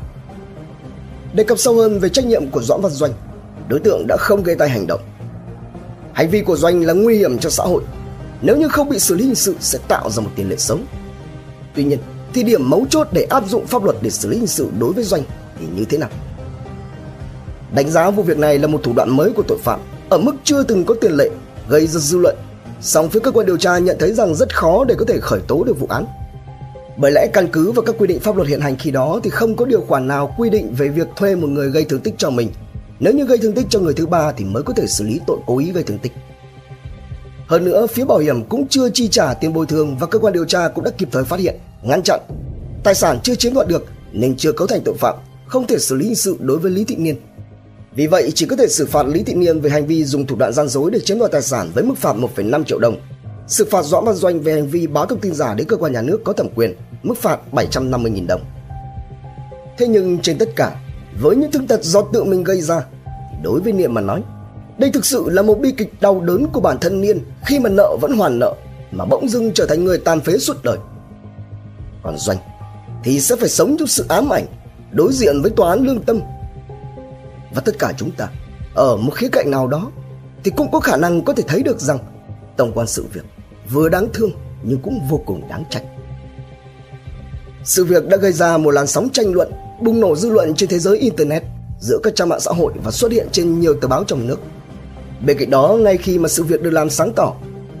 Đề 1.33 1.43
cập 1.43 1.59
sâu 1.59 1.75
hơn 1.75 1.99
về 1.99 2.09
trách 2.09 2.25
nhiệm 2.25 2.49
của 2.49 2.61
Doãn 2.61 2.81
Văn 2.81 2.91
Doanh, 2.91 3.11
đối 3.67 3.79
tượng 3.79 4.07
đã 4.07 4.17
không 4.19 4.43
gây 4.43 4.55
tai 4.55 4.69
hành 4.69 4.87
động. 4.87 5.01
Hành 6.13 6.29
vi 6.29 6.41
của 6.41 6.55
Doanh 6.55 6.85
là 6.85 6.93
nguy 6.93 7.17
hiểm 7.17 7.37
cho 7.37 7.49
xã 7.49 7.63
hội, 7.63 7.83
nếu 8.41 8.57
như 8.57 8.67
không 8.67 8.89
bị 8.89 8.99
xử 8.99 9.15
lý 9.15 9.25
hình 9.25 9.35
sự 9.35 9.55
sẽ 9.59 9.79
tạo 9.87 10.09
ra 10.09 10.23
một 10.23 10.29
tiền 10.35 10.49
lệ 10.49 10.55
sống. 10.57 10.85
Tuy 11.75 11.83
nhiên, 11.83 11.99
thì 12.33 12.43
điểm 12.43 12.69
mấu 12.69 12.85
chốt 12.89 13.07
để 13.11 13.23
áp 13.23 13.49
dụng 13.49 13.67
pháp 13.67 13.83
luật 13.83 13.97
để 14.01 14.09
xử 14.09 14.29
lý 14.29 14.37
hình 14.37 14.47
sự 14.47 14.69
đối 14.79 14.93
với 14.93 15.03
Doanh 15.03 15.23
thì 15.59 15.65
như 15.75 15.85
thế 15.85 15.97
nào? 15.97 16.09
Đánh 17.75 17.89
giá 17.89 18.09
vụ 18.09 18.23
việc 18.23 18.37
này 18.37 18.59
là 18.59 18.67
một 18.67 18.83
thủ 18.83 18.93
đoạn 18.93 19.09
mới 19.09 19.31
của 19.31 19.43
tội 19.47 19.57
phạm, 19.63 19.79
ở 20.09 20.17
mức 20.17 20.35
chưa 20.43 20.63
từng 20.63 20.85
có 20.85 20.95
tiền 21.01 21.11
lệ, 21.11 21.29
gây 21.69 21.87
ra 21.87 21.99
dư 21.99 22.17
luận. 22.17 22.35
Song 22.81 23.09
phía 23.09 23.19
cơ 23.19 23.31
quan 23.31 23.45
điều 23.45 23.57
tra 23.57 23.77
nhận 23.77 23.97
thấy 23.99 24.13
rằng 24.13 24.35
rất 24.35 24.55
khó 24.55 24.85
để 24.85 24.95
có 24.97 25.05
thể 25.05 25.19
khởi 25.19 25.39
tố 25.47 25.63
được 25.63 25.79
vụ 25.79 25.87
án. 25.89 26.05
Bởi 26.97 27.11
lẽ 27.11 27.27
căn 27.33 27.47
cứ 27.47 27.71
vào 27.71 27.85
các 27.85 27.95
quy 27.99 28.07
định 28.07 28.19
pháp 28.19 28.35
luật 28.35 28.47
hiện 28.47 28.61
hành 28.61 28.75
khi 28.79 28.91
đó 28.91 29.19
thì 29.23 29.29
không 29.29 29.55
có 29.55 29.65
điều 29.65 29.81
khoản 29.81 30.07
nào 30.07 30.35
quy 30.37 30.49
định 30.49 30.73
về 30.77 30.87
việc 30.87 31.07
thuê 31.15 31.35
một 31.35 31.47
người 31.47 31.69
gây 31.69 31.85
thương 31.85 31.99
tích 31.99 32.13
cho 32.17 32.29
mình. 32.29 32.49
Nếu 32.99 33.13
như 33.13 33.25
gây 33.25 33.37
thương 33.37 33.53
tích 33.53 33.65
cho 33.69 33.79
người 33.79 33.93
thứ 33.93 34.05
ba 34.05 34.31
thì 34.31 34.45
mới 34.45 34.63
có 34.63 34.73
thể 34.73 34.87
xử 34.87 35.03
lý 35.03 35.19
tội 35.27 35.37
cố 35.45 35.59
ý 35.59 35.71
gây 35.71 35.83
thương 35.83 35.99
tích. 35.99 36.11
Hơn 37.47 37.65
nữa, 37.65 37.87
phía 37.87 38.05
bảo 38.05 38.17
hiểm 38.17 38.43
cũng 38.43 38.67
chưa 38.67 38.89
chi 38.89 39.07
trả 39.07 39.33
tiền 39.33 39.53
bồi 39.53 39.65
thường 39.65 39.97
và 39.97 40.07
cơ 40.07 40.19
quan 40.19 40.33
điều 40.33 40.45
tra 40.45 40.67
cũng 40.67 40.83
đã 40.83 40.91
kịp 40.97 41.09
thời 41.11 41.23
phát 41.23 41.39
hiện, 41.39 41.55
ngăn 41.83 42.01
chặn. 42.03 42.19
Tài 42.83 42.95
sản 42.95 43.19
chưa 43.23 43.35
chiếm 43.35 43.53
đoạt 43.53 43.67
được 43.67 43.85
nên 44.11 44.35
chưa 44.37 44.51
cấu 44.51 44.67
thành 44.67 44.81
tội 44.85 44.95
phạm, 44.97 45.15
không 45.45 45.67
thể 45.67 45.77
xử 45.79 45.95
lý 45.95 46.05
hình 46.05 46.15
sự 46.15 46.37
đối 46.39 46.57
với 46.57 46.71
Lý 46.71 46.83
Thị 46.83 46.95
Niên. 46.95 47.15
Vì 47.95 48.07
vậy 48.07 48.31
chỉ 48.35 48.45
có 48.45 48.55
thể 48.55 48.67
xử 48.67 48.85
phạt 48.85 49.07
Lý 49.07 49.23
Thị 49.23 49.33
Niên 49.33 49.59
về 49.59 49.69
hành 49.69 49.85
vi 49.85 50.03
dùng 50.03 50.27
thủ 50.27 50.35
đoạn 50.35 50.53
gian 50.53 50.67
dối 50.67 50.91
để 50.91 50.99
chiếm 50.99 51.19
đoạt 51.19 51.31
tài 51.31 51.41
sản 51.41 51.71
với 51.73 51.83
mức 51.83 51.97
phạt 51.97 52.15
1,5 52.15 52.63
triệu 52.63 52.79
đồng. 52.79 52.97
Xử 53.47 53.65
phạt 53.71 53.85
Doãn 53.85 54.05
Văn 54.05 54.15
Doanh 54.15 54.39
về 54.39 54.53
hành 54.53 54.67
vi 54.67 54.87
báo 54.87 55.05
thông 55.05 55.19
tin 55.19 55.33
giả 55.33 55.53
đến 55.53 55.67
cơ 55.67 55.77
quan 55.77 55.93
nhà 55.93 56.01
nước 56.01 56.21
có 56.23 56.33
thẩm 56.33 56.47
quyền, 56.55 56.75
mức 57.03 57.17
phạt 57.17 57.39
750.000 57.51 58.27
đồng. 58.27 58.41
Thế 59.77 59.87
nhưng 59.87 60.19
trên 60.19 60.37
tất 60.37 60.49
cả, 60.55 60.75
với 61.21 61.35
những 61.35 61.51
thương 61.51 61.67
tật 61.67 61.83
do 61.83 62.01
tự 62.01 62.23
mình 62.23 62.43
gây 62.43 62.61
ra, 62.61 62.85
đối 63.43 63.59
với 63.59 63.73
Niệm 63.73 63.93
mà 63.93 64.01
nói, 64.01 64.23
đây 64.77 64.91
thực 64.91 65.05
sự 65.05 65.23
là 65.29 65.41
một 65.41 65.59
bi 65.59 65.71
kịch 65.71 66.01
đau 66.01 66.21
đớn 66.21 66.47
của 66.53 66.61
bản 66.61 66.77
thân 66.81 67.01
Niên 67.01 67.19
khi 67.45 67.59
mà 67.59 67.69
nợ 67.69 67.97
vẫn 68.01 68.17
hoàn 68.17 68.39
nợ 68.39 68.53
mà 68.91 69.05
bỗng 69.05 69.29
dưng 69.29 69.51
trở 69.53 69.65
thành 69.65 69.83
người 69.83 69.97
tàn 69.97 70.21
phế 70.21 70.37
suốt 70.37 70.63
đời. 70.63 70.77
Còn 72.03 72.17
Doanh 72.17 72.37
thì 73.03 73.19
sẽ 73.19 73.35
phải 73.35 73.49
sống 73.49 73.75
trong 73.79 73.87
sự 73.87 74.05
ám 74.09 74.33
ảnh, 74.33 74.45
đối 74.91 75.13
diện 75.13 75.41
với 75.41 75.51
tòa 75.51 75.69
án 75.69 75.85
lương 75.85 76.01
tâm 76.01 76.19
và 77.55 77.61
tất 77.65 77.79
cả 77.79 77.93
chúng 77.97 78.11
ta 78.11 78.27
ở 78.75 78.97
một 78.97 79.11
khía 79.15 79.29
cạnh 79.31 79.51
nào 79.51 79.67
đó 79.67 79.91
thì 80.43 80.51
cũng 80.55 80.71
có 80.71 80.79
khả 80.79 80.97
năng 80.97 81.21
có 81.21 81.33
thể 81.33 81.43
thấy 81.47 81.63
được 81.63 81.79
rằng 81.79 81.99
tổng 82.57 82.71
quan 82.75 82.87
sự 82.87 83.05
việc 83.13 83.25
vừa 83.69 83.89
đáng 83.89 84.07
thương 84.13 84.31
nhưng 84.63 84.79
cũng 84.79 84.99
vô 85.09 85.21
cùng 85.25 85.47
đáng 85.49 85.63
trách. 85.69 85.83
Sự 87.63 87.85
việc 87.85 88.07
đã 88.07 88.17
gây 88.17 88.31
ra 88.31 88.57
một 88.57 88.71
làn 88.71 88.87
sóng 88.87 89.09
tranh 89.09 89.33
luận, 89.33 89.51
bùng 89.81 89.99
nổ 89.99 90.15
dư 90.15 90.29
luận 90.29 90.55
trên 90.55 90.69
thế 90.69 90.79
giới 90.79 90.97
internet 90.97 91.43
giữa 91.79 91.99
các 92.03 92.15
trang 92.15 92.29
mạng 92.29 92.39
xã 92.39 92.51
hội 92.51 92.73
và 92.83 92.91
xuất 92.91 93.11
hiện 93.11 93.27
trên 93.31 93.59
nhiều 93.59 93.75
tờ 93.81 93.87
báo 93.87 94.03
trong 94.03 94.27
nước. 94.27 94.39
Bên 95.25 95.37
cạnh 95.37 95.49
đó, 95.49 95.77
ngay 95.79 95.97
khi 95.97 96.17
mà 96.19 96.29
sự 96.29 96.43
việc 96.43 96.61
được 96.61 96.69
làm 96.71 96.89
sáng 96.89 97.13
tỏ, 97.13 97.33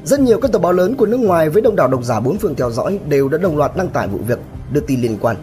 rất 0.05 0.19
nhiều 0.19 0.39
các 0.39 0.51
tờ 0.51 0.59
báo 0.59 0.71
lớn 0.71 0.95
của 0.95 1.05
nước 1.05 1.19
ngoài 1.19 1.49
với 1.49 1.61
đông 1.61 1.75
đảo 1.75 1.87
độc 1.87 2.03
giả 2.03 2.19
bốn 2.19 2.37
phương 2.37 2.55
theo 2.55 2.71
dõi 2.71 2.99
đều 3.07 3.29
đã 3.29 3.37
đồng 3.37 3.57
loạt 3.57 3.77
đăng 3.77 3.89
tải 3.89 4.07
vụ 4.07 4.17
việc, 4.27 4.39
đưa 4.71 4.81
tin 4.81 5.01
liên 5.01 5.17
quan. 5.21 5.35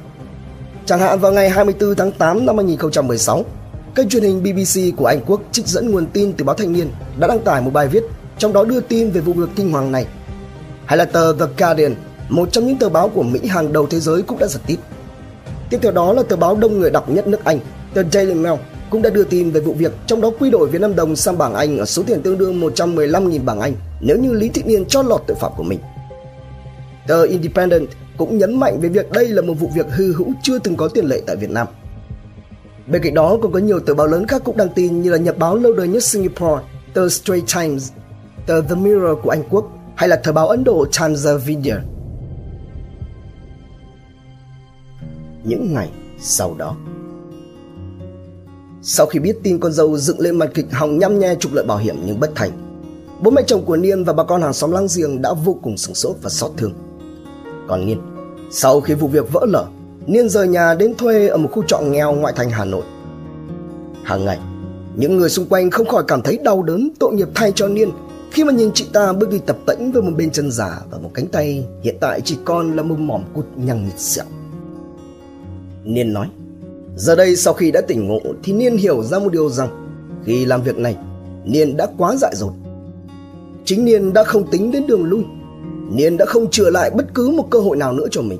Chẳng 0.87 1.01
hạn 1.01 1.19
vào 1.19 1.33
ngày 1.33 1.51
24 1.51 1.95
tháng 1.95 2.13
8 2.13 2.47
năm 2.47 2.57
2016, 2.57 3.45
kênh 3.95 4.09
truyền 4.09 4.23
hình 4.23 4.43
BBC 4.43 4.97
của 4.97 5.07
Anh 5.07 5.21
Quốc 5.27 5.41
trích 5.53 5.67
dẫn 5.67 5.91
nguồn 5.91 6.07
tin 6.07 6.33
từ 6.33 6.45
báo 6.45 6.57
Thanh 6.57 6.73
niên 6.73 6.91
đã 7.19 7.29
đăng 7.29 7.41
tải 7.41 7.63
một 7.63 7.71
bài 7.73 7.89
viết 7.89 8.03
trong 8.39 8.53
đó 8.53 8.65
đưa 8.65 8.81
tin 8.81 9.11
về 9.11 9.21
vụ 9.21 9.33
việc 9.33 9.49
kinh 9.57 9.73
hoàng 9.73 9.93
này. 9.93 10.07
Hay 10.87 10.97
là 10.99 11.05
tờ 11.05 11.33
The 11.33 11.45
Guardian, 11.59 11.95
một 12.29 12.53
trong 12.53 12.67
những 12.67 12.77
tờ 12.77 12.89
báo 12.89 13.09
của 13.09 13.23
Mỹ 13.23 13.47
hàng 13.47 13.73
đầu 13.73 13.87
thế 13.87 14.01
giới 14.01 14.23
cũng 14.23 14.39
đã 14.39 14.47
giật 14.47 14.61
tít. 14.67 14.79
Tiếp 15.71 15.79
theo 15.83 15.93
đó 15.93 16.13
là 16.13 16.23
tờ 16.23 16.37
báo 16.37 16.57
đông 16.57 16.79
người 16.79 16.91
đọc 16.91 17.11
nhất 17.11 17.27
nước 17.27 17.45
Anh, 17.45 17.59
tờ 17.95 18.03
Daily 18.13 18.35
Mail 18.35 18.59
cũng 18.91 19.03
đã 19.03 19.11
đưa 19.11 19.25
tin 19.25 19.51
về 19.51 19.61
vụ 19.61 19.73
việc, 19.73 19.93
trong 20.07 20.21
đó 20.21 20.31
quy 20.41 20.51
đổi 20.51 20.69
Việt 20.69 20.81
Nam 20.81 20.97
đồng 20.97 21.17
sang 21.17 21.39
bảng 21.39 21.55
Anh 21.55 21.79
ở 21.79 21.85
số 21.85 22.03
tiền 22.03 22.23
tương 22.23 22.39
đương 22.39 22.61
115.000 22.61 23.45
bảng 23.45 23.61
Anh 23.61 23.73
nếu 24.01 24.17
như 24.19 24.33
Lý 24.33 24.49
Thị 24.49 24.63
Niên 24.67 24.85
cho 24.85 25.03
lọt 25.03 25.23
tội 25.27 25.37
phạm 25.41 25.53
của 25.57 25.63
mình. 25.63 25.79
Tờ 27.07 27.23
Independent 27.23 27.89
cũng 28.17 28.39
nhấn 28.39 28.61
mạnh 28.61 28.81
về 28.81 28.89
việc 28.89 29.11
đây 29.11 29.29
là 29.29 29.43
một 29.43 29.55
vụ 29.55 29.71
việc 29.75 29.87
hư 29.91 30.13
hữu 30.13 30.33
chưa 30.43 30.59
từng 30.59 30.77
có 30.77 30.89
tiền 30.89 31.05
lệ 31.05 31.23
tại 31.27 31.37
Việt 31.37 31.51
Nam. 31.51 31.67
Bên 32.87 33.03
cạnh 33.03 33.15
đó 33.15 33.39
còn 33.43 33.53
có 33.53 33.59
nhiều 33.59 33.81
tờ 33.81 33.95
báo 33.95 34.07
lớn 34.07 34.27
khác 34.27 34.43
cũng 34.45 34.57
đăng 34.57 34.69
tin 34.69 35.03
như 35.03 35.11
là 35.11 35.17
Nhật 35.17 35.39
báo 35.39 35.57
lâu 35.57 35.73
đời 35.73 35.89
nhất 35.89 36.05
Singapore, 36.05 36.63
tờ 36.95 37.09
Straits 37.09 37.55
Times, 37.57 37.93
tờ 38.47 38.61
The 38.61 38.75
Mirror 38.75 39.19
của 39.23 39.31
Anh 39.31 39.43
Quốc 39.51 39.65
hay 39.97 40.09
là 40.09 40.21
thời 40.25 40.33
báo 40.33 40.49
Ấn 40.49 40.65
Độ 40.65 40.87
Times 41.01 41.27
of 41.27 41.41
India. 41.47 41.77
Những 45.45 45.75
ngày 45.75 45.91
sau 46.19 46.55
đó 46.59 46.77
Sau 48.83 49.07
khi 49.07 49.19
biết 49.19 49.37
tin 49.43 49.59
con 49.59 49.73
dâu 49.73 49.99
dựng 49.99 50.21
lên 50.21 50.39
màn 50.39 50.53
kịch 50.55 50.67
hòng 50.73 50.99
nhăm 50.99 51.19
nhe 51.19 51.35
trục 51.35 51.53
lợi 51.53 51.65
bảo 51.65 51.79
hiểm 51.79 51.97
nhưng 52.07 52.21
bất 52.21 52.31
thành 52.35 52.51
Bố 53.23 53.31
mẹ 53.31 53.43
chồng 53.47 53.65
của 53.65 53.77
Niên 53.77 54.05
và 54.05 54.13
bà 54.13 54.25
con 54.25 54.43
hàng 54.43 54.53
xóm 54.53 54.73
láng 54.73 54.87
giềng 54.97 55.23
đã 55.23 55.33
vô 55.33 55.59
cùng 55.63 55.77
sửng 55.77 55.95
sốt 55.95 56.17
và 56.23 56.31
xót 56.31 56.51
thương 56.57 56.73
Còn 57.69 57.87
Niên, 57.87 58.01
sau 58.51 58.81
khi 58.81 58.95
vụ 58.95 59.09
việc 59.09 59.33
vỡ 59.33 59.47
lở 59.49 59.67
Niên 60.07 60.29
rời 60.29 60.49
nhà 60.49 60.75
đến 60.75 60.95
thuê 60.95 61.29
ở 61.29 61.37
một 61.37 61.49
khu 61.53 61.63
trọ 61.67 61.81
nghèo 61.81 62.13
ngoại 62.13 62.35
thành 62.37 62.51
Hà 62.51 62.65
Nội 62.65 62.83
Hàng 64.05 64.25
ngày, 64.25 64.39
những 64.97 65.17
người 65.17 65.29
xung 65.29 65.47
quanh 65.47 65.71
không 65.71 65.87
khỏi 65.87 66.05
cảm 66.09 66.23
thấy 66.23 66.39
đau 66.45 66.63
đớn 66.63 66.91
tội 66.99 67.15
nghiệp 67.15 67.29
thay 67.35 67.53
cho 67.55 67.69
Niên 67.69 67.91
khi 68.31 68.45
mà 68.45 68.53
nhìn 68.53 68.71
chị 68.75 68.87
ta 68.93 69.13
bước 69.13 69.31
đi 69.31 69.39
tập 69.39 69.57
tễnh 69.67 69.93
với 69.93 70.03
một 70.03 70.13
bên 70.17 70.31
chân 70.31 70.51
giả 70.51 70.81
và 70.91 70.99
một 70.99 71.11
cánh 71.15 71.27
tay 71.27 71.67
hiện 71.83 71.97
tại 72.01 72.21
chỉ 72.21 72.37
còn 72.45 72.77
là 72.77 72.83
một 72.83 72.99
mỏm 72.99 73.23
cụt 73.35 73.45
nhằng 73.57 73.85
nhịt 73.85 73.99
sẹo. 73.99 74.25
Niên 75.85 76.13
nói, 76.13 76.27
giờ 76.97 77.17
đây 77.17 77.37
sau 77.37 77.55
khi 77.55 77.71
đã 77.71 77.81
tỉnh 77.81 78.09
ngộ 78.09 78.21
thì 78.43 78.53
Niên 78.53 78.77
hiểu 78.77 79.03
ra 79.03 79.19
một 79.19 79.33
điều 79.33 79.51
rằng 79.51 79.69
khi 80.25 80.45
làm 80.45 80.63
việc 80.63 80.79
này, 80.79 80.97
Niên 81.45 81.77
đã 81.77 81.87
quá 81.99 82.17
dại 82.17 82.33
dột. 82.37 82.53
Chính 83.65 83.85
Niên 83.85 84.13
đã 84.13 84.25
không 84.25 84.51
tính 84.51 84.71
đến 84.71 84.87
đường 84.87 85.05
lui, 85.05 85.25
Niên 85.91 86.17
đã 86.17 86.25
không 86.27 86.51
chừa 86.51 86.71
lại 86.71 86.91
bất 86.91 87.15
cứ 87.15 87.29
một 87.29 87.51
cơ 87.51 87.61
hội 87.61 87.77
nào 87.77 87.93
nữa 87.93 88.07
cho 88.11 88.23
mình. 88.23 88.39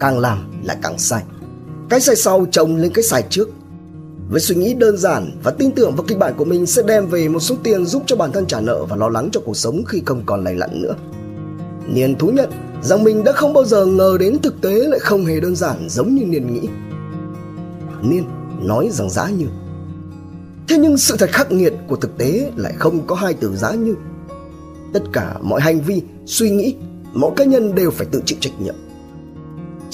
Càng 0.00 0.18
làm 0.18 0.62
lại 0.64 0.76
càng 0.82 0.98
sai. 0.98 1.22
Cái 1.88 2.00
sai 2.00 2.16
sau 2.16 2.46
chồng 2.50 2.76
lên 2.76 2.92
cái 2.94 3.04
sai 3.04 3.24
trước 3.30 3.48
với 4.28 4.40
suy 4.40 4.54
nghĩ 4.56 4.74
đơn 4.74 4.96
giản 4.96 5.30
và 5.42 5.50
tin 5.50 5.72
tưởng 5.72 5.96
vào 5.96 6.04
kịch 6.08 6.18
bản 6.18 6.34
của 6.36 6.44
mình 6.44 6.66
sẽ 6.66 6.82
đem 6.82 7.06
về 7.06 7.28
một 7.28 7.40
số 7.40 7.56
tiền 7.62 7.86
giúp 7.86 8.02
cho 8.06 8.16
bản 8.16 8.32
thân 8.32 8.46
trả 8.46 8.60
nợ 8.60 8.84
và 8.84 8.96
lo 8.96 9.08
lắng 9.08 9.28
cho 9.32 9.40
cuộc 9.44 9.56
sống 9.56 9.84
khi 9.84 10.02
không 10.06 10.22
còn 10.26 10.44
lành 10.44 10.58
lặn 10.58 10.82
nữa. 10.82 10.94
Niên 11.86 12.18
thú 12.18 12.30
nhận 12.30 12.50
rằng 12.82 13.04
mình 13.04 13.24
đã 13.24 13.32
không 13.32 13.52
bao 13.52 13.64
giờ 13.64 13.86
ngờ 13.86 14.16
đến 14.20 14.38
thực 14.42 14.60
tế 14.60 14.70
lại 14.70 14.98
không 14.98 15.24
hề 15.24 15.40
đơn 15.40 15.56
giản 15.56 15.86
giống 15.88 16.14
như 16.14 16.24
Niên 16.24 16.54
nghĩ. 16.54 16.68
Niên 18.02 18.24
nói 18.62 18.88
rằng 18.92 19.10
giá 19.10 19.28
như. 19.28 19.46
Thế 20.68 20.78
nhưng 20.78 20.98
sự 20.98 21.16
thật 21.18 21.30
khắc 21.32 21.52
nghiệt 21.52 21.74
của 21.88 21.96
thực 21.96 22.18
tế 22.18 22.50
lại 22.56 22.72
không 22.78 23.06
có 23.06 23.14
hai 23.14 23.34
từ 23.34 23.56
giá 23.56 23.72
như. 23.72 23.94
Tất 24.92 25.02
cả 25.12 25.36
mọi 25.42 25.60
hành 25.60 25.80
vi, 25.80 26.02
suy 26.26 26.50
nghĩ, 26.50 26.74
mỗi 27.12 27.30
cá 27.36 27.44
nhân 27.44 27.74
đều 27.74 27.90
phải 27.90 28.06
tự 28.10 28.22
chịu 28.26 28.38
trách 28.40 28.60
nhiệm. 28.60 28.74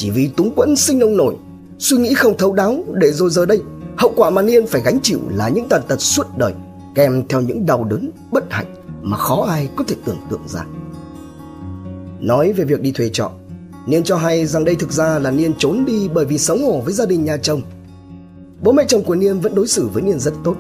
Chỉ 0.01 0.11
vì 0.11 0.29
túng 0.37 0.55
quẫn 0.57 0.77
sinh 0.77 0.99
nông 0.99 1.17
nổi, 1.17 1.37
suy 1.79 1.97
nghĩ 1.97 2.15
không 2.15 2.37
thấu 2.37 2.53
đáo 2.53 2.85
để 2.93 3.13
rồi 3.13 3.31
giờ 3.31 3.47
đây 3.47 3.61
Hậu 3.97 4.13
quả 4.17 4.31
mà 4.31 4.43
Niên 4.43 4.67
phải 4.67 4.83
gánh 4.85 4.99
chịu 5.03 5.19
là 5.31 5.49
những 5.49 5.69
tàn 5.69 5.83
tật 5.89 6.01
suốt 6.01 6.27
đời 6.39 6.53
kèm 6.95 7.23
theo 7.29 7.41
những 7.41 7.67
đau 7.67 7.85
đớn, 7.85 8.11
bất 8.33 8.45
hạnh 8.51 8.75
mà 9.03 9.17
khó 9.17 9.47
ai 9.49 9.69
có 9.77 9.85
thể 9.89 9.97
tưởng 10.05 10.17
tượng 10.31 10.49
ra. 10.49 10.65
Nói 12.21 12.53
về 12.53 12.65
việc 12.65 12.81
đi 12.81 12.93
thuê 12.93 13.09
trọ, 13.09 13.31
Niên 13.87 14.05
cho 14.05 14.17
hay 14.17 14.47
rằng 14.47 14.65
đây 14.65 14.75
thực 14.75 14.93
ra 14.93 15.19
là 15.19 15.31
Niên 15.31 15.53
trốn 15.59 15.85
đi 15.85 16.09
bởi 16.15 16.25
vì 16.25 16.39
xấu 16.39 16.59
hổ 16.59 16.81
với 16.81 16.95
gia 16.95 17.07
đình 17.07 17.25
nhà 17.25 17.37
chồng. 17.37 17.63
Bố 18.63 18.73
mẹ 18.73 18.85
chồng 18.89 19.03
của 19.03 19.15
Niên 19.15 19.41
vẫn 19.41 19.55
đối 19.55 19.69
xử 19.69 19.89
với 19.89 20.03
Niên 20.03 20.21
rất 20.21 20.35
tốt. 20.45 20.57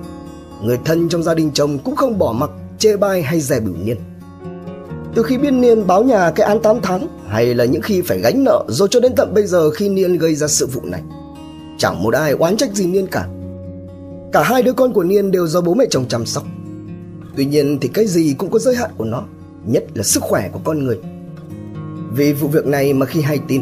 Người 0.62 0.78
thân 0.84 1.08
trong 1.08 1.22
gia 1.22 1.34
đình 1.34 1.50
chồng 1.54 1.78
cũng 1.78 1.96
không 1.96 2.18
bỏ 2.18 2.32
mặc, 2.32 2.50
chê 2.78 2.96
bai 2.96 3.22
hay 3.22 3.40
dè 3.40 3.60
bỉu 3.60 3.74
Niên. 3.84 3.96
Từ 5.14 5.22
khi 5.22 5.38
biết 5.38 5.50
Niên 5.50 5.86
báo 5.86 6.02
nhà 6.02 6.30
cái 6.30 6.46
án 6.46 6.62
8 6.62 6.76
tháng, 6.82 7.08
hay 7.28 7.54
là 7.54 7.64
những 7.64 7.82
khi 7.82 8.00
phải 8.00 8.20
gánh 8.20 8.44
nợ, 8.44 8.64
rồi 8.68 8.88
cho 8.90 9.00
đến 9.00 9.12
tận 9.16 9.34
bây 9.34 9.46
giờ 9.46 9.70
khi 9.70 9.88
Niên 9.88 10.18
gây 10.18 10.34
ra 10.34 10.48
sự 10.48 10.66
vụ 10.66 10.80
này– 10.84 11.02
Chẳng 11.80 12.02
một 12.02 12.14
ai 12.14 12.32
oán 12.32 12.56
trách 12.56 12.74
gì 12.74 12.86
Niên 12.86 13.06
cả. 13.06 13.26
Cả 14.32 14.42
hai 14.42 14.62
đứa 14.62 14.72
con 14.72 14.92
của 14.92 15.02
Niên 15.02 15.30
đều 15.30 15.46
do 15.46 15.60
bố 15.60 15.74
mẹ 15.74 15.84
chồng 15.90 16.08
chăm 16.08 16.26
sóc. 16.26 16.44
Tuy 17.36 17.44
nhiên 17.44 17.78
thì 17.80 17.88
cái 17.88 18.06
gì 18.06 18.34
cũng 18.38 18.50
có 18.50 18.58
giới 18.58 18.74
hạn 18.74 18.90
của 18.96 19.04
nó, 19.04 19.22
Nhất 19.66 19.84
là 19.94 20.02
sức 20.02 20.22
khỏe 20.22 20.48
của 20.52 20.60
con 20.64 20.84
người. 20.84 20.98
Vì 22.12 22.32
vụ 22.32 22.48
việc 22.48 22.66
này 22.66 22.92
mà 22.92 23.06
khi 23.06 23.20
hay 23.20 23.40
tin, 23.48 23.60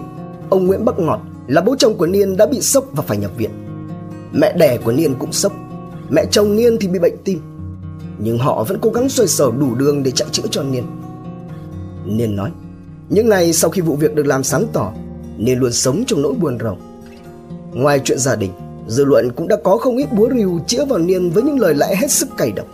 Ông 0.50 0.66
Nguyễn 0.66 0.84
Bắc 0.84 0.98
Ngọt 0.98 1.20
là 1.48 1.61
bố 1.61 1.76
chồng 1.78 1.98
của 1.98 2.06
Niên 2.06 2.37
đã 2.37 2.46
bị 2.46 2.61
sốc 2.61 2.84
và 2.92 3.02
phải 3.02 3.16
nhập 3.16 3.30
viện. 3.37 3.50
Mẹ 4.32 4.52
đẻ 4.58 4.78
của 4.84 4.92
Niên 4.92 5.14
cũng 5.18 5.32
sốc. 5.32 5.52
Mẹ 6.11 6.24
chồng 6.30 6.56
Niên 6.56 6.76
thì 6.80 6.88
bị 6.88 6.98
bệnh 6.98 7.16
tim. 7.24 7.40
Nhưng 8.18 8.38
họ 8.38 8.64
vẫn 8.64 8.78
cố 8.80 8.90
gắng 8.90 9.08
xoay 9.08 9.28
sở 9.28 9.50
đủ 9.58 9.74
đường 9.74 10.02
để 10.02 10.11
chạy 10.11 10.28
chữa 10.32 10.46
cho 10.50 10.62
Niên. 10.62 10.84
Niên 12.16 12.37
nói 12.37 12.51
Những 13.09 13.29
ngày 13.29 13.53
sau 13.53 13.71
khi 13.71 13.81
vụ 13.81 13.97
việc 13.97 14.14
được 14.14 14.27
làm 14.27 14.44
sáng 14.44 14.66
tỏ 14.73 14.92
Niên 15.37 15.59
luôn 15.59 15.73
sống 15.73 16.05
trong 16.07 16.23
nỗi 16.23 16.35
buồn 16.35 16.59
rầu 16.61 16.77
Ngoài 17.73 18.01
chuyện 18.05 18.18
gia 18.18 18.37
đình, 18.37 18.51
dư 18.88 19.05
luận 19.05 19.31
cũng 19.37 19.49
đã 19.49 19.57
có 19.64 19.77
không 19.77 19.97
ít 19.97 20.12
búa 20.12 20.29
rìu 20.35 20.61
chĩa 20.66 20.85
vào 20.85 20.99
Niên 20.99 21.31
với 21.31 21.42
những 21.42 21.59
lời 21.59 21.75
lẽ 21.75 21.94
hết 21.97 22.11
sức 22.11 22.29
cay 22.37 22.53
độc. 22.53 22.66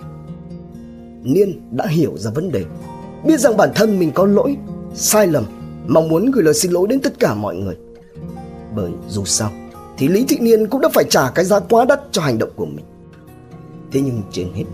Niên 1.23 1.77
đã 1.77 1.87
hiểu 1.87 2.12
ra 2.16 2.31
vấn 2.31 2.53
đề, 2.53 2.64
biết 3.25 3.40
rằng 3.40 3.57
bản 3.57 3.70
thân 3.75 3.99
mình 3.99 4.11
có 4.14 4.27
lỗi, 4.27 4.57
sai 4.94 5.27
lầm, 5.27 5.44
mong 5.87 6.09
muốn 6.09 6.31
gửi 6.31 6.44
lời 6.44 6.55
xin 6.55 6.73
lỗi 6.73 6.87
đến 6.88 7.01
tất 7.01 7.18
cả 7.20 7.35
mọi 7.35 7.57
người. 7.57 7.77
Bởi 8.77 8.90
dù 9.09 9.25
sao, 9.25 9.51
thì 9.99 10.09
Lý 10.09 10.25
Thị 10.29 10.38
Niên 10.40 10.66
cũng 10.66 10.81
đã 10.81 10.88
phải 10.94 11.05
trả 11.11 11.31
cái 11.31 11.44
giá 11.44 11.61
quá 11.61 11.85
đắt 11.85 12.01
cho 12.11 12.23
hành 12.23 12.38
động 12.38 12.51
của 12.57 12.66
mình. 12.66 12.85
Thế 13.92 14.01
nhưng 14.01 14.23
trên 14.33 14.49
hết, 14.55 14.64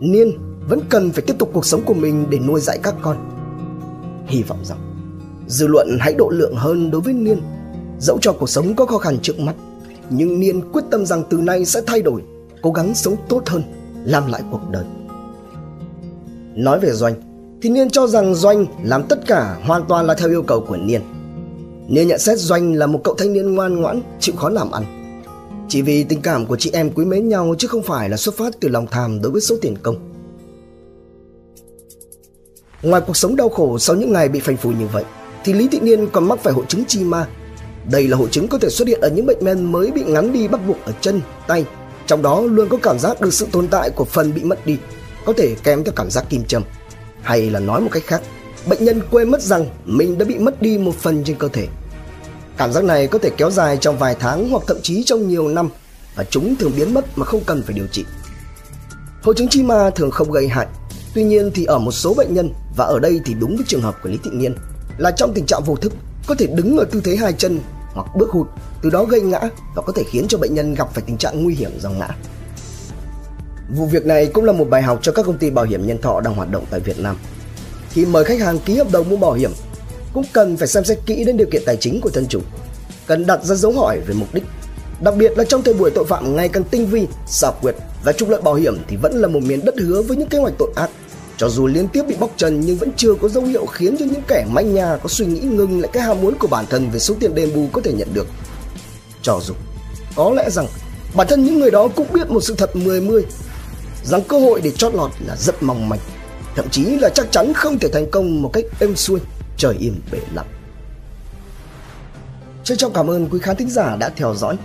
Niên 0.00 0.32
vẫn 0.68 0.80
cần 0.88 1.10
phải 1.10 1.24
tiếp 1.26 1.34
tục 1.38 1.50
cuộc 1.52 1.66
sống 1.66 1.82
của 1.86 1.94
mình 1.94 2.26
để 2.30 2.38
nuôi 2.38 2.60
dạy 2.60 2.78
các 2.82 2.94
con. 3.02 3.35
Hy 4.26 4.42
vọng 4.42 4.64
rằng 4.64 4.78
dư 5.48 5.66
luận 5.66 5.98
hãy 6.00 6.14
độ 6.14 6.28
lượng 6.28 6.54
hơn 6.56 6.90
đối 6.90 7.00
với 7.00 7.14
Niên, 7.14 7.40
Dẫu 7.98 8.18
cho 8.20 8.32
cuộc 8.32 8.50
sống 8.50 8.74
có 8.74 8.86
khó 8.86 8.98
khăn 8.98 9.18
trước 9.22 9.40
mắt, 9.40 9.54
Nhưng 10.10 10.40
Niên 10.40 10.72
quyết 10.72 10.84
tâm 10.90 11.06
rằng 11.06 11.24
từ 11.30 11.38
nay 11.38 11.64
sẽ 11.64 11.80
thay 11.86 12.02
đổi, 12.02 12.22
Cố 12.62 12.72
gắng 12.72 12.94
sống 12.94 13.16
tốt 13.28 13.42
hơn, 13.46 13.62
Làm 14.04 14.26
lại 14.26 14.42
cuộc 14.50 14.60
đời. 14.70 14.84
Nói 16.54 16.80
về 16.80 16.92
Doanh, 16.92 17.14
Thì 17.62 17.70
Niên 17.70 17.90
cho 17.90 18.06
rằng 18.06 18.34
Doanh 18.34 18.66
làm 18.82 19.02
tất 19.02 19.26
cả 19.26 19.58
hoàn 19.64 19.84
toàn 19.88 20.06
là 20.06 20.14
theo 20.14 20.28
yêu 20.28 20.42
cầu 20.42 20.64
của 20.68 20.76
Niên. 20.76 21.00
Niên 21.88 22.08
nhận 22.08 22.18
xét 22.18 22.38
Doanh 22.38 22.74
là 22.74 22.86
một 22.86 23.00
cậu 23.04 23.14
thanh 23.14 23.32
niên 23.32 23.54
ngoan 23.54 23.80
ngoãn, 23.80 24.02
Chịu 24.20 24.34
khó 24.36 24.48
làm 24.48 24.70
ăn. 24.70 24.84
Chỉ 25.68 25.82
vì 25.82 26.04
tình 26.04 26.20
cảm 26.20 26.46
của 26.46 26.56
chị 26.56 26.70
em 26.72 26.90
quý 26.90 27.04
mến 27.04 27.28
nhau 27.28 27.54
Chứ 27.58 27.68
không 27.68 27.82
phải 27.82 28.08
là 28.08 28.16
xuất 28.16 28.36
phát 28.36 28.60
từ 28.60 28.68
lòng 28.68 28.86
tham 28.90 29.22
đối 29.22 29.32
với 29.32 29.40
số 29.40 29.56
tiền 29.62 29.76
công. 29.82 30.15
Ngoài 32.82 33.02
cuộc 33.06 33.16
sống 33.16 33.36
đau 33.36 33.48
khổ 33.48 33.78
sau 33.78 33.96
những 33.96 34.12
ngày 34.12 34.28
bị 34.28 34.40
phanh 34.40 34.56
phui 34.56 34.74
như 34.74 34.86
vậy 34.86 35.04
Thì 35.44 35.52
Lý 35.52 35.68
Thị 35.68 35.80
Niên 35.80 36.06
còn 36.06 36.28
mắc 36.28 36.38
phải 36.42 36.52
hội 36.52 36.64
chứng 36.68 36.84
chi 36.84 37.04
ma 37.04 37.26
đây 37.90 38.08
là 38.08 38.16
hội 38.16 38.28
chứng 38.30 38.48
có 38.48 38.58
thể 38.58 38.68
xuất 38.68 38.88
hiện 38.88 39.00
ở 39.00 39.08
những 39.08 39.26
bệnh 39.26 39.44
nhân 39.44 39.72
mới 39.72 39.90
bị 39.90 40.04
ngắn 40.04 40.32
đi 40.32 40.48
bắt 40.48 40.60
buộc 40.66 40.84
ở 40.84 40.92
chân, 41.00 41.20
tay. 41.46 41.64
Trong 42.06 42.22
đó 42.22 42.40
luôn 42.40 42.68
có 42.68 42.78
cảm 42.82 42.98
giác 42.98 43.20
được 43.20 43.34
sự 43.34 43.46
tồn 43.52 43.68
tại 43.68 43.90
của 43.90 44.04
phần 44.04 44.34
bị 44.34 44.42
mất 44.44 44.66
đi, 44.66 44.78
có 45.24 45.32
thể 45.32 45.56
kèm 45.62 45.84
theo 45.84 45.92
cảm 45.96 46.10
giác 46.10 46.24
kim 46.30 46.44
châm. 46.44 46.62
Hay 47.22 47.50
là 47.50 47.60
nói 47.60 47.80
một 47.80 47.88
cách 47.92 48.02
khác, 48.06 48.22
bệnh 48.66 48.84
nhân 48.84 49.00
quên 49.10 49.30
mất 49.30 49.42
rằng 49.42 49.66
mình 49.84 50.18
đã 50.18 50.24
bị 50.24 50.38
mất 50.38 50.62
đi 50.62 50.78
một 50.78 50.94
phần 50.94 51.24
trên 51.24 51.36
cơ 51.36 51.48
thể. 51.48 51.68
Cảm 52.56 52.72
giác 52.72 52.84
này 52.84 53.06
có 53.06 53.18
thể 53.18 53.30
kéo 53.36 53.50
dài 53.50 53.78
trong 53.80 53.98
vài 53.98 54.16
tháng 54.20 54.48
hoặc 54.50 54.62
thậm 54.66 54.76
chí 54.82 55.02
trong 55.02 55.28
nhiều 55.28 55.48
năm 55.48 55.68
và 56.14 56.24
chúng 56.24 56.56
thường 56.56 56.72
biến 56.76 56.94
mất 56.94 57.18
mà 57.18 57.24
không 57.24 57.40
cần 57.46 57.62
phải 57.62 57.74
điều 57.74 57.86
trị. 57.86 58.04
Hội 59.22 59.34
chứng 59.34 59.48
chi 59.48 59.62
ma 59.62 59.90
thường 59.90 60.10
không 60.10 60.30
gây 60.30 60.48
hại, 60.48 60.66
tuy 61.16 61.24
nhiên 61.24 61.50
thì 61.54 61.64
ở 61.64 61.78
một 61.78 61.92
số 61.92 62.14
bệnh 62.14 62.34
nhân 62.34 62.50
và 62.76 62.84
ở 62.84 62.98
đây 62.98 63.20
thì 63.24 63.34
đúng 63.34 63.56
với 63.56 63.64
trường 63.68 63.82
hợp 63.82 63.94
của 64.02 64.08
Lý 64.08 64.18
Thị 64.24 64.30
Niên 64.32 64.54
là 64.98 65.10
trong 65.10 65.32
tình 65.34 65.46
trạng 65.46 65.62
vô 65.64 65.76
thức 65.76 65.92
có 66.26 66.34
thể 66.38 66.46
đứng 66.46 66.76
ở 66.76 66.84
tư 66.84 67.00
thế 67.04 67.16
hai 67.16 67.32
chân 67.32 67.60
hoặc 67.92 68.06
bước 68.16 68.30
hụt, 68.30 68.46
từ 68.82 68.90
đó 68.90 69.04
gây 69.04 69.20
ngã 69.20 69.40
và 69.74 69.82
có 69.82 69.92
thể 69.92 70.02
khiến 70.10 70.28
cho 70.28 70.38
bệnh 70.38 70.54
nhân 70.54 70.74
gặp 70.74 70.94
phải 70.94 71.04
tình 71.06 71.16
trạng 71.16 71.44
nguy 71.44 71.54
hiểm 71.54 71.70
do 71.80 71.90
ngã. 71.90 72.08
Vụ 73.76 73.86
việc 73.86 74.06
này 74.06 74.26
cũng 74.26 74.44
là 74.44 74.52
một 74.52 74.64
bài 74.70 74.82
học 74.82 74.98
cho 75.02 75.12
các 75.12 75.26
công 75.26 75.38
ty 75.38 75.50
bảo 75.50 75.64
hiểm 75.64 75.86
nhân 75.86 76.00
thọ 76.02 76.20
đang 76.20 76.34
hoạt 76.34 76.50
động 76.50 76.64
tại 76.70 76.80
Việt 76.80 76.98
Nam. 76.98 77.16
Khi 77.90 78.06
mời 78.06 78.24
khách 78.24 78.40
hàng 78.40 78.58
ký 78.58 78.76
hợp 78.76 78.92
đồng 78.92 79.08
mua 79.08 79.16
bảo 79.16 79.32
hiểm, 79.32 79.50
cũng 80.12 80.24
cần 80.32 80.56
phải 80.56 80.68
xem 80.68 80.84
xét 80.84 80.98
kỹ 81.06 81.24
đến 81.24 81.36
điều 81.36 81.48
kiện 81.50 81.62
tài 81.66 81.76
chính 81.76 82.00
của 82.00 82.10
thân 82.10 82.26
chủ, 82.28 82.40
cần 83.06 83.26
đặt 83.26 83.44
ra 83.44 83.54
dấu 83.54 83.72
hỏi 83.72 84.00
về 84.00 84.14
mục 84.14 84.34
đích. 84.34 84.44
Đặc 85.00 85.14
biệt 85.16 85.38
là 85.38 85.44
trong 85.44 85.62
thời 85.62 85.74
buổi 85.74 85.90
tội 85.90 86.04
phạm 86.04 86.36
ngày 86.36 86.48
càng 86.48 86.64
tinh 86.64 86.86
vi, 86.86 87.06
xảo 87.26 87.54
quyệt 87.62 87.74
và 88.04 88.12
trục 88.12 88.28
lợi 88.28 88.40
bảo 88.42 88.54
hiểm 88.54 88.78
thì 88.88 88.96
vẫn 88.96 89.14
là 89.14 89.28
một 89.28 89.40
miền 89.42 89.64
đất 89.64 89.74
hứa 89.78 90.02
với 90.02 90.16
những 90.16 90.28
kế 90.28 90.38
hoạch 90.38 90.54
tội 90.58 90.72
ác. 90.76 90.90
Cho 91.38 91.48
dù 91.48 91.66
liên 91.66 91.88
tiếp 91.88 92.02
bị 92.08 92.16
bóc 92.20 92.30
trần 92.36 92.60
nhưng 92.60 92.76
vẫn 92.76 92.90
chưa 92.96 93.14
có 93.14 93.28
dấu 93.28 93.44
hiệu 93.44 93.66
khiến 93.66 93.96
cho 93.98 94.04
những 94.04 94.22
kẻ 94.28 94.46
manh 94.50 94.74
nhà 94.74 94.96
có 95.02 95.08
suy 95.08 95.26
nghĩ 95.26 95.40
ngừng 95.40 95.80
lại 95.80 95.90
cái 95.92 96.02
ham 96.02 96.20
muốn 96.20 96.34
của 96.38 96.48
bản 96.48 96.64
thân 96.70 96.90
về 96.90 96.98
số 96.98 97.14
tiền 97.20 97.34
đền 97.34 97.54
bù 97.54 97.68
có 97.72 97.80
thể 97.84 97.92
nhận 97.92 98.08
được. 98.14 98.26
Cho 99.22 99.40
dù 99.42 99.54
có 100.16 100.30
lẽ 100.36 100.50
rằng 100.50 100.66
bản 101.14 101.26
thân 101.30 101.44
những 101.44 101.58
người 101.58 101.70
đó 101.70 101.88
cũng 101.96 102.12
biết 102.12 102.30
một 102.30 102.40
sự 102.40 102.54
thật 102.54 102.76
mười 102.76 103.00
mươi 103.00 103.24
rằng 104.04 104.22
cơ 104.28 104.38
hội 104.38 104.60
để 104.60 104.70
chót 104.70 104.94
lọt 104.94 105.10
là 105.26 105.36
rất 105.36 105.62
mong 105.62 105.88
manh, 105.88 106.00
thậm 106.54 106.68
chí 106.70 106.84
là 106.84 107.08
chắc 107.08 107.32
chắn 107.32 107.52
không 107.54 107.78
thể 107.78 107.88
thành 107.88 108.10
công 108.10 108.42
một 108.42 108.50
cách 108.52 108.64
êm 108.80 108.96
xuôi, 108.96 109.20
trời 109.56 109.76
im 109.78 110.00
bể 110.12 110.18
lặng. 110.34 110.46
Trân 112.64 112.78
trọng 112.78 112.92
cảm 112.92 113.10
ơn 113.10 113.28
quý 113.28 113.38
khán 113.42 113.56
thính 113.56 113.70
giả 113.70 113.96
đã 113.96 114.08
theo 114.08 114.34
dõi. 114.34 114.56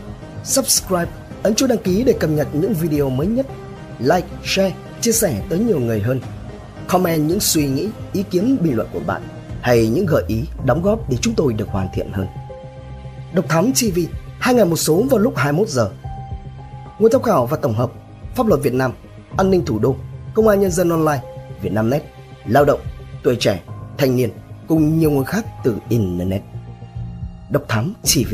Subscribe, 0.44 1.12
ấn 1.44 1.56
chuông 1.56 1.70
đăng 1.70 1.78
ký 1.78 2.04
để 2.04 2.14
cập 2.14 2.30
nhật 2.30 2.48
những 2.54 2.74
video 2.74 3.10
mới 3.10 3.28
nhất. 3.28 3.46
Like, 4.00 4.28
share, 4.46 4.74
chia 5.02 5.12
sẻ 5.12 5.42
tới 5.50 5.60
nhiều 5.60 5.80
người 5.80 6.00
hơn. 6.00 6.22
Comment 6.92 7.28
những 7.28 7.40
suy 7.40 7.68
nghĩ, 7.68 7.90
ý 8.14 8.24
kiến 8.24 8.58
bình 8.62 8.76
luận 8.76 8.88
của 8.94 9.00
bạn 9.08 9.22
hay 9.62 9.88
những 9.88 10.06
gợi 10.06 10.24
ý, 10.28 10.44
đóng 10.66 10.82
góp 10.82 11.10
để 11.10 11.18
chúng 11.22 11.34
tôi 11.36 11.54
được 11.54 11.68
hoàn 11.70 11.88
thiện 11.94 12.12
hơn. 12.12 12.28
Độc 13.34 13.46
Thám 13.50 13.72
TV, 13.72 14.00
hai 14.40 14.54
ngày 14.54 14.66
một 14.66 14.76
số 14.76 15.04
vào 15.10 15.20
lúc 15.20 15.34
21 15.36 15.70
giờ. 15.70 15.92
Nguồn 17.00 17.12
tham 17.12 17.22
khảo 17.22 17.46
và 17.46 17.58
tổng 17.58 17.74
hợp 17.74 17.92
Pháp 18.36 18.48
luật 18.48 18.62
Việt 18.62 18.74
Nam, 18.74 18.92
An 19.38 19.52
ninh 19.52 19.66
thủ 19.66 19.80
đô, 19.80 19.96
Công 20.34 20.48
an 20.48 20.60
Nhân 20.60 20.72
dân 20.72 20.90
Online, 20.90 21.22
Việt 21.62 21.74
Nam 21.74 21.90
Net, 21.90 22.02
Lao 22.46 22.66
động, 22.66 22.80
Tuổi 23.24 23.36
trẻ, 23.40 23.62
Thanh 23.98 24.16
niên 24.16 24.30
cùng 24.68 25.00
nhiều 25.00 25.12
nguồn 25.12 25.26
khác 25.26 25.46
từ 25.64 25.78
Internet. 25.90 26.42
Độc 27.52 27.64
Thám 27.68 27.94
TV 28.04 28.34